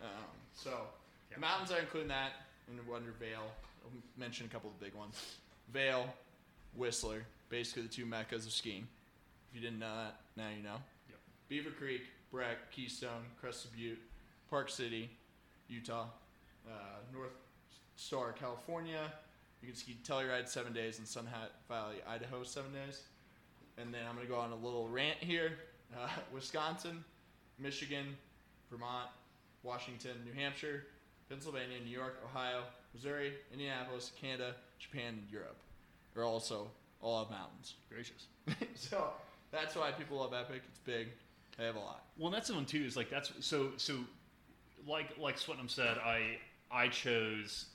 Um, 0.02 0.08
so 0.54 0.88
Yeah. 1.30 1.36
the 1.36 1.42
mountains 1.42 1.72
are 1.72 1.80
including 1.80 2.10
that 2.10 2.34
in 2.68 2.80
under 2.94 3.12
Vail. 3.14 3.52
I'll 3.84 3.92
mention 4.18 4.46
a 4.46 4.50
couple 4.50 4.70
of 4.70 4.80
the 4.80 4.86
big 4.86 4.94
ones. 4.94 5.38
Vail, 5.72 6.14
Whistler, 6.76 7.26
basically 7.50 7.84
the 7.84 7.90
two 7.90 8.06
meccas 8.06 8.46
of 8.46 8.52
skiing. 8.52 8.88
If 9.50 9.56
you 9.56 9.62
didn't 9.62 9.80
know 9.80 9.96
that, 9.96 10.22
now 10.36 10.50
you 10.56 10.64
know. 10.64 10.78
Yep. 11.10 11.20
Beaver 11.48 11.72
Creek, 11.72 12.04
Breck, 12.32 12.72
Keystone, 12.72 13.26
Crested 13.40 13.72
Butte, 13.74 14.00
Park 14.50 14.70
City, 14.70 15.10
Utah, 15.68 16.08
uh, 16.68 16.72
North 17.14 17.32
Star, 17.96 18.32
California. 18.34 19.12
You 19.62 19.68
can 19.68 19.76
ski 19.76 19.98
Telluride 20.04 20.48
seven 20.48 20.72
days 20.74 21.00
and 21.00 21.08
Sun 21.08 21.26
Hat 21.26 21.52
Valley, 21.68 21.98
Idaho 22.08 22.44
seven 22.44 22.72
days. 22.74 23.04
And 23.78 23.94
then 23.94 24.02
I'm 24.08 24.16
going 24.16 24.28
to 24.28 24.32
go 24.32 24.40
on 24.40 24.52
a 24.52 24.56
little 24.56 24.88
rant 24.88 25.18
here. 25.20 25.54
Uh, 25.98 26.08
Wisconsin, 26.34 27.04
Michigan, 27.58 28.16
Vermont, 28.70 29.10
Washington, 29.64 30.12
New 30.26 30.34
Hampshire, 30.34 30.86
Pennsylvania, 31.30 31.78
New 31.84 31.92
York, 31.92 32.22
Ohio, 32.26 32.64
Missouri, 32.94 33.34
Indianapolis, 33.52 34.12
Canada, 34.20 34.56
Japan, 34.80 35.16
and 35.20 35.32
Europe 35.32 35.58
are 36.16 36.24
also 36.24 36.70
all 37.02 37.24
have 37.24 37.32
mountains. 37.32 37.76
gracious 37.90 38.28
so 38.76 39.12
that's 39.52 39.76
why 39.76 39.92
people 39.92 40.18
love 40.18 40.34
Epic. 40.34 40.62
It's 40.68 40.80
big. 40.80 41.08
They 41.58 41.66
have 41.66 41.76
a 41.76 41.80
lot. 41.80 42.04
Well, 42.18 42.32
that's 42.32 42.48
the 42.48 42.54
one 42.56 42.66
too. 42.66 42.84
Is 42.84 42.96
like 42.96 43.10
that's 43.10 43.32
so 43.40 43.72
so, 43.78 43.96
like 44.88 45.18
like 45.18 45.38
Swetnam 45.38 45.70
said, 45.70 45.98
I 45.98 46.38
I 46.72 46.88
chose 46.88 47.66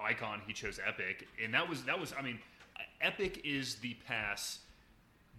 Icon. 0.00 0.40
He 0.46 0.52
chose 0.52 0.80
Epic, 0.86 1.26
and 1.42 1.52
that 1.54 1.68
was 1.68 1.84
that 1.84 1.98
was. 1.98 2.12
I 2.18 2.22
mean, 2.22 2.38
Epic 3.00 3.42
is 3.44 3.76
the 3.76 3.94
pass 4.06 4.60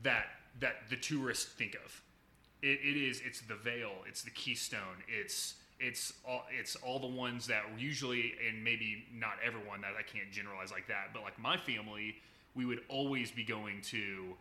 that 0.03 0.25
that 0.59 0.89
the 0.89 0.95
tourists 0.95 1.45
think 1.45 1.75
of. 1.83 2.01
It, 2.61 2.79
it 2.83 2.97
is. 2.97 3.21
It's 3.25 3.41
the 3.41 3.55
Vail. 3.55 3.91
It's 4.07 4.21
the 4.21 4.31
Keystone. 4.31 5.03
It's 5.07 5.55
it's 5.83 6.13
all 6.25 6.43
it's 6.57 6.75
all 6.77 6.97
the 6.97 7.07
ones 7.07 7.45
that 7.47 7.63
usually 7.77 8.33
and 8.47 8.63
maybe 8.63 9.03
not 9.13 9.33
everyone 9.45 9.81
that 9.81 9.91
I 9.99 10.01
can't 10.01 10.31
generalize 10.31 10.71
like 10.71 10.87
that, 10.87 11.09
but 11.13 11.23
like 11.23 11.37
my 11.37 11.57
family, 11.57 12.15
we 12.55 12.65
would 12.65 12.79
always 12.87 13.31
be 13.31 13.43
going 13.43 13.81
to 13.81 14.33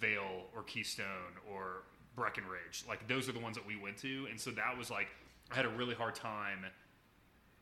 Vail 0.00 0.46
or 0.54 0.62
Keystone 0.62 1.36
or 1.52 1.82
Breckenridge. 2.14 2.84
Like 2.88 3.06
those 3.06 3.28
are 3.28 3.32
the 3.32 3.40
ones 3.40 3.56
that 3.56 3.66
we 3.66 3.76
went 3.76 3.98
to, 3.98 4.26
and 4.30 4.40
so 4.40 4.50
that 4.52 4.76
was 4.76 4.90
like 4.90 5.08
I 5.52 5.54
had 5.54 5.66
a 5.66 5.70
really 5.70 5.94
hard 5.94 6.14
time 6.14 6.64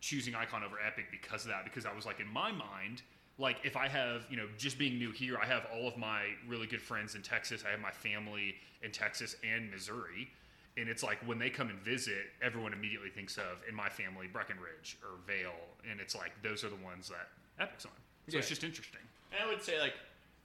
choosing 0.00 0.34
Icon 0.34 0.62
over 0.62 0.76
Epic 0.86 1.06
because 1.10 1.42
of 1.42 1.48
that. 1.48 1.64
Because 1.64 1.86
I 1.86 1.92
was 1.92 2.06
like 2.06 2.20
in 2.20 2.28
my 2.32 2.52
mind, 2.52 3.02
like 3.36 3.56
if 3.64 3.76
I 3.76 3.88
have 3.88 4.26
you 4.30 4.36
know 4.36 4.46
just 4.56 4.78
being 4.78 4.96
new 4.96 5.10
here, 5.10 5.38
I 5.42 5.46
have 5.46 5.66
all 5.74 5.88
of 5.88 5.96
my 5.96 6.22
really 6.46 6.68
good 6.68 6.82
friends 6.82 7.16
in 7.16 7.22
Texas. 7.22 7.64
I 7.66 7.72
have 7.72 7.80
my 7.80 7.90
family 7.90 8.54
in 8.82 8.92
Texas 8.92 9.34
and 9.42 9.70
Missouri. 9.72 10.28
And 10.76 10.88
it's 10.88 11.02
like 11.04 11.18
when 11.26 11.38
they 11.38 11.50
come 11.50 11.68
and 11.68 11.78
visit, 11.80 12.26
everyone 12.42 12.72
immediately 12.72 13.08
thinks 13.10 13.36
of 13.36 13.62
in 13.68 13.74
my 13.74 13.88
family 13.88 14.26
Breckenridge 14.26 14.98
or 15.02 15.18
Vail, 15.26 15.52
and 15.88 16.00
it's 16.00 16.16
like 16.16 16.32
those 16.42 16.64
are 16.64 16.68
the 16.68 16.76
ones 16.84 17.08
that 17.08 17.28
Epic's 17.62 17.84
on. 17.86 17.92
So 18.28 18.32
Yeah. 18.32 18.38
it's 18.40 18.48
just 18.48 18.64
interesting. 18.64 19.00
And 19.32 19.40
I 19.42 19.46
would 19.46 19.62
say, 19.62 19.80
like, 19.80 19.94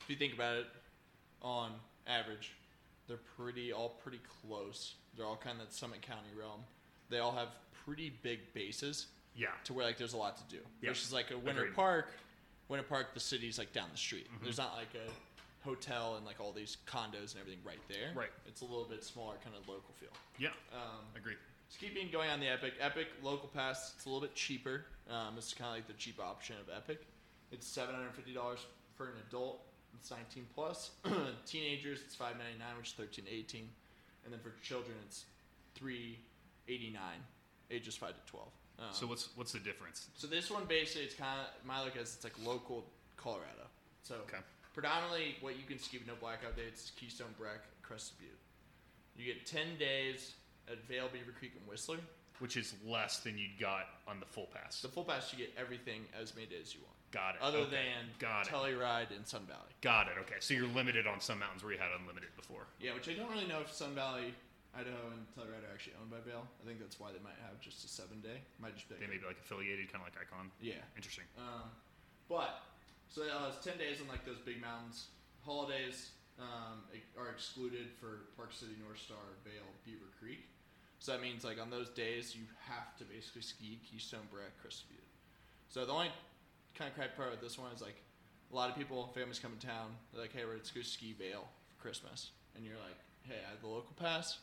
if 0.01 0.09
you 0.09 0.15
think 0.15 0.33
about 0.33 0.57
it, 0.57 0.67
on 1.41 1.71
average, 2.05 2.51
they're 3.07 3.17
pretty 3.37 3.71
all 3.73 3.89
pretty 4.03 4.19
close. 4.41 4.95
They're 5.15 5.25
all 5.25 5.37
kind 5.37 5.59
of 5.59 5.67
that 5.67 5.73
Summit 5.73 6.01
County 6.01 6.29
realm. 6.37 6.61
They 7.09 7.19
all 7.19 7.31
have 7.31 7.49
pretty 7.85 8.11
big 8.21 8.53
bases 8.53 9.07
Yeah. 9.35 9.47
to 9.63 9.73
where 9.73 9.85
like 9.85 9.97
there's 9.97 10.13
a 10.13 10.17
lot 10.17 10.37
to 10.37 10.55
do. 10.55 10.61
Yeah. 10.81 10.89
Versus 10.91 11.11
like 11.11 11.31
a 11.31 11.37
Winter 11.37 11.61
Agreed. 11.63 11.75
Park, 11.75 12.13
Winter 12.67 12.85
Park, 12.87 13.13
the 13.15 13.19
city's 13.19 13.57
like 13.57 13.73
down 13.73 13.89
the 13.91 13.97
street. 13.97 14.27
Mm-hmm. 14.31 14.43
There's 14.43 14.57
not 14.59 14.75
like 14.75 14.93
a 14.93 15.09
hotel 15.73 16.15
and 16.17 16.25
like 16.25 16.39
all 16.39 16.51
these 16.51 16.77
condos 16.87 17.31
and 17.33 17.39
everything 17.41 17.59
right 17.63 17.79
there. 17.87 18.11
Right. 18.15 18.29
It's 18.47 18.61
a 18.61 18.65
little 18.65 18.85
bit 18.89 19.03
smaller, 19.03 19.35
kind 19.43 19.55
of 19.55 19.67
local 19.67 19.93
feel. 19.99 20.09
Yeah. 20.37 20.49
Um, 20.73 21.05
Agreed. 21.15 21.37
just 21.67 21.79
keeping 21.79 22.09
going 22.11 22.29
on 22.29 22.39
the 22.39 22.47
Epic. 22.47 22.73
Epic 22.79 23.07
local 23.23 23.49
pass. 23.49 23.93
It's 23.95 24.05
a 24.05 24.09
little 24.09 24.21
bit 24.21 24.35
cheaper. 24.35 24.85
Um, 25.09 25.35
it's 25.37 25.53
kind 25.53 25.69
of 25.69 25.75
like 25.75 25.87
the 25.87 25.93
cheap 25.93 26.19
option 26.19 26.55
of 26.61 26.67
Epic. 26.75 27.05
It's 27.51 27.67
seven 27.67 27.95
hundred 27.95 28.13
fifty 28.13 28.33
dollars 28.33 28.65
for 28.95 29.05
an 29.07 29.13
adult. 29.29 29.61
It's 29.99 30.11
nineteen 30.11 30.45
plus. 30.55 30.91
Teenagers, 31.45 31.99
it's 32.05 32.15
five 32.15 32.35
ninety 32.37 32.57
nine, 32.59 32.77
which 32.77 32.87
is 32.89 32.93
thirteen 32.93 33.25
to 33.25 33.31
eighteen, 33.31 33.67
and 34.23 34.33
then 34.33 34.39
for 34.39 34.51
children, 34.63 34.93
it's 35.05 35.25
three 35.75 36.19
eighty 36.67 36.89
nine, 36.91 37.19
ages 37.71 37.95
five 37.95 38.13
to 38.13 38.31
twelve. 38.31 38.49
Um, 38.77 38.85
So 38.91 39.07
what's 39.07 39.29
what's 39.35 39.51
the 39.51 39.59
difference? 39.59 40.07
so 40.15 40.27
this 40.27 40.51
one 40.51 40.65
basically, 40.65 41.03
it's 41.05 41.15
kind 41.15 41.39
of 41.41 41.65
my 41.65 41.83
look 41.83 41.95
as 41.97 42.13
it's 42.15 42.23
like 42.23 42.33
local 42.45 42.85
Colorado. 43.17 43.65
So 44.03 44.15
Okay. 44.27 44.37
Predominantly, 44.73 45.35
what 45.41 45.57
you 45.57 45.63
can 45.67 45.79
ski 45.79 45.97
with 45.97 46.07
no 46.07 46.13
blackout 46.19 46.55
dates 46.55 46.85
is 46.85 46.91
Keystone 46.91 47.33
Breck, 47.37 47.59
Crested 47.81 48.17
Butte. 48.19 48.37
You 49.17 49.25
get 49.33 49.45
ten 49.45 49.75
days 49.77 50.33
at 50.71 50.81
Vail, 50.87 51.09
Beaver 51.11 51.31
Creek, 51.37 51.51
and 51.59 51.67
Whistler. 51.67 51.97
Which 52.39 52.55
is 52.55 52.73
less 52.87 53.19
than 53.19 53.37
you'd 53.37 53.59
got 53.59 53.83
on 54.07 54.21
the 54.21 54.25
full 54.25 54.47
pass. 54.53 54.81
The 54.81 54.87
full 54.87 55.03
pass, 55.03 55.33
you 55.33 55.37
get 55.37 55.51
everything 55.59 56.07
as 56.15 56.33
many 56.35 56.47
days 56.47 56.71
as 56.71 56.73
you 56.73 56.79
want, 56.79 56.95
Got 57.11 57.35
it. 57.35 57.41
other 57.41 57.67
Okay. 57.67 57.71
than 57.83 58.07
got 58.17 58.47
it. 58.47 58.49
Telluride 58.49 59.11
and 59.13 59.27
Sun 59.27 59.43
Valley. 59.45 59.75
Got 59.81 60.07
it. 60.07 60.13
Okay. 60.21 60.39
So 60.39 60.53
you're 60.53 60.71
limited 60.71 61.05
on 61.05 61.19
some 61.19 61.39
mountains 61.39 61.63
where 61.67 61.73
you 61.73 61.79
had 61.79 61.91
unlimited 61.99 62.29
before. 62.37 62.63
Yeah, 62.79 62.93
which 62.93 63.09
I 63.09 63.13
don't 63.19 63.29
really 63.29 63.45
know 63.47 63.59
if 63.59 63.69
Sun 63.73 63.93
Valley, 63.93 64.31
Idaho, 64.73 65.11
and 65.11 65.27
Telluride 65.35 65.67
are 65.67 65.73
actually 65.73 65.99
owned 65.99 66.11
by 66.11 66.23
Vail. 66.23 66.47
I 66.63 66.65
think 66.65 66.79
that's 66.79 66.97
why 66.97 67.11
they 67.11 67.19
might 67.19 67.35
have 67.43 67.59
just 67.59 67.83
a 67.83 67.89
seven 67.89 68.21
day. 68.21 68.39
Might 68.61 68.75
just 68.79 68.87
be 68.87 68.95
like 68.95 69.03
They 69.03 69.11
may 69.11 69.19
be 69.19 69.27
like 69.27 69.39
affiliated, 69.43 69.91
kind 69.91 69.99
of 69.99 70.07
like 70.07 70.15
Icon. 70.15 70.47
yeah. 70.63 70.79
Interesting. 70.95 71.25
Um, 71.37 71.67
but 72.29 72.63
so 73.09 73.23
uh, 73.23 73.49
it's 73.49 73.65
ten 73.65 73.77
days 73.77 73.97
on 74.01 74.07
like 74.07 74.25
those 74.25 74.39
big 74.45 74.61
mountains. 74.61 75.07
Holidays 75.45 76.11
um, 76.39 76.85
are 77.17 77.29
excluded 77.29 77.89
for 77.99 78.29
Park 78.37 78.53
City, 78.53 78.73
North 78.83 78.99
Star, 78.99 79.17
Vail, 79.43 79.65
Beaver 79.85 80.09
Creek. 80.19 80.45
So 80.99 81.13
that 81.13 81.21
means 81.21 81.43
like 81.43 81.61
on 81.61 81.69
those 81.69 81.89
days 81.89 82.35
you 82.35 82.43
have 82.67 82.95
to 82.97 83.03
basically 83.05 83.41
ski 83.41 83.79
Keystone, 83.89 84.27
Breck, 84.31 84.51
Butte. 84.61 84.99
So 85.69 85.85
the 85.85 85.91
only 85.91 86.11
kind 86.75 86.89
of 86.89 86.95
crappy 86.95 87.15
part 87.15 87.31
with 87.31 87.41
this 87.41 87.57
one 87.57 87.71
is 87.73 87.81
like 87.81 88.01
a 88.51 88.55
lot 88.55 88.69
of 88.69 88.75
people, 88.75 89.11
families 89.13 89.39
come 89.39 89.53
in 89.53 89.59
town. 89.59 89.95
They're 90.11 90.21
like, 90.21 90.33
"Hey, 90.33 90.45
we're 90.45 90.55
let's 90.55 90.71
go 90.71 90.81
ski 90.81 91.13
Vail 91.17 91.47
for 91.67 91.81
Christmas," 91.81 92.31
and 92.55 92.65
you're 92.65 92.77
like, 92.77 92.97
"Hey, 93.23 93.41
I 93.45 93.51
have 93.51 93.61
the 93.61 93.67
local 93.67 93.93
pass. 93.97 94.39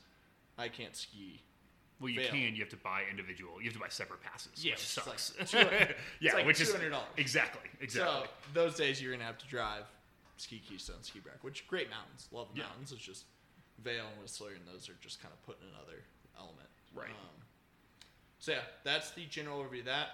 I 0.58 0.68
can't 0.68 0.96
ski 0.96 1.42
Well, 2.00 2.10
you 2.10 2.20
Vail. 2.20 2.30
can. 2.30 2.54
You 2.54 2.60
have 2.60 2.68
to 2.70 2.76
buy 2.76 3.02
individual. 3.10 3.58
You 3.58 3.64
have 3.64 3.74
to 3.74 3.80
buy 3.80 3.88
separate 3.88 4.20
passes. 4.22 4.62
Yeah, 4.64 4.72
which 4.72 4.82
it's 4.82 5.06
like 5.06 5.18
sucks. 5.18 5.50
two- 5.50 5.58
yeah, 6.20 6.34
like 6.34 6.46
which 6.46 6.60
is 6.60 6.68
$200. 6.70 6.94
exactly 7.16 7.70
exactly. 7.80 8.24
So 8.24 8.28
those 8.52 8.74
days 8.76 9.00
you're 9.00 9.12
gonna 9.12 9.24
have 9.24 9.38
to 9.38 9.46
drive 9.46 9.84
ski 10.36 10.60
Keystone, 10.68 11.02
ski 11.02 11.20
Breck, 11.20 11.42
which 11.42 11.66
great 11.68 11.88
mountains, 11.90 12.28
love 12.32 12.48
the 12.52 12.58
Yeah. 12.60 12.66
mountains. 12.66 12.92
It's 12.92 13.00
just 13.00 13.24
Vail 13.82 14.04
and 14.12 14.20
Whistler, 14.22 14.50
and 14.50 14.66
those 14.66 14.88
are 14.90 14.96
just 15.00 15.22
kind 15.22 15.32
of 15.32 15.40
putting 15.46 15.66
another 15.74 16.02
element. 16.38 16.68
Right. 16.94 17.08
Um, 17.08 17.42
so 18.38 18.52
yeah, 18.52 18.58
that's 18.84 19.10
the 19.12 19.24
general 19.26 19.62
overview. 19.64 19.80
of 19.80 19.86
That 19.86 20.08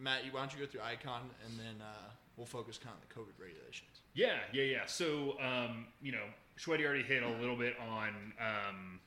Matt, 0.00 0.24
you 0.24 0.32
why 0.32 0.40
don't 0.40 0.52
you 0.52 0.58
go 0.60 0.66
through 0.66 0.80
Icon, 0.82 1.30
and 1.46 1.58
then 1.58 1.80
uh, 1.80 2.10
we'll 2.36 2.46
focus 2.46 2.78
kind 2.78 2.94
of 2.96 3.02
on 3.02 3.06
the 3.08 3.14
COVID 3.14 3.40
regulations. 3.44 4.00
Yeah, 4.14 4.38
yeah, 4.52 4.62
yeah. 4.64 4.86
So, 4.86 5.36
um, 5.40 5.86
you 6.02 6.10
know, 6.12 6.24
Shwedi 6.58 6.84
already 6.84 7.02
hit 7.04 7.22
a 7.22 7.28
little 7.28 7.56
bit 7.56 7.74
on 7.78 8.32
um, 8.40 8.98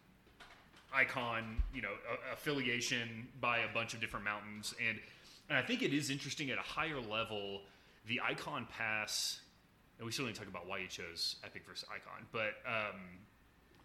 Icon, 0.93 1.61
you 1.73 1.81
know, 1.81 1.93
a- 2.09 2.33
affiliation 2.33 3.27
by 3.39 3.59
a 3.59 3.73
bunch 3.73 3.93
of 3.93 4.01
different 4.01 4.25
mountains, 4.25 4.73
and 4.87 4.99
and 5.49 5.57
I 5.57 5.61
think 5.61 5.81
it 5.81 5.93
is 5.93 6.09
interesting 6.09 6.49
at 6.51 6.57
a 6.57 6.61
higher 6.61 6.99
level, 7.01 7.61
the 8.07 8.21
Icon 8.21 8.67
Pass. 8.77 9.39
And 9.99 10.05
we 10.05 10.11
still 10.11 10.25
need 10.25 10.33
to 10.33 10.39
talk 10.39 10.49
about 10.49 10.67
why 10.67 10.79
you 10.79 10.87
chose 10.87 11.35
Epic 11.45 11.63
versus 11.67 11.87
Icon, 11.89 12.25
but 12.31 12.55
um, 12.65 12.99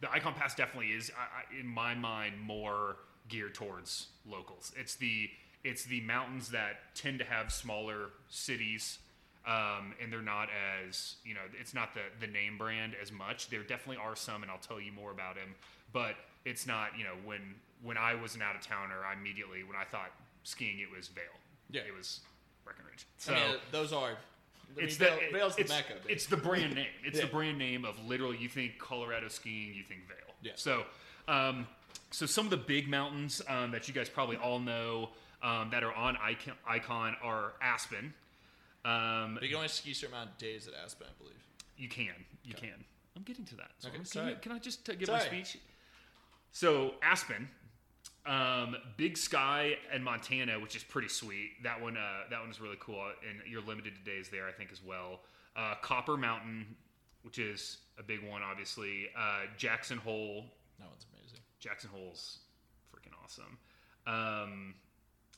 the 0.01 0.11
Icon 0.11 0.35
Pass 0.35 0.55
definitely 0.55 0.93
is, 0.93 1.11
I, 1.17 1.57
I, 1.57 1.61
in 1.61 1.67
my 1.67 1.95
mind, 1.95 2.41
more 2.41 2.97
geared 3.29 3.55
towards 3.55 4.09
locals. 4.27 4.73
It's 4.77 4.97
the 4.97 5.29
it's 5.65 5.85
the 5.85 6.01
mountains 6.03 6.51
that 6.51 6.95
tend 6.95 7.19
to 7.19 7.25
have 7.25 7.53
smaller 7.53 8.11
cities, 8.29 9.01
um, 9.47 9.93
and 10.01 10.13
they're 10.13 10.23
not 10.23 10.49
as 10.87 11.17
you 11.25 11.35
know. 11.35 11.41
It's 11.61 11.75
not 11.75 11.95
the 11.95 12.01
the 12.21 12.33
name 12.33 12.57
brand 12.57 12.95
as 13.01 13.13
much. 13.13 13.51
There 13.51 13.63
definitely 13.63 14.03
are 14.03 14.17
some, 14.17 14.43
and 14.43 14.51
I'll 14.51 14.59
tell 14.59 14.81
you 14.81 14.93
more 14.93 15.11
about 15.11 15.35
them. 15.35 15.55
But 15.93 16.15
it's 16.45 16.67
not 16.67 16.91
you 16.97 17.05
know 17.05 17.15
when 17.25 17.41
when 17.83 17.97
I 17.97 18.15
was 18.15 18.35
an 18.35 18.43
out 18.43 18.57
of 18.57 18.63
towner, 18.63 19.05
I 19.09 19.13
immediately 19.15 19.63
when 19.65 19.77
I 19.77 19.85
thought 19.85 20.11
skiing, 20.45 20.79
it 20.81 20.91
was 20.95 21.09
Vail. 21.09 21.25
Yeah. 21.71 21.83
it 21.87 21.95
was 21.97 22.21
Breckenridge. 22.65 23.07
So. 23.19 23.33
I 23.33 23.37
mean, 23.37 23.45
uh, 23.55 23.59
those 23.71 23.93
are. 23.93 24.11
I 24.13 24.81
It's 24.83 24.99
mean, 24.99 25.11
the 25.11 25.17
Vail- 25.17 25.33
Vail's 25.33 25.57
the 25.57 25.65
mecca. 25.65 25.95
It's 26.09 26.27
the 26.27 26.37
brand 26.37 26.75
name. 26.75 26.87
It's 27.05 27.21
the 27.21 27.27
brand 27.27 27.59
name 27.59 27.85
of 27.85 27.99
literally. 28.07 28.37
You 28.39 28.49
think 28.49 28.79
Colorado 28.79 29.29
skiing, 29.29 29.75
you 29.75 29.83
think 29.83 30.07
Vail. 30.09 30.35
Yeah. 30.43 30.53
So, 30.57 30.85
um, 31.27 31.67
so 32.11 32.27
some 32.27 32.47
of 32.47 32.51
the 32.51 32.57
big 32.57 32.89
mountains 32.89 33.43
um, 33.49 33.71
that 33.73 33.87
you 33.89 33.95
guys 33.95 34.09
probably 34.09 34.37
all 34.37 34.59
know 34.61 35.11
um, 35.43 35.69
that 35.71 35.83
are 35.85 35.93
on 35.93 36.17
Icon, 36.23 36.55
Icon 36.67 37.17
are 37.23 37.53
Aspen. 37.63 38.13
Um, 38.85 39.35
but 39.35 39.43
you 39.43 39.49
can 39.51 39.57
only 39.57 39.69
ski 39.69 39.91
a 39.91 39.95
certain 39.95 40.15
amount 40.15 40.31
of 40.31 40.39
days 40.39 40.67
at 40.69 40.75
Aspen, 40.83 41.07
I 41.11 41.23
believe. 41.23 41.43
you 41.77 41.89
can, 41.89 42.15
you 42.45 42.55
can. 42.55 42.85
I'm 43.17 43.23
getting 43.25 43.45
to 43.47 43.57
that. 43.57 43.71
So 43.79 43.89
Okay, 43.89 43.99
can, 44.11 44.29
you, 44.29 44.37
can 44.41 44.53
I 44.53 44.59
just 44.59 44.89
uh, 44.89 44.95
give 44.95 45.09
my 45.09 45.19
speech? 45.21 45.59
So 46.59 46.95
Aspen, 47.03 47.49
um, 48.27 48.75
Big 48.97 49.17
Sky, 49.17 49.77
and 49.93 50.03
Montana, 50.03 50.59
which 50.59 50.75
is 50.75 50.83
pretty 50.83 51.07
sweet. 51.07 51.51
That 51.63 51.81
one, 51.81 51.97
uh, 51.97 52.23
that 52.31 52.41
one 52.41 52.51
is 52.51 52.61
really 52.61 52.77
cool, 52.81 53.01
and 53.29 53.39
you're 53.49 53.63
limited 53.63 53.95
to 53.95 54.01
days 54.03 54.29
there, 54.29 54.49
I 54.49 54.51
think, 54.51 54.73
as 54.73 54.83
well. 54.83 55.21
Uh, 55.55 55.75
Copper 55.83 56.17
Mountain, 56.17 56.67
which 57.23 57.39
is 57.39 57.79
a 57.97 58.03
big 58.03 58.29
one, 58.29 58.43
obviously. 58.43 59.07
Uh, 59.17 59.43
Jackson 59.57 59.99
Hole, 59.99 60.47
That 60.81 60.89
one's 60.89 61.07
amazing. 61.15 61.39
Jackson 61.61 61.91
Hole's 61.95 62.39
freaking 62.93 63.13
awesome. 63.23 63.57
Um, 64.09 64.75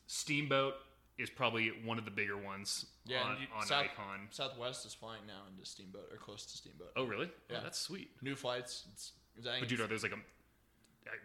Steamboat 0.06 0.76
is 1.18 1.28
probably 1.28 1.68
one 1.84 1.98
of 1.98 2.06
the 2.06 2.10
bigger 2.10 2.38
ones 2.38 2.86
Yeah, 3.04 3.24
on, 3.24 3.42
you- 3.42 3.46
on 3.54 3.66
South- 3.66 3.84
Icon. 3.84 4.28
Southwest 4.30 4.86
is 4.86 4.94
flying 4.94 5.26
now 5.26 5.42
into 5.50 5.66
Steamboat 5.66 6.08
or 6.10 6.16
close 6.16 6.46
to 6.46 6.56
Steamboat. 6.56 6.92
Oh, 6.96 7.04
really? 7.04 7.30
Yeah. 7.50 7.58
Oh, 7.58 7.62
that's 7.62 7.78
sweet. 7.78 8.08
New 8.22 8.36
flights. 8.36 8.86
It's, 8.94 9.12
it's, 9.36 9.46
But 9.60 9.68
dude, 9.68 9.80
are 9.80 9.86
those 9.86 10.02
like 10.02 10.12
a 10.12 10.18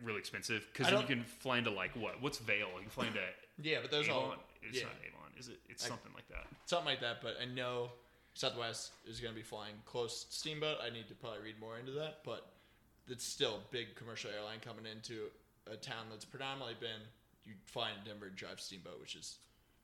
really 0.04 0.20
expensive? 0.20 0.66
Because 0.74 0.92
you 0.92 1.06
can 1.08 1.24
fly 1.24 1.58
into 1.58 1.72
like 1.72 1.96
what? 1.96 2.22
What's 2.22 2.38
Vail? 2.40 2.70
You 2.76 2.82
can 2.82 2.90
fly 2.90 3.08
into 3.08 3.20
yeah, 3.62 3.78
but 3.82 3.92
those 3.92 4.10
all 4.10 4.26
Avon. 4.26 4.38
It's 4.62 4.78
yeah. 4.78 4.84
not 4.84 4.94
Avon, 5.06 5.32
is 5.38 5.48
it? 5.48 5.60
It's 5.70 5.86
I- 5.86 5.90
something 5.90 6.12
like 6.14 6.28
that. 6.30 6.48
something 6.66 6.88
like 6.88 7.02
that. 7.02 7.22
But 7.22 7.36
I 7.42 7.46
know 7.46 7.92
Southwest 8.34 8.92
is 9.08 9.20
going 9.20 9.34
to 9.34 9.38
be 9.38 9.44
flying 9.46 9.76
close 9.86 10.26
Steamboat. 10.30 10.78
I 10.86 10.90
need 10.90 11.08
to 11.08 11.16
probably 11.16 11.40
read 11.44 11.60
more 11.60 11.78
into 11.78 11.92
that, 11.94 12.20
but 12.24 12.48
it's 13.08 13.24
still 13.24 13.56
a 13.56 13.72
big 13.72 13.96
commercial 13.96 14.32
airline 14.32 14.60
coming 14.60 14.86
into 14.86 15.30
a 15.72 15.76
town 15.76 16.06
that's 16.10 16.26
predominantly 16.26 16.76
been 16.80 17.02
you 17.46 17.54
fly 17.66 17.90
in 17.90 18.04
Denver 18.06 18.28
and 18.28 18.36
drive 18.36 18.60
Steamboat, 18.60 19.00
which 19.00 19.16
is 19.16 19.38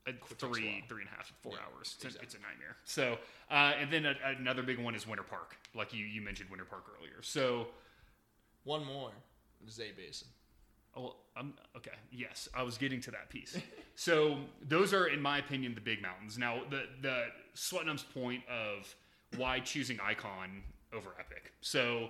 a 0.08 0.14
three, 0.36 0.84
three 0.89 1.02
and 1.02 1.10
a 1.12 1.16
half, 1.16 1.32
four 1.42 1.54
Yeah, 1.54 1.60
hours. 1.60 1.96
It's, 2.02 2.16
a, 2.16 2.20
it's 2.22 2.34
a 2.34 2.39
nightmare. 2.39 2.76
So, 2.86 3.18
uh, 3.52 3.74
and 3.80 3.92
then 3.92 4.06
a, 4.06 4.16
another 4.39 4.64
big 4.64 4.80
one 4.80 4.96
is 4.96 5.08
Winter 5.08 5.24
Park. 5.24 5.56
Like 5.76 5.94
you, 5.94 6.06
you 6.06 6.22
mentioned 6.22 6.50
Winter 6.50 6.66
Park 6.66 6.86
earlier. 6.98 7.22
So, 7.22 7.68
one 8.64 8.86
more. 8.86 9.12
A 9.80 9.91
Basin. 9.95 10.28
Oh, 10.95 11.16
I'm 11.38 11.53
okay. 11.78 11.91
Yes, 12.12 12.49
I 12.53 12.64
was 12.64 12.78
getting 12.78 12.99
to 13.01 13.12
that 13.12 13.30
piece. 13.30 13.57
so 13.95 14.39
those 14.68 14.93
are, 14.93 15.07
in 15.07 15.22
my 15.22 15.38
opinion, 15.38 15.74
the 15.74 15.82
big 15.82 16.01
mountains. 16.01 16.38
Now, 16.38 16.62
the 16.70 16.84
the 17.01 17.26
Swetnam's 17.55 18.03
point 18.03 18.43
of 18.49 18.93
why 19.38 19.59
choosing 19.59 19.99
Icon 20.03 20.64
over 20.93 21.09
Epic. 21.20 21.53
So, 21.62 22.09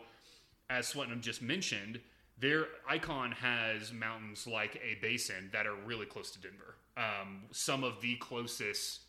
as 0.69 0.91
Swetnam 0.91 1.21
just 1.21 1.41
mentioned, 1.41 1.99
their 2.39 2.65
Icon 2.89 3.31
has 3.33 3.93
mountains 3.93 4.47
like 4.47 4.81
a 4.83 4.99
basin 4.99 5.49
that 5.53 5.67
are 5.67 5.75
really 5.85 6.07
close 6.07 6.31
to 6.31 6.41
Denver. 6.41 6.75
Um, 6.97 7.43
some 7.51 7.83
of 7.83 8.01
the 8.01 8.15
closest 8.15 9.01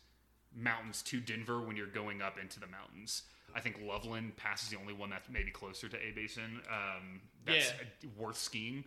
mountains 0.55 1.01
to 1.03 1.19
Denver 1.19 1.61
when 1.61 1.75
you're 1.75 1.87
going 1.87 2.21
up 2.21 2.37
into 2.39 2.59
the 2.59 2.67
mountains. 2.67 3.23
I 3.55 3.59
think 3.59 3.79
Loveland 3.85 4.35
Pass 4.35 4.63
is 4.63 4.69
the 4.69 4.77
only 4.79 4.93
one 4.93 5.09
that's 5.11 5.29
maybe 5.29 5.51
closer 5.51 5.87
to 5.87 5.97
A 5.97 6.11
Basin. 6.11 6.61
Um, 6.69 7.21
that's 7.45 7.71
Yeah. 8.01 8.09
worth 8.17 8.37
skiing. 8.37 8.83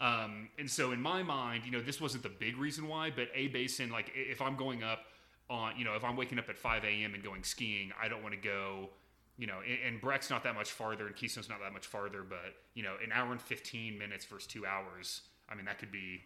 Um, 0.00 0.48
and 0.58 0.70
so 0.70 0.92
in 0.92 1.00
my 1.00 1.22
mind, 1.22 1.64
you 1.64 1.70
know, 1.72 1.80
this 1.80 2.00
wasn't 2.00 2.22
the 2.22 2.28
big 2.30 2.56
reason 2.56 2.86
why, 2.88 3.10
but 3.10 3.30
A 3.34 3.48
Basin, 3.48 3.90
like 3.90 4.10
if 4.14 4.40
I'm 4.40 4.56
going 4.56 4.82
up 4.82 5.06
on, 5.48 5.76
you 5.78 5.84
know, 5.84 5.94
if 5.94 6.04
I'm 6.04 6.16
waking 6.16 6.38
up 6.38 6.48
at 6.48 6.56
5 6.58 6.84
a.m. 6.84 7.14
and 7.14 7.22
going 7.22 7.42
skiing, 7.44 7.92
I 8.00 8.08
don't 8.08 8.22
want 8.22 8.34
to 8.34 8.40
go, 8.40 8.90
you 9.36 9.46
know, 9.46 9.60
and, 9.66 9.78
and 9.94 10.00
Breck's 10.00 10.30
not 10.30 10.42
that 10.44 10.54
much 10.54 10.70
farther 10.70 11.06
and 11.06 11.16
Keystone's 11.16 11.48
not 11.48 11.60
that 11.60 11.72
much 11.72 11.86
farther, 11.86 12.22
but, 12.22 12.54
you 12.74 12.82
know, 12.82 12.96
an 13.02 13.12
hour 13.12 13.32
and 13.32 13.40
15 13.40 13.98
minutes 13.98 14.24
versus 14.26 14.46
two 14.46 14.64
hours, 14.66 15.22
I 15.48 15.54
mean, 15.54 15.64
that 15.64 15.78
could 15.78 15.90
be 15.92 16.22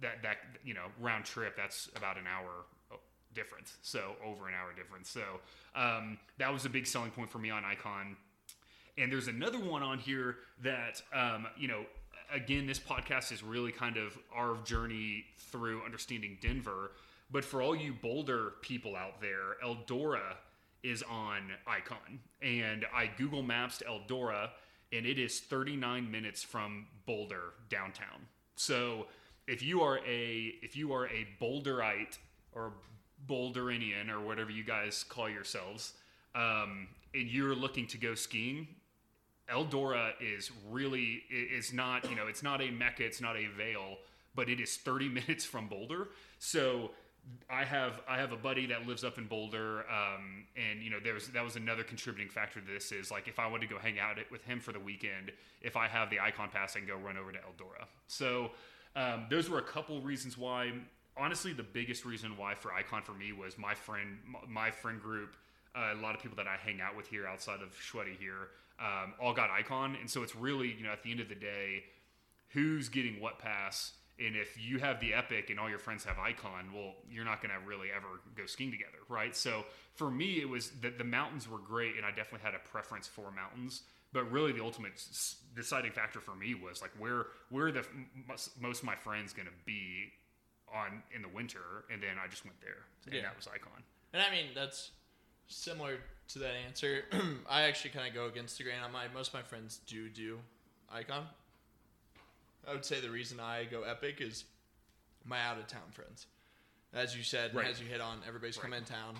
that, 0.00 0.22
that, 0.22 0.38
you 0.64 0.72
know, 0.74 0.86
round 0.98 1.24
trip, 1.26 1.56
that's 1.56 1.88
about 1.94 2.16
an 2.16 2.24
hour, 2.26 2.64
difference. 3.34 3.76
So 3.82 4.16
over 4.24 4.48
an 4.48 4.54
hour 4.54 4.72
difference. 4.74 5.08
So 5.08 5.22
um, 5.74 6.18
that 6.38 6.52
was 6.52 6.64
a 6.64 6.68
big 6.70 6.86
selling 6.86 7.10
point 7.10 7.30
for 7.30 7.38
me 7.38 7.50
on 7.50 7.64
Icon. 7.64 8.16
And 8.96 9.10
there's 9.10 9.28
another 9.28 9.58
one 9.58 9.82
on 9.82 9.98
here 9.98 10.36
that 10.62 11.02
um, 11.12 11.46
you 11.56 11.68
know. 11.68 11.84
Again, 12.32 12.66
this 12.66 12.80
podcast 12.80 13.32
is 13.32 13.42
really 13.42 13.70
kind 13.70 13.98
of 13.98 14.18
our 14.34 14.56
journey 14.64 15.26
through 15.36 15.82
understanding 15.84 16.38
Denver. 16.40 16.92
But 17.30 17.44
for 17.44 17.60
all 17.60 17.76
you 17.76 17.92
Boulder 17.92 18.54
people 18.62 18.96
out 18.96 19.20
there, 19.20 19.56
Eldora 19.62 20.36
is 20.84 21.02
on 21.02 21.50
Icon, 21.66 22.20
and 22.42 22.84
I 22.94 23.10
Google 23.16 23.42
Maps 23.42 23.78
to 23.78 23.84
Eldora, 23.84 24.50
and 24.92 25.06
it 25.06 25.18
is 25.18 25.40
39 25.40 26.10
minutes 26.10 26.42
from 26.42 26.86
Boulder 27.06 27.54
downtown. 27.70 28.26
So 28.56 29.06
if 29.48 29.62
you 29.62 29.80
are 29.80 29.98
a 30.06 30.54
if 30.62 30.76
you 30.76 30.92
are 30.92 31.06
a 31.08 31.26
Boulderite 31.40 32.18
or 32.52 32.74
Boulderian 33.28 34.10
or 34.10 34.20
whatever 34.20 34.50
you 34.50 34.64
guys 34.64 35.04
call 35.08 35.28
yourselves, 35.28 35.94
um, 36.34 36.88
and 37.14 37.28
you're 37.28 37.54
looking 37.54 37.86
to 37.88 37.98
go 37.98 38.14
skiing, 38.14 38.66
Eldora 39.48 40.12
is 40.20 40.50
really 40.70 41.22
is 41.30 41.72
not 41.72 42.08
you 42.08 42.16
know 42.16 42.26
it's 42.26 42.42
not 42.42 42.62
a 42.62 42.70
mecca, 42.70 43.04
it's 43.04 43.20
not 43.20 43.36
a 43.36 43.46
Vail, 43.56 43.98
but 44.34 44.48
it 44.48 44.60
is 44.60 44.76
30 44.76 45.08
minutes 45.20 45.44
from 45.44 45.68
Boulder. 45.68 46.08
So 46.38 46.90
I 47.50 47.64
have 47.64 48.00
I 48.08 48.18
have 48.18 48.32
a 48.32 48.36
buddy 48.36 48.66
that 48.66 48.86
lives 48.86 49.04
up 49.04 49.18
in 49.18 49.26
Boulder, 49.26 49.84
um, 49.90 50.44
and 50.56 50.82
you 50.82 50.90
know 50.90 50.98
there's 51.02 51.28
that 51.28 51.44
was 51.44 51.56
another 51.56 51.82
contributing 51.82 52.30
factor 52.30 52.60
to 52.60 52.66
this 52.66 52.92
is 52.92 53.10
like 53.10 53.28
if 53.28 53.38
I 53.38 53.46
want 53.46 53.62
to 53.62 53.68
go 53.68 53.78
hang 53.78 53.98
out 53.98 54.16
with 54.30 54.44
him 54.44 54.60
for 54.60 54.72
the 54.72 54.80
weekend, 54.80 55.32
if 55.60 55.76
I 55.76 55.88
have 55.88 56.10
the 56.10 56.20
Icon 56.20 56.48
Pass, 56.50 56.76
I 56.76 56.80
can 56.80 56.88
go 56.88 56.96
run 56.96 57.16
over 57.16 57.32
to 57.32 57.38
Eldora. 57.38 57.86
So 58.06 58.50
um, 58.96 59.26
those 59.30 59.50
were 59.50 59.58
a 59.58 59.62
couple 59.62 60.00
reasons 60.00 60.38
why. 60.38 60.72
Honestly, 61.16 61.52
the 61.52 61.62
biggest 61.62 62.04
reason 62.04 62.36
why 62.36 62.54
for 62.54 62.72
Icon 62.72 63.02
for 63.02 63.12
me 63.12 63.32
was 63.32 63.56
my 63.56 63.74
friend 63.74 64.18
my 64.48 64.70
friend 64.70 65.00
group. 65.00 65.36
Uh, 65.76 65.92
a 65.92 66.00
lot 66.00 66.14
of 66.14 66.22
people 66.22 66.36
that 66.36 66.46
I 66.46 66.56
hang 66.56 66.80
out 66.80 66.96
with 66.96 67.08
here 67.08 67.26
outside 67.26 67.60
of 67.60 67.74
Sweaty 67.74 68.16
here 68.18 68.50
um, 68.78 69.14
all 69.20 69.32
got 69.32 69.50
Icon, 69.50 69.96
and 70.00 70.08
so 70.08 70.22
it's 70.22 70.36
really 70.36 70.72
you 70.72 70.84
know 70.84 70.90
at 70.90 71.02
the 71.02 71.10
end 71.10 71.20
of 71.20 71.28
the 71.28 71.34
day, 71.34 71.84
who's 72.48 72.88
getting 72.88 73.20
what 73.20 73.38
pass 73.38 73.92
and 74.18 74.36
if 74.36 74.56
you 74.60 74.78
have 74.78 75.00
the 75.00 75.12
Epic 75.12 75.50
and 75.50 75.58
all 75.58 75.68
your 75.68 75.78
friends 75.78 76.04
have 76.04 76.18
Icon, 76.18 76.70
well, 76.72 76.94
you're 77.10 77.24
not 77.24 77.42
going 77.42 77.52
to 77.52 77.66
really 77.66 77.88
ever 77.94 78.06
go 78.36 78.46
skiing 78.46 78.70
together, 78.70 78.98
right? 79.08 79.34
So 79.34 79.64
for 79.94 80.08
me, 80.08 80.40
it 80.40 80.48
was 80.48 80.70
that 80.82 80.98
the 80.98 81.04
mountains 81.04 81.48
were 81.48 81.58
great, 81.58 81.96
and 81.96 82.06
I 82.06 82.10
definitely 82.10 82.44
had 82.44 82.54
a 82.54 82.68
preference 82.68 83.08
for 83.08 83.32
mountains. 83.32 83.82
But 84.12 84.30
really, 84.30 84.52
the 84.52 84.62
ultimate 84.62 85.04
deciding 85.56 85.90
factor 85.90 86.20
for 86.20 86.36
me 86.36 86.54
was 86.54 86.80
like 86.80 86.92
where 86.96 87.26
where 87.50 87.72
the 87.72 87.84
most 88.60 88.78
of 88.78 88.84
my 88.84 88.94
friends 88.94 89.32
going 89.32 89.48
to 89.48 89.54
be 89.66 90.12
on 90.74 91.02
in 91.14 91.22
the 91.22 91.28
winter, 91.28 91.84
and 91.92 92.02
then 92.02 92.16
I 92.22 92.28
just 92.28 92.44
went 92.44 92.60
there, 92.60 92.84
and 93.06 93.14
yeah. 93.14 93.22
that 93.22 93.36
was 93.36 93.46
Icon. 93.46 93.82
And 94.12 94.22
I 94.22 94.30
mean 94.30 94.46
that's 94.54 94.90
similar 95.46 95.98
to 96.28 96.38
that 96.40 96.54
answer. 96.66 97.04
I 97.48 97.62
actually 97.62 97.90
kind 97.90 98.08
of 98.08 98.14
go 98.14 98.26
against 98.26 98.58
the 98.58 98.64
grain 98.64 98.80
on 98.84 98.92
my 98.92 99.06
most 99.14 99.28
of 99.28 99.34
my 99.34 99.42
friends 99.42 99.80
do 99.86 100.08
do 100.08 100.38
Icon. 100.92 101.24
I 102.66 102.72
would 102.72 102.84
say 102.84 103.00
the 103.00 103.10
reason 103.10 103.40
I 103.40 103.64
go 103.64 103.82
Epic 103.82 104.20
is 104.20 104.44
my 105.24 105.40
out 105.40 105.58
of 105.58 105.66
town 105.66 105.90
friends. 105.92 106.26
As 106.92 107.16
you 107.16 107.22
said, 107.22 107.54
right. 107.54 107.66
as 107.66 107.80
you 107.80 107.86
hit 107.86 108.00
on, 108.00 108.18
everybody's 108.26 108.56
right. 108.56 108.62
coming 108.62 108.78
in 108.78 108.84
town. 108.84 109.16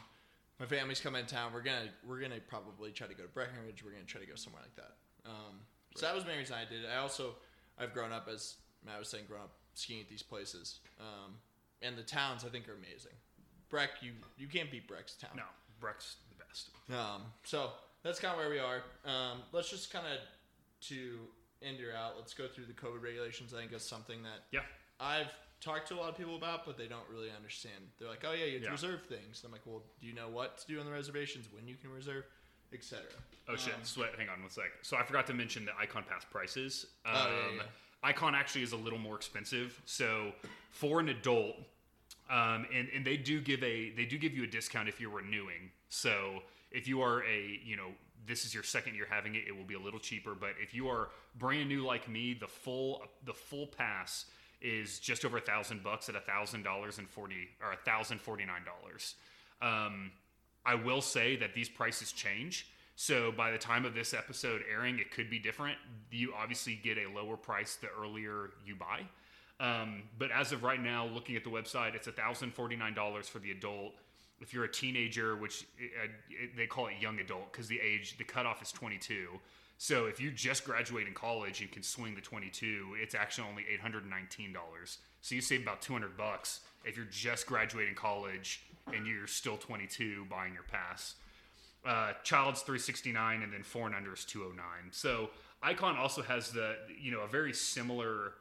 My 0.61 0.67
family's 0.67 1.01
come 1.01 1.17
in 1.17 1.27
town. 1.27 1.53
We're 1.53 1.63
gonna 1.63 1.89
we're 2.07 2.21
gonna 2.21 2.41
probably 2.49 2.91
try 2.91 3.07
to 3.07 3.15
go 3.15 3.25
to 3.25 3.29
Breckenridge. 3.29 3.85
We're 3.85 3.91
gonna 3.91 4.05
try 4.05 4.21
to 4.21 4.27
go 4.27 4.37
somewhere 4.37 4.63
like 4.63 4.77
that. 4.77 4.95
Um, 5.27 5.35
right. 5.35 5.99
So 5.99 6.07
that 6.07 6.15
was 6.15 6.25
the 6.25 6.31
main 6.31 6.39
reason 6.39 6.57
I 6.57 6.69
did 6.69 6.85
it. 6.85 6.89
I 6.93 6.99
also 6.99 7.35
I've 7.79 7.93
grown 7.93 8.13
up 8.13 8.29
as 8.33 8.55
Matt 8.87 8.99
was 8.99 9.09
saying, 9.09 9.25
grown 9.29 9.43
up 9.43 9.53
skiing 9.79 10.01
at 10.01 10.09
these 10.09 10.23
places, 10.23 10.81
um, 11.01 11.35
and 11.83 11.97
the 11.97 12.03
towns 12.03 12.45
I 12.45 12.49
think 12.49 12.69
are 12.69 12.75
amazing. 12.75 13.13
Breck, 13.69 13.91
you 14.01 14.13
you 14.39 14.47
can't 14.47 14.71
beat 14.71 14.87
Breck's 14.89 15.15
town. 15.15 15.33
No, 15.37 15.45
Breck's 15.81 16.17
the 16.29 16.45
best. 16.45 16.71
Um, 16.91 17.23
so 17.45 17.71
that's 18.03 18.21
kind 18.21 18.33
of 18.33 18.39
where 18.39 18.51
we 18.51 18.59
are. 18.59 18.83
Um, 19.05 19.43
let's 19.53 19.71
just 19.71 19.93
kind 19.93 20.07
of 20.07 20.19
to 20.89 21.19
end 21.63 21.79
or 21.81 21.97
out, 21.97 22.15
let's 22.17 22.35
go 22.35 22.47
through 22.47 22.67
the 22.67 22.73
COVID 22.73 23.03
regulations. 23.03 23.55
I 23.55 23.59
think 23.59 23.71
that's 23.71 23.89
something 23.89 24.23
that 24.23 24.45
yeah 24.53 24.61
I've 25.01 25.33
talked 25.61 25.89
to 25.89 25.95
a 25.95 25.99
lot 25.99 26.11
of 26.11 26.17
people 26.17 26.37
about, 26.37 26.67
but 26.67 26.77
they 26.77 26.87
don't 26.87 27.09
really 27.11 27.31
understand. 27.35 27.75
They're 27.99 28.09
like, 28.09 28.25
oh 28.27 28.33
yeah, 28.33 28.45
you 28.45 28.53
have 28.55 28.63
to 28.63 28.67
yeah. 28.67 28.73
reserve 28.73 29.03
things. 29.09 29.43
I'm 29.45 29.53
like, 29.53 29.63
well, 29.65 29.83
do 30.01 30.07
you 30.07 30.15
know 30.15 30.29
what 30.29 30.59
to 30.59 30.67
do 30.67 30.79
on 30.79 30.87
the 30.87 30.93
reservations, 30.93 31.49
when 31.53 31.67
you 31.67 31.77
can 31.77 31.91
reserve, 31.91 32.25
etc. 32.73 33.05
Oh 33.49 33.57
shit! 33.57 33.75
Um, 33.75 33.81
Sweat. 33.83 34.11
Hang 34.17 34.29
on 34.29 34.41
one 34.41 34.51
sec. 34.51 34.65
So 34.83 34.97
I 34.97 35.03
forgot 35.03 35.27
to 35.29 35.35
mention 35.35 35.65
the 35.65 35.73
Icon 35.81 36.05
Pass 36.09 36.25
prices. 36.31 36.87
Um, 37.07 37.13
oh, 37.17 37.29
yeah, 37.29 37.57
yeah. 37.57 37.63
Icon 38.05 38.35
actually 38.35 38.63
is 38.63 38.73
a 38.73 38.77
little 38.77 38.99
more 38.99 39.17
expensive. 39.17 39.81
So 39.87 40.33
for 40.71 41.01
an 41.01 41.09
adult, 41.09 41.57
um, 42.31 42.67
and 42.73 42.89
and 42.95 43.05
they 43.05 43.17
do 43.17 43.41
give 43.41 43.63
a 43.63 43.91
they 43.91 44.05
do 44.05 44.19
give 44.19 44.37
you 44.37 44.45
a 44.45 44.47
discount 44.47 44.89
if 44.89 45.01
you're 45.01 45.11
renewing. 45.11 45.71
So 45.89 46.43
if 46.71 46.87
you 46.87 47.01
are 47.01 47.25
a 47.25 47.61
you 47.65 47.77
know 47.77 47.89
this 48.27 48.45
is 48.45 48.55
your 48.55 48.63
second 48.63 48.95
year 48.95 49.07
having 49.09 49.35
it, 49.35 49.45
it 49.49 49.57
will 49.57 49.65
be 49.65 49.75
a 49.75 49.81
little 49.81 49.99
cheaper. 49.99 50.35
But 50.35 50.51
if 50.63 50.75
you 50.75 50.89
are 50.89 51.09
brand 51.39 51.69
new 51.69 51.85
like 51.85 52.09
me, 52.09 52.35
the 52.35 52.47
full 52.47 53.03
the 53.25 53.35
full 53.35 53.67
pass 53.67 54.27
is 54.61 54.99
just 54.99 55.25
over 55.25 55.39
a 55.39 55.43
thousand 55.43 55.83
bucks 55.83 56.09
at 56.09 56.15
a 56.15 56.21
thousand 56.21 56.63
dollars 56.63 56.99
and 56.99 57.09
forty 57.09 57.49
or 57.63 57.73
a 57.73 57.77
thousand 57.77 58.21
forty 58.21 58.45
nine 58.45 58.63
dollars. 58.65 59.15
Um, 59.63 60.11
I 60.67 60.75
will 60.75 61.03
say 61.03 61.37
that 61.37 61.55
these 61.55 61.69
prices 61.69 62.13
change. 62.13 62.67
So 62.97 63.33
by 63.33 63.51
the 63.51 63.59
time 63.59 63.85
of 63.85 63.95
this 63.95 64.15
episode 64.15 64.63
airing, 64.71 64.99
it 64.99 65.11
could 65.11 65.29
be 65.29 65.39
different. 65.39 65.79
You 66.11 66.33
obviously 66.35 66.79
get 66.83 66.97
a 66.97 67.09
lower 67.11 67.37
price 67.37 67.77
the 67.77 67.89
earlier 68.01 68.51
you 68.65 68.77
buy. 68.77 69.03
Um, 69.61 70.05
but 70.19 70.31
as 70.31 70.53
of 70.53 70.63
right 70.63 70.81
now, 70.81 71.07
looking 71.07 71.37
at 71.37 71.45
the 71.45 71.51
website, 71.51 71.95
it's 71.95 72.07
$1,049 72.07 73.25
for 73.27 73.39
the 73.39 73.51
adult 73.51 73.95
if 74.41 74.53
you're 74.53 74.65
a 74.65 74.71
teenager, 74.71 75.37
which 75.37 75.67
uh, 75.81 76.09
they 76.57 76.67
call 76.67 76.89
it 76.89 76.95
young 77.01 77.19
adult 77.21 77.53
because 77.53 77.69
the 77.69 77.81
age, 77.81 78.17
the 78.19 78.25
cutoff 78.25 78.63
is 78.63 78.73
22. 78.73 79.29
So 79.79 80.07
if 80.07 80.21
you 80.21 80.31
just 80.31 80.65
graduate 80.65 81.07
in 81.07 81.15
college 81.15 81.61
and 81.61 81.71
can 81.71 81.83
swing 81.83 82.15
the 82.15 82.21
22, 82.21 82.97
it's 83.01 83.15
actually 83.15 83.49
only 83.49 83.65
$819. 83.83 84.99
So 85.21 85.35
you 85.35 85.41
save 85.41 85.63
about 85.63 85.83
200 85.83 86.17
bucks 86.17 86.61
if 86.85 86.97
you're 86.97 87.07
just 87.07 87.47
graduating 87.47 87.95
college 87.95 88.63
and 88.93 89.07
you're 89.07 89.27
still 89.27 89.57
22 89.57 90.27
buying 90.31 90.53
your 90.53 90.63
pass. 90.65 91.15
Uh, 91.85 92.13
child's 92.23 92.63
369 92.63 93.43
and 93.43 93.53
then 93.53 93.63
four 93.63 93.87
and 93.87 93.95
under 93.95 94.15
is 94.15 94.25
209. 94.25 94.65
So 94.91 95.29
Icon 95.63 95.97
also 95.97 96.23
has 96.23 96.51
the 96.51 96.77
you 97.01 97.11
know 97.11 97.21
a 97.21 97.29
very 97.29 97.53
similar 97.53 98.33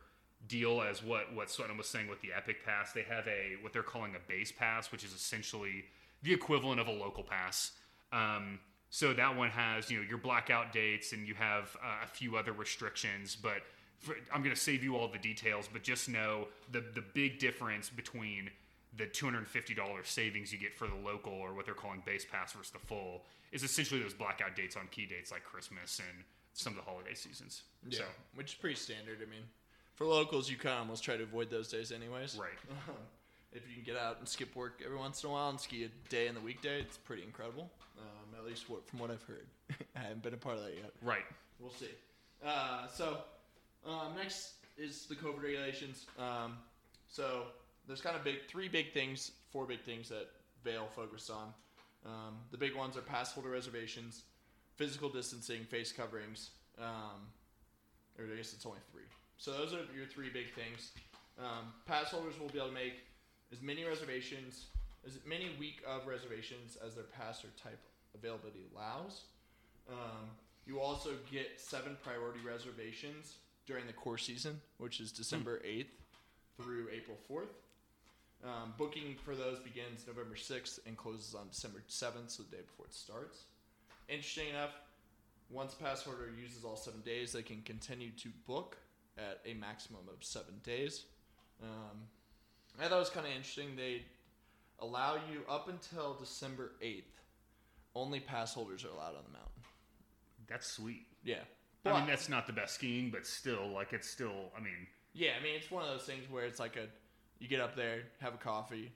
deal 0.48 0.82
as 0.82 1.04
what 1.04 1.34
what 1.34 1.50
Sutton 1.50 1.78
was 1.78 1.88
saying 1.88 2.08
with 2.08 2.22
the 2.22 2.34
Epic 2.36 2.66
Pass. 2.66 2.91
They 2.94 3.04
have 3.04 3.28
a 3.28 3.56
what 3.62 3.74
they're 3.74 3.84
calling 3.84 4.16
a 4.16 4.30
base 4.30 4.52
pass, 4.52 4.91
which 4.91 5.04
is 5.04 5.14
essentially 5.14 5.86
the 6.22 6.34
equivalent 6.34 6.80
of 6.80 6.88
a 6.88 6.91
local 6.91 7.24
pass. 7.24 7.72
Um, 8.12 8.60
so 8.89 9.14
that 9.14 9.36
one 9.36 9.50
has 9.50 9.89
you 9.89 9.98
know 9.98 10.08
your 10.08 10.18
blackout 10.18 10.72
dates 10.72 11.14
and 11.14 11.28
you 11.28 11.34
have 11.36 11.76
uh, 11.84 12.04
a 12.04 12.08
few 12.08 12.36
other 12.36 12.52
restrictions, 12.52 13.36
but 13.36 13.62
I'm 14.34 14.44
going 14.44 14.56
to 14.56 14.62
save 14.62 14.84
you 14.84 14.98
all 14.98 15.08
the 15.08 15.18
details. 15.18 15.70
But 15.72 15.84
just 15.84 16.10
know 16.10 16.48
the 16.72 16.82
the 16.94 17.04
big 17.14 17.39
difference 17.39 17.89
between 17.89 18.50
the 18.98 19.06
$250 19.06 20.06
savings 20.06 20.54
you 20.54 20.60
get 20.60 20.74
for 20.74 20.88
the 20.88 20.96
local 20.96 21.34
or 21.34 21.54
what 21.54 21.66
they're 21.66 21.74
calling 21.74 22.04
base 22.06 22.26
pass 22.26 22.54
versus 22.54 22.72
the 22.72 22.80
full 22.80 23.24
is 23.52 23.64
essentially 23.64 24.02
those 24.02 24.14
blackout 24.14 24.56
dates 24.56 24.76
on 24.76 24.88
key 24.91 25.06
dates 25.06 25.32
like 25.32 25.44
Christmas 25.44 26.00
and 26.00 26.24
some 26.54 26.74
of 26.74 26.78
the 26.78 26.89
holiday 26.89 27.14
seasons. 27.14 27.64
Yeah, 27.88 28.00
so. 28.00 28.06
which 28.36 28.52
is 28.52 28.56
pretty 28.56 28.76
standard. 28.76 29.20
I 29.22 29.30
mean, 29.30 29.44
for 29.96 30.06
locals, 30.06 30.50
you 30.50 30.58
kind 30.58 30.76
of 30.76 30.82
almost 30.82 31.04
try 31.04 31.18
to 31.18 31.24
avoid 31.24 31.50
those 31.50 31.70
days, 31.70 31.91
anyways. 31.91 32.38
Right. 32.39 32.50
if 33.54 33.68
you 33.68 33.76
can 33.76 33.84
get 33.84 34.02
out 34.02 34.18
and 34.20 34.28
skip 34.28 34.56
work 34.56 34.82
every 34.86 34.98
once 34.98 35.24
in 35.24 35.30
a 35.30 35.34
while 35.34 35.50
and 35.50 35.60
ski 35.60 35.86
a 35.86 36.10
day 36.10 36.28
in 36.28 36.36
the 36.36 36.41
weekday, 36.41 36.80
it's 36.80 36.98
pretty 36.98 37.24
incredible. 37.24 37.72
Um, 37.98 38.39
at 38.39 38.46
least 38.46 38.70
what, 38.70 38.88
from 38.88 39.00
what 39.00 39.12
I've 39.12 39.24
heard. 39.24 39.46
I 39.96 40.00
haven't 40.00 40.24
been 40.24 40.34
a 40.34 40.38
part 40.38 40.58
of 40.58 40.64
that 40.64 40.76
yet. 40.76 40.91
Right. 41.02 41.26
We'll 41.60 41.72
see. 41.72 41.89
Uh, 42.46 42.88
so 42.88 43.20
um, 43.88 44.16
next 44.18 44.54
is 44.78 45.06
the 45.06 45.16
COVID 45.16 45.44
regulations. 45.44 46.06
Um, 46.18 46.58
so 47.08 47.44
there's 47.88 48.02
kind 48.02 48.16
of 48.16 48.24
big 48.24 48.48
three 48.48 48.68
big 48.68 48.94
things, 48.94 49.32
four 49.52 49.66
big 49.66 49.82
things 49.82 50.10
that 50.10 50.28
Vail 50.64 50.88
focused 50.96 51.30
on. 51.30 51.54
Um, 52.06 52.36
the 52.52 52.58
big 52.58 52.76
ones 52.76 52.98
are 52.98 53.02
pass 53.02 53.32
holder 53.32 53.50
reservations, 53.50 54.24
physical 54.76 55.10
distancing, 55.10 55.64
face 55.66 55.92
coverings, 55.92 56.52
um, 56.80 57.28
or 58.18 58.26
I 58.26 58.36
guess 58.36 58.54
it's 58.54 58.66
only 58.66 58.80
three. 58.92 59.04
So 59.38 59.52
those 59.52 59.74
are 59.74 59.80
your 59.96 60.06
three 60.06 60.30
big 60.30 60.54
things. 60.54 60.92
Um, 61.40 61.74
pass 61.86 62.12
holders 62.12 62.40
will 62.40 62.50
be 62.50 62.58
able 62.58 62.70
to 62.70 62.74
make 62.74 62.94
as 63.52 63.62
many 63.62 63.86
reservations, 63.86 64.66
as 65.06 65.20
many 65.26 65.52
week 65.60 65.82
of 65.88 66.08
reservations 66.08 66.78
as 66.86 66.96
their 66.96 67.06
pass 67.06 67.44
or 67.44 67.50
type 67.62 67.80
availability 68.16 68.66
allows. 68.74 69.24
Um, 69.90 70.30
you 70.66 70.80
also 70.80 71.12
get 71.32 71.60
seven 71.60 71.98
priority 72.04 72.40
reservations 72.46 73.36
during 73.66 73.86
the 73.88 73.94
core 73.94 74.18
season, 74.18 74.62
which 74.78 75.00
is 75.00 75.12
December 75.12 75.62
8th 75.66 75.88
through 76.62 76.88
April 76.94 77.18
4th. 77.30 77.52
Um, 78.44 78.74
booking 78.78 79.16
for 79.24 79.36
those 79.36 79.60
begins 79.60 80.06
November 80.06 80.36
6th 80.36 80.80
and 80.86 80.98
closes 80.98 81.34
on 81.34 81.48
December 81.50 81.82
7th, 81.89 82.30
so 82.30 82.44
the 82.44 82.58
day 82.58 82.62
before 82.62 82.88
it 82.88 82.94
starts. 82.94 83.44
Interesting 84.10 84.50
enough, 84.50 84.72
once 85.50 85.74
a 85.74 85.78
pass 85.78 86.02
holder 86.04 86.30
uses 86.38 86.66
all 86.66 86.76
seven 86.76 87.00
days, 87.02 87.32
they 87.32 87.41
can 87.41 87.62
continue 87.62 88.10
to 88.12 88.30
book 88.46 88.78
at 89.18 89.39
a 89.46 89.54
maximum 89.54 90.02
of 90.10 90.24
seven 90.26 90.56
days. 90.64 91.06
Um, 91.62 92.02
I 92.82 92.88
thought 92.88 92.98
it 92.98 93.00
was 93.00 93.10
kind 93.10 93.26
of 93.26 93.32
interesting. 93.32 93.76
They 93.78 94.02
allow 94.80 95.16
you 95.32 95.44
up 95.50 95.70
until 95.70 96.16
December 96.16 96.72
eighth. 96.82 97.22
Only 97.96 98.20
pass 98.20 98.54
holders 98.54 98.84
are 98.84 98.89
allowed 98.89 99.16
on 99.16 99.24
the 99.26 99.32
mountain. 99.32 99.62
That's 100.50 100.68
sweet. 100.68 101.06
Yeah. 101.24 101.44
I 101.86 102.00
mean, 102.00 102.08
that's 102.08 102.30
not 102.30 102.48
the 102.48 102.54
best 102.54 102.76
skiing, 102.76 103.10
but 103.12 103.28
still, 103.28 103.68
like, 103.70 103.94
it's 103.94 104.10
still. 104.10 104.52
I 104.58 104.62
mean, 104.62 104.88
Yeah, 105.14 105.32
I 105.39 105.44
mean 105.44 105.56
it's 105.56 105.70
one 105.70 105.84
of 105.84 105.89
those 105.89 106.06
things 106.06 106.24
where 106.30 106.46
it's 106.46 106.60
like 106.60 106.76
a 106.76 106.88
you 107.44 107.50
get 107.50 107.60
up 107.60 107.76
there, 107.76 108.04
have 108.22 108.34
a 108.34 108.38
coffee, 108.38 108.89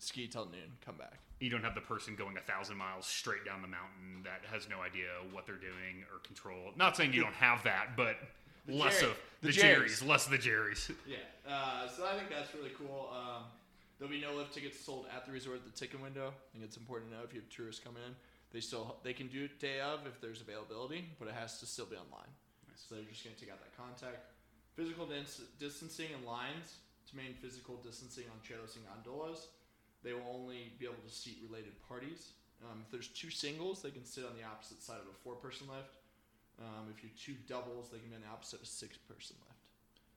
ski 0.00 0.26
till 0.26 0.46
noon, 0.46 0.72
come 0.84 0.96
back. 0.96 1.20
you 1.38 1.48
don't 1.50 1.62
have 1.62 1.76
the 1.76 1.80
person 1.80 2.16
going 2.16 2.36
a 2.36 2.40
thousand 2.40 2.76
miles 2.76 3.06
straight 3.06 3.44
down 3.44 3.62
the 3.62 3.68
mountain 3.68 4.24
that 4.24 4.40
has 4.50 4.68
no 4.68 4.80
idea 4.80 5.06
what 5.30 5.46
they're 5.46 5.54
doing 5.54 6.02
or 6.12 6.18
control. 6.26 6.72
Not 6.76 6.96
saying 6.96 7.12
you 7.12 7.20
don't 7.22 7.34
have 7.34 7.62
that, 7.62 7.96
but 7.96 8.16
The 8.66 8.74
less 8.74 8.98
Jerry- 9.00 9.10
of 9.12 9.18
the 9.40 9.46
the, 9.48 9.52
Jerrys. 9.52 9.60
Jerry's, 9.60 10.02
less 10.02 10.24
of 10.26 10.32
the 10.32 10.38
Jerry's. 10.38 10.90
Yeah. 11.06 11.16
Uh, 11.48 11.88
so 11.88 12.04
I 12.06 12.16
think 12.16 12.28
that's 12.30 12.52
really 12.54 12.70
cool. 12.78 13.10
Um, 13.12 13.42
there'll 13.98 14.10
be 14.12 14.20
no 14.20 14.34
lift 14.34 14.54
tickets 14.54 14.78
sold 14.78 15.06
at 15.14 15.26
the 15.26 15.32
resort 15.32 15.56
at 15.58 15.64
the 15.64 15.76
ticket 15.78 16.00
window. 16.02 16.28
I 16.28 16.46
think 16.52 16.64
it's 16.64 16.76
important 16.76 17.10
to 17.10 17.16
know 17.16 17.22
if 17.24 17.32
you 17.34 17.40
have 17.40 17.48
tourists 17.50 17.82
coming 17.82 18.02
in, 18.06 18.14
they 18.52 18.60
still 18.60 18.96
they 19.02 19.12
can 19.12 19.26
do 19.28 19.44
it 19.44 19.58
day 19.58 19.80
of 19.80 20.06
if 20.06 20.20
there's 20.20 20.40
availability, 20.40 21.06
but 21.18 21.26
it 21.28 21.34
has 21.34 21.58
to 21.60 21.66
still 21.66 21.86
be 21.86 21.96
online. 21.96 22.30
So 22.76 22.94
they're 22.94 23.04
just 23.04 23.22
going 23.24 23.34
to 23.34 23.40
take 23.40 23.50
out 23.50 23.58
that 23.62 23.76
contact. 23.76 24.18
Physical 24.76 25.06
dis- 25.06 25.42
distancing 25.58 26.06
and 26.16 26.24
lines 26.24 26.76
to 27.10 27.16
maintain 27.16 27.34
physical 27.40 27.76
distancing 27.82 28.24
on 28.30 28.38
chairlifts 28.44 28.76
and 28.76 28.84
gondolas. 28.86 29.48
They 30.02 30.12
will 30.12 30.26
only 30.26 30.72
be 30.78 30.86
able 30.86 31.02
to 31.06 31.12
seat 31.12 31.38
related 31.46 31.74
parties. 31.86 32.34
Um, 32.62 32.82
if 32.86 32.90
there's 32.90 33.08
two 33.08 33.30
singles, 33.30 33.82
they 33.82 33.90
can 33.90 34.04
sit 34.04 34.24
on 34.24 34.34
the 34.38 34.42
opposite 34.46 34.82
side 34.82 34.98
of 35.02 35.06
a 35.10 35.16
four 35.22 35.34
person 35.34 35.66
lift. 35.66 35.98
Um, 36.58 36.90
if 36.94 37.02
you're 37.02 37.14
two 37.18 37.34
doubles, 37.50 37.90
they 37.90 37.98
can 37.98 38.10
be 38.10 38.16
on 38.18 38.22
the 38.22 38.30
opposite 38.30 38.62
of 38.62 38.66
a 38.66 38.70
six 38.70 38.98
person 38.98 39.34
lift. 39.46 39.58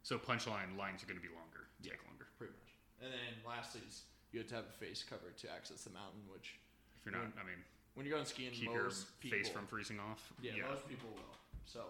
So 0.06 0.18
punchline 0.22 0.78
lines 0.78 1.02
are 1.02 1.10
going 1.10 1.18
to 1.18 1.26
be 1.26 1.34
longer, 1.34 1.66
take 1.82 2.02
longer. 2.06 2.30
Pretty 2.38 2.54
much. 2.54 2.72
And 3.02 3.10
then 3.10 3.34
lastly, 3.42 3.82
is 3.88 4.06
you 4.32 4.40
have 4.40 4.50
to 4.54 4.56
have 4.62 4.70
a 4.70 4.78
face 4.78 5.02
cover 5.02 5.34
to 5.34 5.46
access 5.50 5.84
the 5.86 5.94
mountain, 5.94 6.22
which 6.30 6.62
If 7.02 7.06
you're 7.10 7.18
not, 7.18 7.34
I 7.42 7.46
mean, 7.46 7.58
when 7.98 8.06
you're 8.06 8.14
going 8.14 8.28
skiing, 8.30 8.52
keep 8.54 8.70
your 8.70 8.92
most 8.92 9.18
people, 9.20 9.40
face 9.40 9.50
from 9.50 9.66
freezing 9.66 9.98
off. 9.98 10.22
yeah, 10.42 10.54
most 10.70 10.86
people 10.88 11.10
will. 11.16 11.34
So 11.66 11.82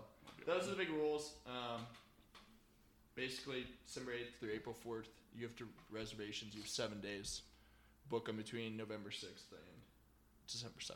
those 0.45 0.67
are 0.67 0.71
the 0.71 0.79
big 0.79 0.89
rules. 0.89 1.35
Um, 1.45 1.83
basically, 3.15 3.65
December 3.85 4.11
8th 4.11 4.39
through 4.39 4.51
April 4.53 4.75
4th, 4.85 5.07
you 5.35 5.43
have 5.43 5.55
to 5.57 5.67
reservations. 5.91 6.53
You 6.53 6.61
have 6.61 6.69
seven 6.69 6.99
days. 7.01 7.41
Book 8.09 8.25
them 8.27 8.37
between 8.37 8.77
November 8.77 9.09
6th 9.09 9.51
and 9.51 9.81
December 10.47 10.79
7th. 10.79 10.95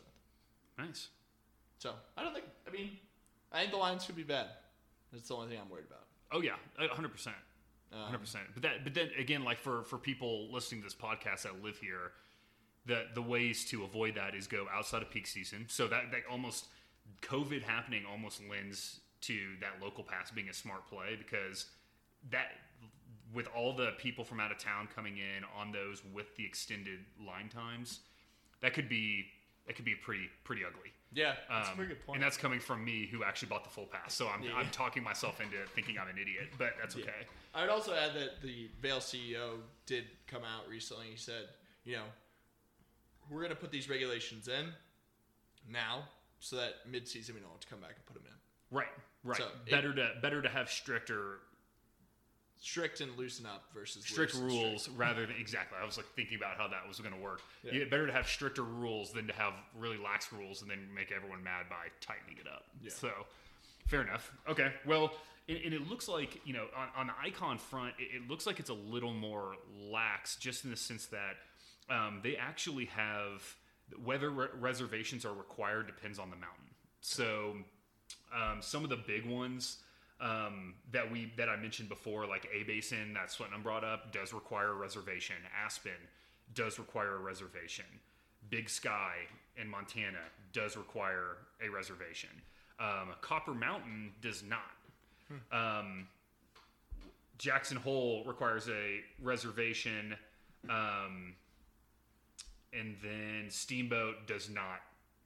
Nice. 0.78 1.08
So 1.80 1.94
I 2.18 2.24
don't 2.24 2.34
think. 2.34 2.46
I 2.68 2.72
mean, 2.72 2.92
I 3.52 3.60
think 3.60 3.72
the 3.72 3.78
lines 3.78 4.06
could 4.06 4.16
be 4.16 4.24
bad. 4.24 4.48
That's 5.12 5.28
the 5.28 5.36
only 5.36 5.50
thing 5.50 5.60
I'm 5.62 5.70
worried 5.70 5.86
about. 5.88 6.06
Oh 6.32 6.42
yeah, 6.42 6.56
hundred 6.92 7.10
percent, 7.10 7.36
Um, 7.92 8.00
hundred 8.00 8.20
percent. 8.20 8.44
But 8.54 8.64
that, 8.64 8.84
but 8.84 8.94
then 8.94 9.10
again, 9.18 9.44
like 9.44 9.60
for 9.60 9.84
for 9.84 9.98
people 9.98 10.52
listening 10.52 10.82
to 10.82 10.86
this 10.86 10.94
podcast 10.96 11.44
that 11.44 11.64
live 11.64 11.78
here, 11.78 12.12
the 12.86 13.06
the 13.16 13.22
ways 13.22 13.66
to 13.72 13.84
avoid 13.84 14.16
that 14.16 14.36
is 14.36 14.46
go 14.46 14.68
outside 14.72 15.02
of 15.02 15.10
peak 15.10 15.26
season. 15.26 15.66
So 15.70 15.88
that 15.88 16.12
that 16.12 16.22
almost 16.30 16.68
COVID 17.22 17.64
happening 17.64 18.04
almost 18.10 18.42
lends 18.50 19.00
to 19.22 19.40
that 19.62 19.84
local 19.84 20.04
pass 20.04 20.32
being 20.32 20.50
a 20.50 20.54
smart 20.54 20.88
play 20.88 21.16
because 21.18 21.66
that 22.32 22.52
with 23.34 23.48
all 23.56 23.74
the 23.74 23.92
people 23.98 24.24
from 24.24 24.40
out 24.40 24.52
of 24.52 24.58
town 24.58 24.88
coming 24.94 25.18
in 25.18 25.44
on 25.58 25.72
those 25.72 26.02
with 26.14 26.36
the 26.36 26.46
extended 26.46 27.00
line 27.26 27.50
times, 27.50 28.00
that 28.62 28.74
could 28.74 28.90
be 28.90 29.26
that 29.68 29.76
could 29.76 29.86
be 29.86 29.96
pretty 29.96 30.30
pretty 30.44 30.64
ugly. 30.66 30.92
Yeah, 31.12 31.36
that's 31.50 31.68
Um, 31.70 31.74
a 31.74 31.76
pretty 31.78 31.94
good 31.96 32.06
point. 32.06 32.18
And 32.18 32.24
that's 32.24 32.38
coming 32.38 32.60
from 32.60 32.84
me 32.86 33.06
who 33.08 33.24
actually 33.24 33.50
bought 33.50 33.64
the 33.64 33.70
full 33.70 33.86
pass. 33.88 34.14
So 34.14 34.28
I'm, 34.28 34.44
Yeah. 34.44 34.56
I'm 34.56 34.70
talking 34.70 35.02
myself 35.04 35.42
into 35.42 35.58
thinking 35.74 35.98
I'm 35.98 36.08
an 36.08 36.20
idiot, 36.20 36.50
but 36.58 36.76
that's 36.80 36.96
Yeah. 36.96 37.04
okay. 37.06 37.28
I 37.56 37.62
would 37.62 37.70
also 37.72 37.96
add 37.96 38.14
that 38.14 38.42
the 38.44 38.70
Vail 38.80 39.00
CEO 39.00 39.64
did 39.88 40.06
come 40.28 40.44
out 40.44 40.68
recently. 40.70 41.08
He 41.10 41.18
said, 41.18 41.50
you 41.84 41.96
know, 41.96 42.06
we're 43.28 43.40
going 43.42 43.50
to 43.50 43.56
put 43.56 43.72
these 43.72 43.90
regulations 43.90 44.48
in 44.48 44.72
now 45.68 46.08
so 46.40 46.56
that 46.58 46.88
mid-season 46.88 47.34
we 47.36 47.42
don't 47.42 47.50
have 47.52 47.60
to 47.60 47.68
come 47.68 47.80
back 47.80 47.96
and 47.96 48.06
put 48.06 48.14
them 48.16 48.26
in. 48.28 48.76
Right, 48.78 48.88
right. 49.24 49.38
So 49.38 49.48
it- 49.66 49.72
better 49.72 49.94
to 49.94 50.20
better 50.22 50.42
to 50.44 50.50
have 50.50 50.70
stricter 50.72 51.40
Strict 52.62 53.00
and 53.00 53.16
loosen 53.18 53.46
up 53.46 53.64
versus 53.74 54.04
strict 54.04 54.36
rules 54.36 54.90
rather 54.90 55.26
than 55.26 55.36
exactly. 55.40 55.78
I 55.82 55.86
was 55.86 55.96
like 55.96 56.08
thinking 56.16 56.38
about 56.38 56.58
how 56.58 56.68
that 56.68 56.86
was 56.86 57.00
going 57.00 57.14
to 57.14 57.20
work. 57.20 57.42
Yeah. 57.64 57.72
Yeah, 57.74 57.84
better 57.86 58.06
to 58.06 58.12
have 58.12 58.28
stricter 58.28 58.64
rules 58.64 59.14
than 59.14 59.28
to 59.28 59.34
have 59.34 59.54
really 59.78 59.98
lax 59.98 60.34
rules 60.34 60.62
and 60.62 60.70
then 60.70 60.80
make 60.94 61.14
everyone 61.16 61.42
mad 61.42 61.68
by 61.70 61.88
tightening 62.02 62.38
it 62.38 62.48
up. 62.48 62.66
Yeah. 62.84 62.92
So, 62.92 63.12
fair 63.88 64.02
enough. 64.02 64.34
Okay. 64.50 64.74
Well, 64.86 65.14
and, 65.48 65.58
and 65.64 65.74
it 65.74 65.90
looks 65.90 66.10
like 66.10 66.42
you 66.46 66.52
know 66.52 66.66
on, 66.76 66.90
on 66.98 67.08
the 67.08 67.14
icon 67.24 67.58
front, 67.58 67.94
it, 67.98 68.18
it 68.18 68.30
looks 68.30 68.46
like 68.46 68.60
it's 68.60 68.70
a 68.70 68.74
little 68.74 69.14
more 69.14 69.56
lax, 69.78 70.36
just 70.36 70.66
in 70.66 70.70
the 70.72 70.78
sense 70.78 71.06
that 71.08 71.38
um, 71.90 72.20
they 72.24 72.36
actually 72.36 72.86
have 72.86 73.56
whether 74.04 74.30
re- 74.30 74.48
reservations 74.60 75.24
are 75.24 75.34
required 75.34 75.88
depends 75.88 76.20
on 76.20 76.30
the 76.30 76.36
mountain. 76.36 76.66
So, 77.00 77.56
um, 78.36 78.62
some 78.62 78.84
of 78.84 78.90
the 78.90 78.98
big 78.98 79.26
ones 79.26 79.78
um, 80.22 80.76
that 80.92 81.10
we 81.10 81.32
that 81.38 81.50
I 81.50 81.56
mentioned 81.56 81.90
before, 81.90 82.26
like 82.26 82.48
A 82.54 82.64
Basin, 82.64 83.14
that 83.14 83.30
Swetnam 83.30 83.64
brought 83.64 83.84
up, 83.84 84.12
does 84.12 84.34
require 84.34 84.70
a 84.70 84.76
reservation. 84.76 85.36
Aspen 85.66 85.92
does 86.54 86.80
require 86.80 87.16
a 87.16 87.20
reservation. 87.20 87.86
Big 88.50 88.70
Sky 88.70 89.14
in 89.58 89.68
Montana 89.68 90.20
does 90.54 90.76
require 90.78 91.38
a 91.66 91.70
reservation. 91.70 92.30
Um, 92.80 93.10
Copper 93.22 93.54
Mountain 93.54 94.14
does 94.22 94.44
not. 94.44 94.62
Um, 95.52 96.08
Jackson 97.38 97.78
Hole 97.78 98.24
requires 98.26 98.68
a 98.68 99.02
reservation, 99.22 100.16
um, 100.70 101.36
and 102.74 102.96
then 103.04 103.46
Steamboat 103.50 104.28
does 104.28 104.50
not 104.50 104.82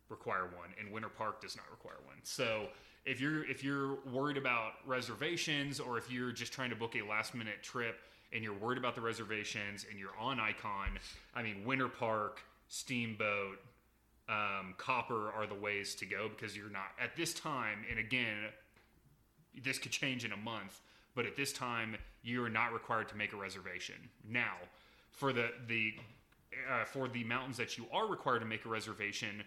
require 0.09 0.43
one, 0.43 0.69
and 0.79 0.91
Winter 0.91 1.09
Park 1.09 1.41
does 1.41 1.55
not 1.55 1.65
require 1.71 1.97
one. 2.05 2.17
So 2.23 2.67
if 3.05 3.19
you're 3.19 3.43
if 3.49 3.63
you're 3.63 3.97
worried 4.11 4.37
about 4.37 4.73
reservations, 4.85 5.79
or 5.79 5.97
if 5.97 6.11
you're 6.11 6.31
just 6.31 6.53
trying 6.53 6.69
to 6.69 6.75
book 6.75 6.95
a 6.95 7.01
last 7.01 7.35
minute 7.35 7.61
trip 7.61 7.99
and 8.31 8.43
you're 8.43 8.53
worried 8.53 8.77
about 8.77 8.95
the 8.95 9.01
reservations 9.01 9.85
and 9.89 9.99
you're 9.99 10.15
on 10.19 10.39
Icon, 10.39 10.97
I 11.35 11.43
mean 11.43 11.65
Winter 11.65 11.89
Park, 11.89 12.41
Steamboat, 12.67 13.59
um, 14.29 14.73
Copper 14.77 15.31
are 15.31 15.45
the 15.45 15.55
ways 15.55 15.95
to 15.95 16.05
go 16.05 16.29
because 16.29 16.55
you're 16.55 16.69
not 16.69 16.91
at 16.99 17.15
this 17.15 17.33
time. 17.33 17.79
And 17.89 17.99
again, 17.99 18.37
this 19.63 19.77
could 19.77 19.91
change 19.91 20.23
in 20.25 20.31
a 20.31 20.37
month, 20.37 20.79
but 21.15 21.25
at 21.25 21.35
this 21.35 21.51
time 21.51 21.97
you 22.23 22.43
are 22.43 22.49
not 22.49 22.73
required 22.73 23.09
to 23.09 23.17
make 23.17 23.33
a 23.33 23.37
reservation. 23.37 23.95
Now, 24.27 24.55
for 25.11 25.33
the 25.33 25.49
the 25.67 25.93
uh, 26.71 26.85
for 26.85 27.07
the 27.07 27.23
mountains 27.23 27.57
that 27.57 27.77
you 27.77 27.85
are 27.91 28.07
required 28.07 28.39
to 28.39 28.45
make 28.45 28.65
a 28.65 28.69
reservation, 28.69 29.43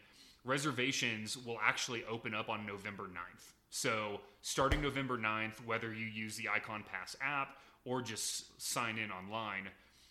reservations 0.46 1.36
will 1.36 1.58
actually 1.62 2.04
open 2.08 2.34
up 2.34 2.48
on 2.48 2.64
November 2.64 3.04
9th. 3.04 3.52
So, 3.68 4.20
starting 4.42 4.80
November 4.80 5.18
9th, 5.18 5.64
whether 5.66 5.92
you 5.92 6.06
use 6.06 6.36
the 6.36 6.48
Icon 6.48 6.84
Pass 6.90 7.16
app 7.20 7.56
or 7.84 8.00
just 8.00 8.60
sign 8.62 8.96
in 8.96 9.10
online, 9.10 9.68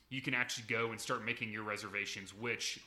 you 0.09 0.21
can 0.21 0.33
actually 0.33 0.65
go 0.67 0.91
and 0.91 0.99
start 0.99 1.25
making 1.25 1.51
your 1.51 1.63
reservations, 1.63 2.33
which 2.33 2.79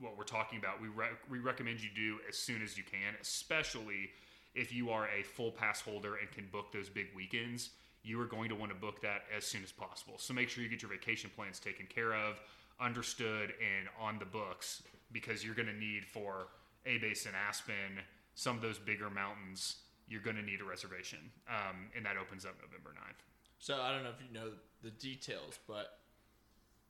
what 0.00 0.16
we're 0.18 0.24
talking 0.24 0.58
about, 0.58 0.80
we, 0.80 0.88
re- 0.88 1.16
we 1.30 1.38
recommend 1.38 1.80
you 1.80 1.88
do 1.94 2.18
as 2.28 2.36
soon 2.36 2.62
as 2.62 2.76
you 2.76 2.84
can, 2.84 3.14
especially 3.20 4.10
if 4.54 4.72
you 4.72 4.90
are 4.90 5.08
a 5.08 5.22
full 5.22 5.50
pass 5.50 5.80
holder 5.80 6.16
and 6.16 6.30
can 6.30 6.46
book 6.52 6.72
those 6.72 6.88
big 6.88 7.06
weekends. 7.14 7.70
You 8.02 8.20
are 8.20 8.26
going 8.26 8.48
to 8.48 8.54
want 8.54 8.70
to 8.72 8.78
book 8.78 9.02
that 9.02 9.22
as 9.36 9.44
soon 9.44 9.62
as 9.62 9.72
possible. 9.72 10.14
So 10.18 10.34
make 10.34 10.48
sure 10.48 10.62
you 10.62 10.70
get 10.70 10.82
your 10.82 10.90
vacation 10.90 11.30
plans 11.34 11.58
taken 11.58 11.86
care 11.86 12.14
of, 12.14 12.40
understood, 12.80 13.54
and 13.60 13.88
on 14.00 14.18
the 14.18 14.24
books 14.24 14.82
because 15.12 15.44
you're 15.44 15.54
going 15.54 15.68
to 15.68 15.76
need 15.76 16.04
for 16.04 16.48
A 16.86 16.98
Basin, 16.98 17.32
Aspen, 17.48 18.02
some 18.34 18.56
of 18.56 18.62
those 18.62 18.78
bigger 18.78 19.10
mountains, 19.10 19.76
you're 20.08 20.22
going 20.22 20.36
to 20.36 20.42
need 20.42 20.60
a 20.60 20.64
reservation. 20.64 21.18
Um, 21.48 21.90
and 21.96 22.04
that 22.06 22.16
opens 22.16 22.44
up 22.44 22.54
November 22.62 22.90
9th. 22.90 23.22
So 23.58 23.80
I 23.80 23.92
don't 23.92 24.04
know 24.04 24.10
if 24.10 24.24
you 24.26 24.32
know 24.32 24.50
the 24.82 24.90
details, 24.90 25.58
but 25.66 25.98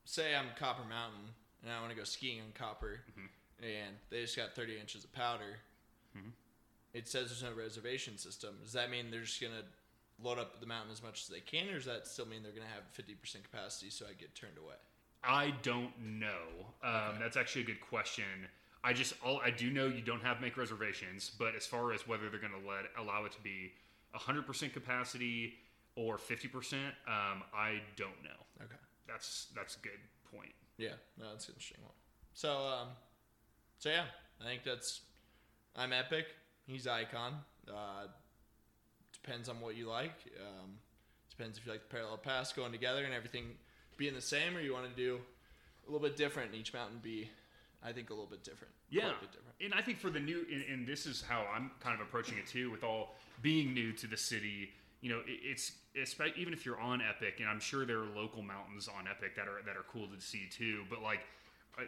say 0.05 0.34
I'm 0.34 0.47
Copper 0.59 0.84
Mountain 0.89 1.32
and 1.62 1.72
I 1.72 1.80
want 1.80 1.91
to 1.91 1.97
go 1.97 2.05
skiing 2.05 2.41
on 2.41 2.53
Copper, 2.55 3.01
and 3.62 3.97
they 4.11 4.20
just 4.20 4.36
got 4.36 4.55
30 4.55 4.78
inches 4.78 5.05
of 5.05 5.12
powder. 5.12 5.59
It 6.95 7.07
says 7.07 7.28
there's 7.28 7.43
no 7.43 7.53
reservation 7.53 8.16
system. 8.18 8.57
Does 8.62 8.72
that 8.72 8.91
mean 8.91 9.11
they're 9.11 9.20
just 9.20 9.41
gonna 9.41 9.62
load 10.22 10.39
up 10.39 10.61
the 10.61 10.66
mountain 10.66 10.91
as 10.91 11.03
much 11.03 11.22
as 11.22 11.28
they 11.28 11.41
can, 11.41 11.68
or 11.68 11.74
does 11.74 11.84
that 11.84 12.07
still 12.07 12.26
mean 12.26 12.43
they're 12.43 12.53
gonna 12.53 12.66
have 12.66 12.84
50% 12.93 13.43
capacity 13.45 13.91
so 13.91 14.07
I 14.07 14.14
get 14.14 14.34
turned 14.34 14.59
away? 14.59 14.74
I 15.22 15.53
don't 15.62 15.93
know. 16.01 16.72
Um, 16.82 17.18
That's 17.20 17.36
actually 17.36 17.62
a 17.62 17.66
good 17.66 17.80
question. 17.80 18.24
I 18.85 18.93
just 18.93 19.14
all 19.24 19.41
I 19.45 19.51
do 19.51 19.70
know 19.70 19.87
you 19.87 20.01
don't 20.01 20.22
have 20.22 20.41
make 20.41 20.57
reservations, 20.57 21.31
but 21.39 21.55
as 21.55 21.66
far 21.66 21.93
as 21.93 22.07
whether 22.07 22.29
they're 22.31 22.41
going 22.41 22.53
to 22.53 22.68
let 22.68 22.85
allow 22.99 23.24
it 23.24 23.33
to 23.33 23.41
be 23.41 23.72
100% 24.16 24.72
capacity 24.72 25.55
or 25.97 26.16
50%, 26.16 26.74
um, 26.74 27.43
I 27.53 27.81
don't 27.97 28.22
know. 28.22 28.64
Okay. 28.64 28.76
That's 29.07 29.49
that's 29.55 29.76
a 29.76 29.81
good 29.81 29.99
point. 30.33 30.53
Yeah, 30.76 30.91
no, 31.18 31.31
that's 31.31 31.49
an 31.49 31.55
interesting 31.55 31.83
one. 31.83 31.95
So, 32.35 32.51
um, 32.51 32.89
so 33.79 33.89
yeah, 33.91 34.05
I 34.41 34.45
think 34.45 34.62
that's. 34.64 35.01
I'm 35.76 35.93
epic. 35.93 36.26
He's 36.66 36.87
icon. 36.87 37.35
Uh, 37.68 38.07
depends 39.12 39.49
on 39.49 39.61
what 39.61 39.76
you 39.76 39.89
like. 39.89 40.14
Um, 40.41 40.79
depends 41.31 41.59
if 41.59 41.66
you 41.66 41.72
like 41.72 41.89
the 41.89 41.95
parallel 41.95 42.16
pass 42.16 42.53
going 42.53 42.72
together 42.72 43.05
and 43.05 43.14
everything 43.14 43.45
being 43.97 44.14
the 44.14 44.20
same, 44.20 44.57
or 44.57 44.61
you 44.61 44.72
want 44.72 44.89
to 44.89 44.97
do 44.97 45.18
a 45.87 45.91
little 45.91 46.07
bit 46.07 46.16
different, 46.16 46.51
and 46.51 46.61
each 46.61 46.72
mountain 46.72 46.99
be, 47.03 47.31
I 47.83 47.93
think, 47.93 48.11
a 48.11 48.12
little 48.12 48.29
bit 48.29 48.43
different. 48.43 48.72
Yeah, 48.91 49.12
bit 49.20 49.31
different. 49.33 49.55
and 49.61 49.74
I 49.74 49.83
think 49.83 49.99
for 49.99 50.11
the 50.11 50.20
new, 50.20 50.45
and, 50.53 50.64
and 50.64 50.87
this 50.87 51.07
is 51.07 51.22
how 51.22 51.47
I'm 51.55 51.70
kind 51.81 51.95
of 51.95 52.01
approaching 52.01 52.39
it 52.39 52.47
too, 52.47 52.70
with 52.70 52.83
all 52.83 53.14
being 53.43 53.72
new 53.72 53.93
to 53.93 54.07
the 54.07 54.16
city. 54.16 54.70
You 55.01 55.11
know, 55.11 55.18
it, 55.20 55.41
it's 55.45 55.72
it's 55.95 56.16
even 56.37 56.53
if 56.53 56.66
you're 56.66 56.81
on 56.81 57.01
Epic, 57.01 57.37
and 57.41 57.49
I'm 57.49 57.61
sure 57.61 57.87
there 57.87 57.99
are 57.99 58.09
local 58.16 58.43
mountains 58.43 58.89
on 58.89 59.07
Epic 59.09 59.37
that 59.37 59.47
are 59.47 59.62
that 59.64 59.76
are 59.76 59.85
cool 59.93 60.09
to 60.09 60.20
see 60.20 60.49
too. 60.51 60.85
But 60.91 61.03
like, 61.03 61.20
uh, 61.79 61.83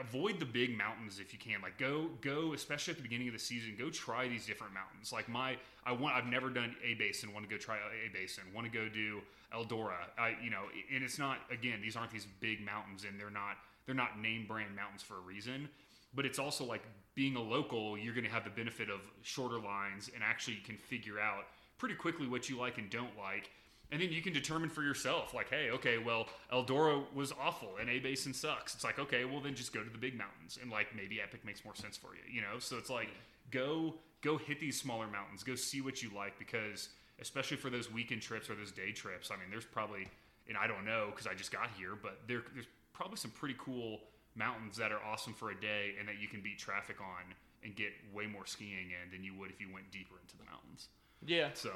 avoid 0.00 0.40
the 0.40 0.44
big 0.44 0.76
mountains 0.76 1.20
if 1.20 1.32
you 1.32 1.38
can. 1.38 1.60
Like, 1.62 1.78
go 1.78 2.10
go, 2.20 2.52
especially 2.52 2.92
at 2.92 2.96
the 2.96 3.02
beginning 3.02 3.28
of 3.28 3.34
the 3.34 3.40
season, 3.40 3.76
go 3.78 3.90
try 3.90 4.26
these 4.26 4.46
different 4.46 4.74
mountains. 4.74 5.12
Like 5.12 5.28
my, 5.28 5.56
I 5.86 5.92
want, 5.92 6.16
I've 6.16 6.26
never 6.26 6.50
done 6.50 6.74
a 6.84 6.94
basin. 6.94 7.32
Want 7.32 7.48
to 7.48 7.54
go 7.54 7.58
try 7.58 7.76
a 7.76 8.12
basin. 8.12 8.42
Want 8.54 8.70
to 8.70 8.72
go 8.72 8.88
do 8.88 9.20
Eldora. 9.54 10.10
I, 10.18 10.34
you 10.42 10.50
know, 10.50 10.64
and 10.92 11.04
it's 11.04 11.18
not 11.18 11.38
again, 11.50 11.80
these 11.80 11.96
aren't 11.96 12.10
these 12.10 12.26
big 12.40 12.64
mountains, 12.64 13.04
and 13.08 13.18
they're 13.18 13.30
not 13.30 13.56
they're 13.88 13.96
not 13.96 14.20
name 14.20 14.46
brand 14.46 14.76
mountains 14.76 15.02
for 15.02 15.16
a 15.16 15.20
reason 15.20 15.68
but 16.14 16.24
it's 16.24 16.38
also 16.38 16.64
like 16.64 16.82
being 17.14 17.34
a 17.34 17.42
local 17.42 17.98
you're 17.98 18.14
going 18.14 18.24
to 18.24 18.30
have 18.30 18.44
the 18.44 18.50
benefit 18.50 18.88
of 18.88 19.00
shorter 19.22 19.58
lines 19.58 20.10
and 20.14 20.22
actually 20.22 20.54
you 20.54 20.62
can 20.62 20.76
figure 20.76 21.18
out 21.18 21.44
pretty 21.78 21.94
quickly 21.94 22.26
what 22.26 22.48
you 22.48 22.58
like 22.58 22.78
and 22.78 22.90
don't 22.90 23.16
like. 23.16 23.50
And 23.90 24.02
then 24.02 24.12
you 24.12 24.20
can 24.20 24.34
determine 24.34 24.68
for 24.68 24.82
yourself 24.82 25.32
like 25.32 25.48
hey 25.48 25.70
okay 25.70 25.96
well 25.98 26.26
eldora 26.52 27.02
was 27.14 27.32
awful 27.40 27.70
and 27.80 27.88
a 27.88 27.98
basin 27.98 28.34
sucks. 28.34 28.74
It's 28.74 28.84
like 28.84 28.98
okay 28.98 29.24
well 29.24 29.40
then 29.40 29.54
just 29.54 29.72
go 29.72 29.82
to 29.82 29.90
the 29.90 29.98
big 29.98 30.16
mountains 30.16 30.58
and 30.60 30.70
like 30.70 30.94
maybe 30.94 31.20
epic 31.20 31.44
makes 31.44 31.64
more 31.64 31.74
sense 31.74 31.96
for 31.96 32.08
you 32.14 32.22
you 32.32 32.42
know? 32.42 32.58
So 32.58 32.76
it's 32.76 32.90
like 32.90 33.08
go 33.50 33.94
go 34.20 34.36
hit 34.36 34.60
these 34.60 34.78
smaller 34.78 35.06
mountains. 35.06 35.42
Go 35.42 35.54
see 35.54 35.80
what 35.80 36.02
you 36.02 36.10
like 36.14 36.38
because 36.38 36.90
especially 37.20 37.56
for 37.56 37.70
those 37.70 37.90
weekend 37.90 38.20
trips 38.20 38.50
or 38.50 38.54
those 38.54 38.70
day 38.70 38.92
trips 38.92 39.32
i 39.32 39.34
mean 39.34 39.50
there's 39.50 39.64
probably 39.64 40.06
and 40.46 40.56
i 40.56 40.68
don't 40.68 40.84
know 40.84 41.08
because 41.10 41.26
i 41.26 41.34
just 41.34 41.50
got 41.50 41.68
here 41.76 41.98
but 42.00 42.20
there, 42.28 42.42
there's 42.54 42.68
probably 42.98 43.16
some 43.16 43.30
pretty 43.30 43.54
cool 43.58 44.00
mountains 44.34 44.76
that 44.76 44.90
are 44.90 45.00
awesome 45.02 45.32
for 45.32 45.50
a 45.52 45.60
day 45.60 45.92
and 45.98 46.08
that 46.08 46.20
you 46.20 46.26
can 46.26 46.40
beat 46.40 46.58
traffic 46.58 46.96
on 47.00 47.32
and 47.62 47.76
get 47.76 47.92
way 48.12 48.26
more 48.26 48.44
skiing 48.44 48.90
in 48.90 49.10
than 49.12 49.22
you 49.22 49.32
would 49.38 49.50
if 49.50 49.60
you 49.60 49.68
went 49.72 49.88
deeper 49.92 50.16
into 50.20 50.36
the 50.36 50.44
mountains. 50.44 50.88
Yeah, 51.24 51.50
So 51.54 51.70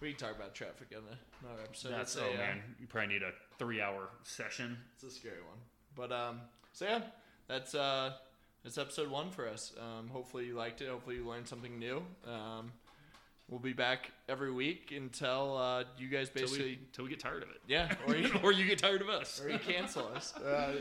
we 0.00 0.10
can 0.10 0.18
talk 0.28 0.36
about 0.36 0.54
traffic 0.54 0.88
on 0.96 1.02
another 1.44 1.62
episode. 1.64 1.90
that's 1.92 2.16
oh 2.16 2.24
a, 2.24 2.34
uh, 2.34 2.36
man, 2.36 2.62
you 2.80 2.86
probably 2.86 3.14
need 3.14 3.22
a 3.22 3.32
three-hour 3.58 4.08
session. 4.22 4.78
It's 4.94 5.04
a 5.04 5.10
scary 5.10 5.42
one. 5.48 5.58
But 5.96 6.12
um, 6.12 6.40
so 6.72 6.84
yeah, 6.86 7.00
that's 7.48 7.74
uh, 7.74 8.12
that's 8.64 8.78
episode 8.78 9.10
one 9.10 9.30
for 9.30 9.48
us. 9.48 9.72
Um, 9.78 10.08
hopefully 10.08 10.46
you 10.46 10.54
liked 10.54 10.80
it. 10.80 10.88
Hopefully 10.88 11.16
you 11.16 11.28
learned 11.28 11.46
something 11.48 11.78
new. 11.78 12.02
Um, 12.26 12.72
we'll 13.52 13.60
be 13.60 13.74
back 13.74 14.10
every 14.30 14.50
week 14.50 14.94
until 14.96 15.58
uh, 15.58 15.84
you 15.98 16.08
guys 16.08 16.30
basically 16.30 16.64
we, 16.64 16.78
till 16.94 17.04
we 17.04 17.10
get 17.10 17.20
tired 17.20 17.42
of 17.42 17.50
it, 17.50 17.60
yeah, 17.68 17.94
or 18.08 18.16
you, 18.16 18.30
or 18.42 18.50
you 18.50 18.66
get 18.66 18.78
tired 18.78 19.02
of 19.02 19.10
us. 19.10 19.40
or 19.44 19.50
you 19.50 19.58
cancel 19.58 20.08
us 20.16 20.34
uh, 20.38 20.72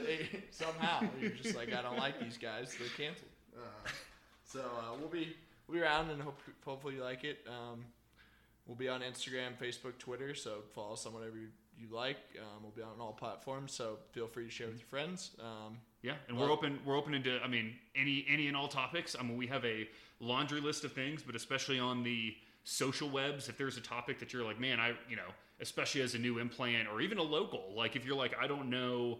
somehow. 0.51 1.01
You're 1.19 1.31
just 1.31 1.55
like 1.55 1.73
I 1.73 1.81
don't 1.81 1.97
like 1.97 2.19
these 2.19 2.37
guys. 2.37 2.73
They're 2.79 2.87
canceled. 3.05 3.29
Uh, 3.55 3.89
so 4.45 4.61
uh, 4.61 4.95
we'll 4.97 5.09
be 5.09 5.35
we'll 5.67 5.77
be 5.79 5.83
around 5.83 6.09
and 6.09 6.21
hope 6.21 6.39
hopefully 6.65 6.95
you 6.95 7.03
like 7.03 7.25
it. 7.25 7.45
Um, 7.45 7.83
we'll 8.65 8.77
be 8.77 8.87
on 8.87 9.01
Instagram, 9.01 9.57
Facebook, 9.61 9.97
Twitter. 9.99 10.33
So 10.33 10.59
follow 10.73 10.93
us 10.93 11.05
on 11.05 11.13
whatever 11.13 11.37
you, 11.37 11.47
you 11.77 11.93
like. 11.93 12.17
Um, 12.39 12.63
we'll 12.63 12.71
be 12.71 12.83
on 12.83 13.01
all 13.01 13.11
platforms. 13.11 13.73
So 13.73 13.97
feel 14.13 14.27
free 14.27 14.45
to 14.45 14.49
share 14.49 14.67
with 14.67 14.77
your 14.77 14.87
friends. 14.87 15.31
Um, 15.41 15.77
Yeah, 16.03 16.13
and 16.29 16.37
Well- 16.37 16.47
we're 16.47 16.53
open. 16.53 16.79
We're 16.85 16.97
open 16.97 17.13
into. 17.13 17.37
I 17.43 17.49
mean, 17.49 17.75
any 17.97 18.25
any 18.29 18.47
and 18.47 18.55
all 18.55 18.69
topics. 18.69 19.13
I 19.19 19.23
mean, 19.23 19.35
we 19.35 19.47
have 19.47 19.65
a 19.65 19.89
laundry 20.21 20.61
list 20.61 20.85
of 20.85 20.93
things, 20.93 21.21
but 21.21 21.35
especially 21.35 21.77
on 21.79 22.03
the 22.03 22.33
social 22.63 23.09
webs, 23.09 23.49
if 23.49 23.57
there's 23.57 23.77
a 23.77 23.81
topic 23.81 24.19
that 24.19 24.33
you're 24.33 24.43
like, 24.43 24.59
man, 24.59 24.79
I 24.79 24.93
you 25.09 25.15
know, 25.15 25.29
especially 25.59 26.01
as 26.01 26.15
a 26.15 26.19
new 26.19 26.39
implant 26.39 26.87
or 26.87 27.01
even 27.01 27.17
a 27.17 27.23
local, 27.23 27.73
like 27.75 27.95
if 27.95 28.05
you're 28.05 28.17
like, 28.17 28.35
I 28.39 28.47
don't 28.47 28.69
know. 28.69 29.19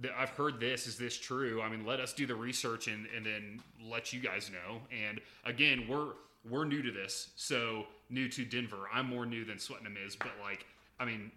That 0.00 0.12
I've 0.18 0.30
heard 0.30 0.58
this. 0.58 0.86
Is 0.86 0.96
this 0.96 1.18
true? 1.18 1.60
I 1.60 1.68
mean, 1.68 1.84
let 1.84 2.00
us 2.00 2.14
do 2.14 2.26
the 2.26 2.34
research 2.34 2.88
and, 2.88 3.06
and 3.14 3.26
then 3.26 3.60
let 3.84 4.10
you 4.10 4.20
guys 4.20 4.50
know. 4.50 4.80
And 4.90 5.20
again, 5.44 5.84
we're 5.86 6.12
we're 6.48 6.64
new 6.64 6.80
to 6.80 6.90
this, 6.90 7.28
so 7.36 7.84
new 8.10 8.28
to 8.30 8.44
Denver. 8.46 8.88
I'm 8.92 9.06
more 9.06 9.26
new 9.26 9.44
than 9.44 9.56
Swetnam 9.56 9.94
is, 10.04 10.16
but 10.16 10.30
like, 10.42 10.64
I 10.98 11.04
mean, 11.04 11.30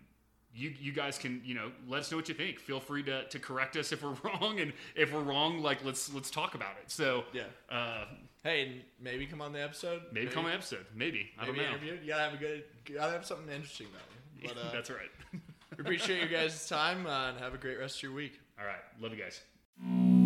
you 0.53 0.73
you 0.79 0.91
guys 0.91 1.17
can 1.17 1.41
you 1.43 1.53
know 1.53 1.71
let 1.87 2.01
us 2.01 2.11
know 2.11 2.17
what 2.17 2.29
you 2.29 2.35
think. 2.35 2.59
Feel 2.59 2.79
free 2.79 3.03
to, 3.03 3.27
to 3.27 3.39
correct 3.39 3.75
us 3.75 3.91
if 3.91 4.03
we're 4.03 4.15
wrong, 4.23 4.59
and 4.59 4.73
if 4.95 5.13
we're 5.13 5.21
wrong, 5.21 5.61
like 5.61 5.83
let's 5.83 6.13
let's 6.13 6.31
talk 6.31 6.55
about 6.55 6.75
it. 6.81 6.89
So 6.89 7.25
yeah. 7.33 7.43
uh, 7.69 8.05
Hey, 8.45 8.83
maybe 9.01 9.25
come 9.25 9.41
on 9.41 9.53
the 9.53 9.63
episode. 9.63 10.03
maybe 10.11 10.27
come 10.27 10.45
on 10.45 10.51
the 10.51 10.55
episode, 10.55 10.85
maybe 10.95 11.31
I 11.39 11.47
don't 11.47 11.55
maybe 11.55 11.65
know. 11.65 11.71
interview. 11.71 11.97
You 11.99 12.07
gotta 12.09 12.23
have 12.25 12.33
a 12.35 12.37
good. 12.37 12.63
You 12.87 12.95
gotta 12.95 13.11
have 13.13 13.25
something 13.25 13.49
interesting 13.49 13.87
you. 13.87 14.49
But 14.53 14.57
uh, 14.57 14.71
That's 14.71 14.91
right. 14.91 15.09
we 15.33 15.81
appreciate 15.81 16.21
you 16.21 16.27
guys' 16.27 16.67
time 16.69 17.07
uh, 17.07 17.29
and 17.29 17.39
have 17.39 17.55
a 17.55 17.57
great 17.57 17.79
rest 17.79 17.97
of 17.97 18.03
your 18.03 18.11
week. 18.11 18.39
All 18.59 18.67
right, 18.67 18.83
love 19.01 19.13
you 19.13 19.23
guys. 19.23 20.24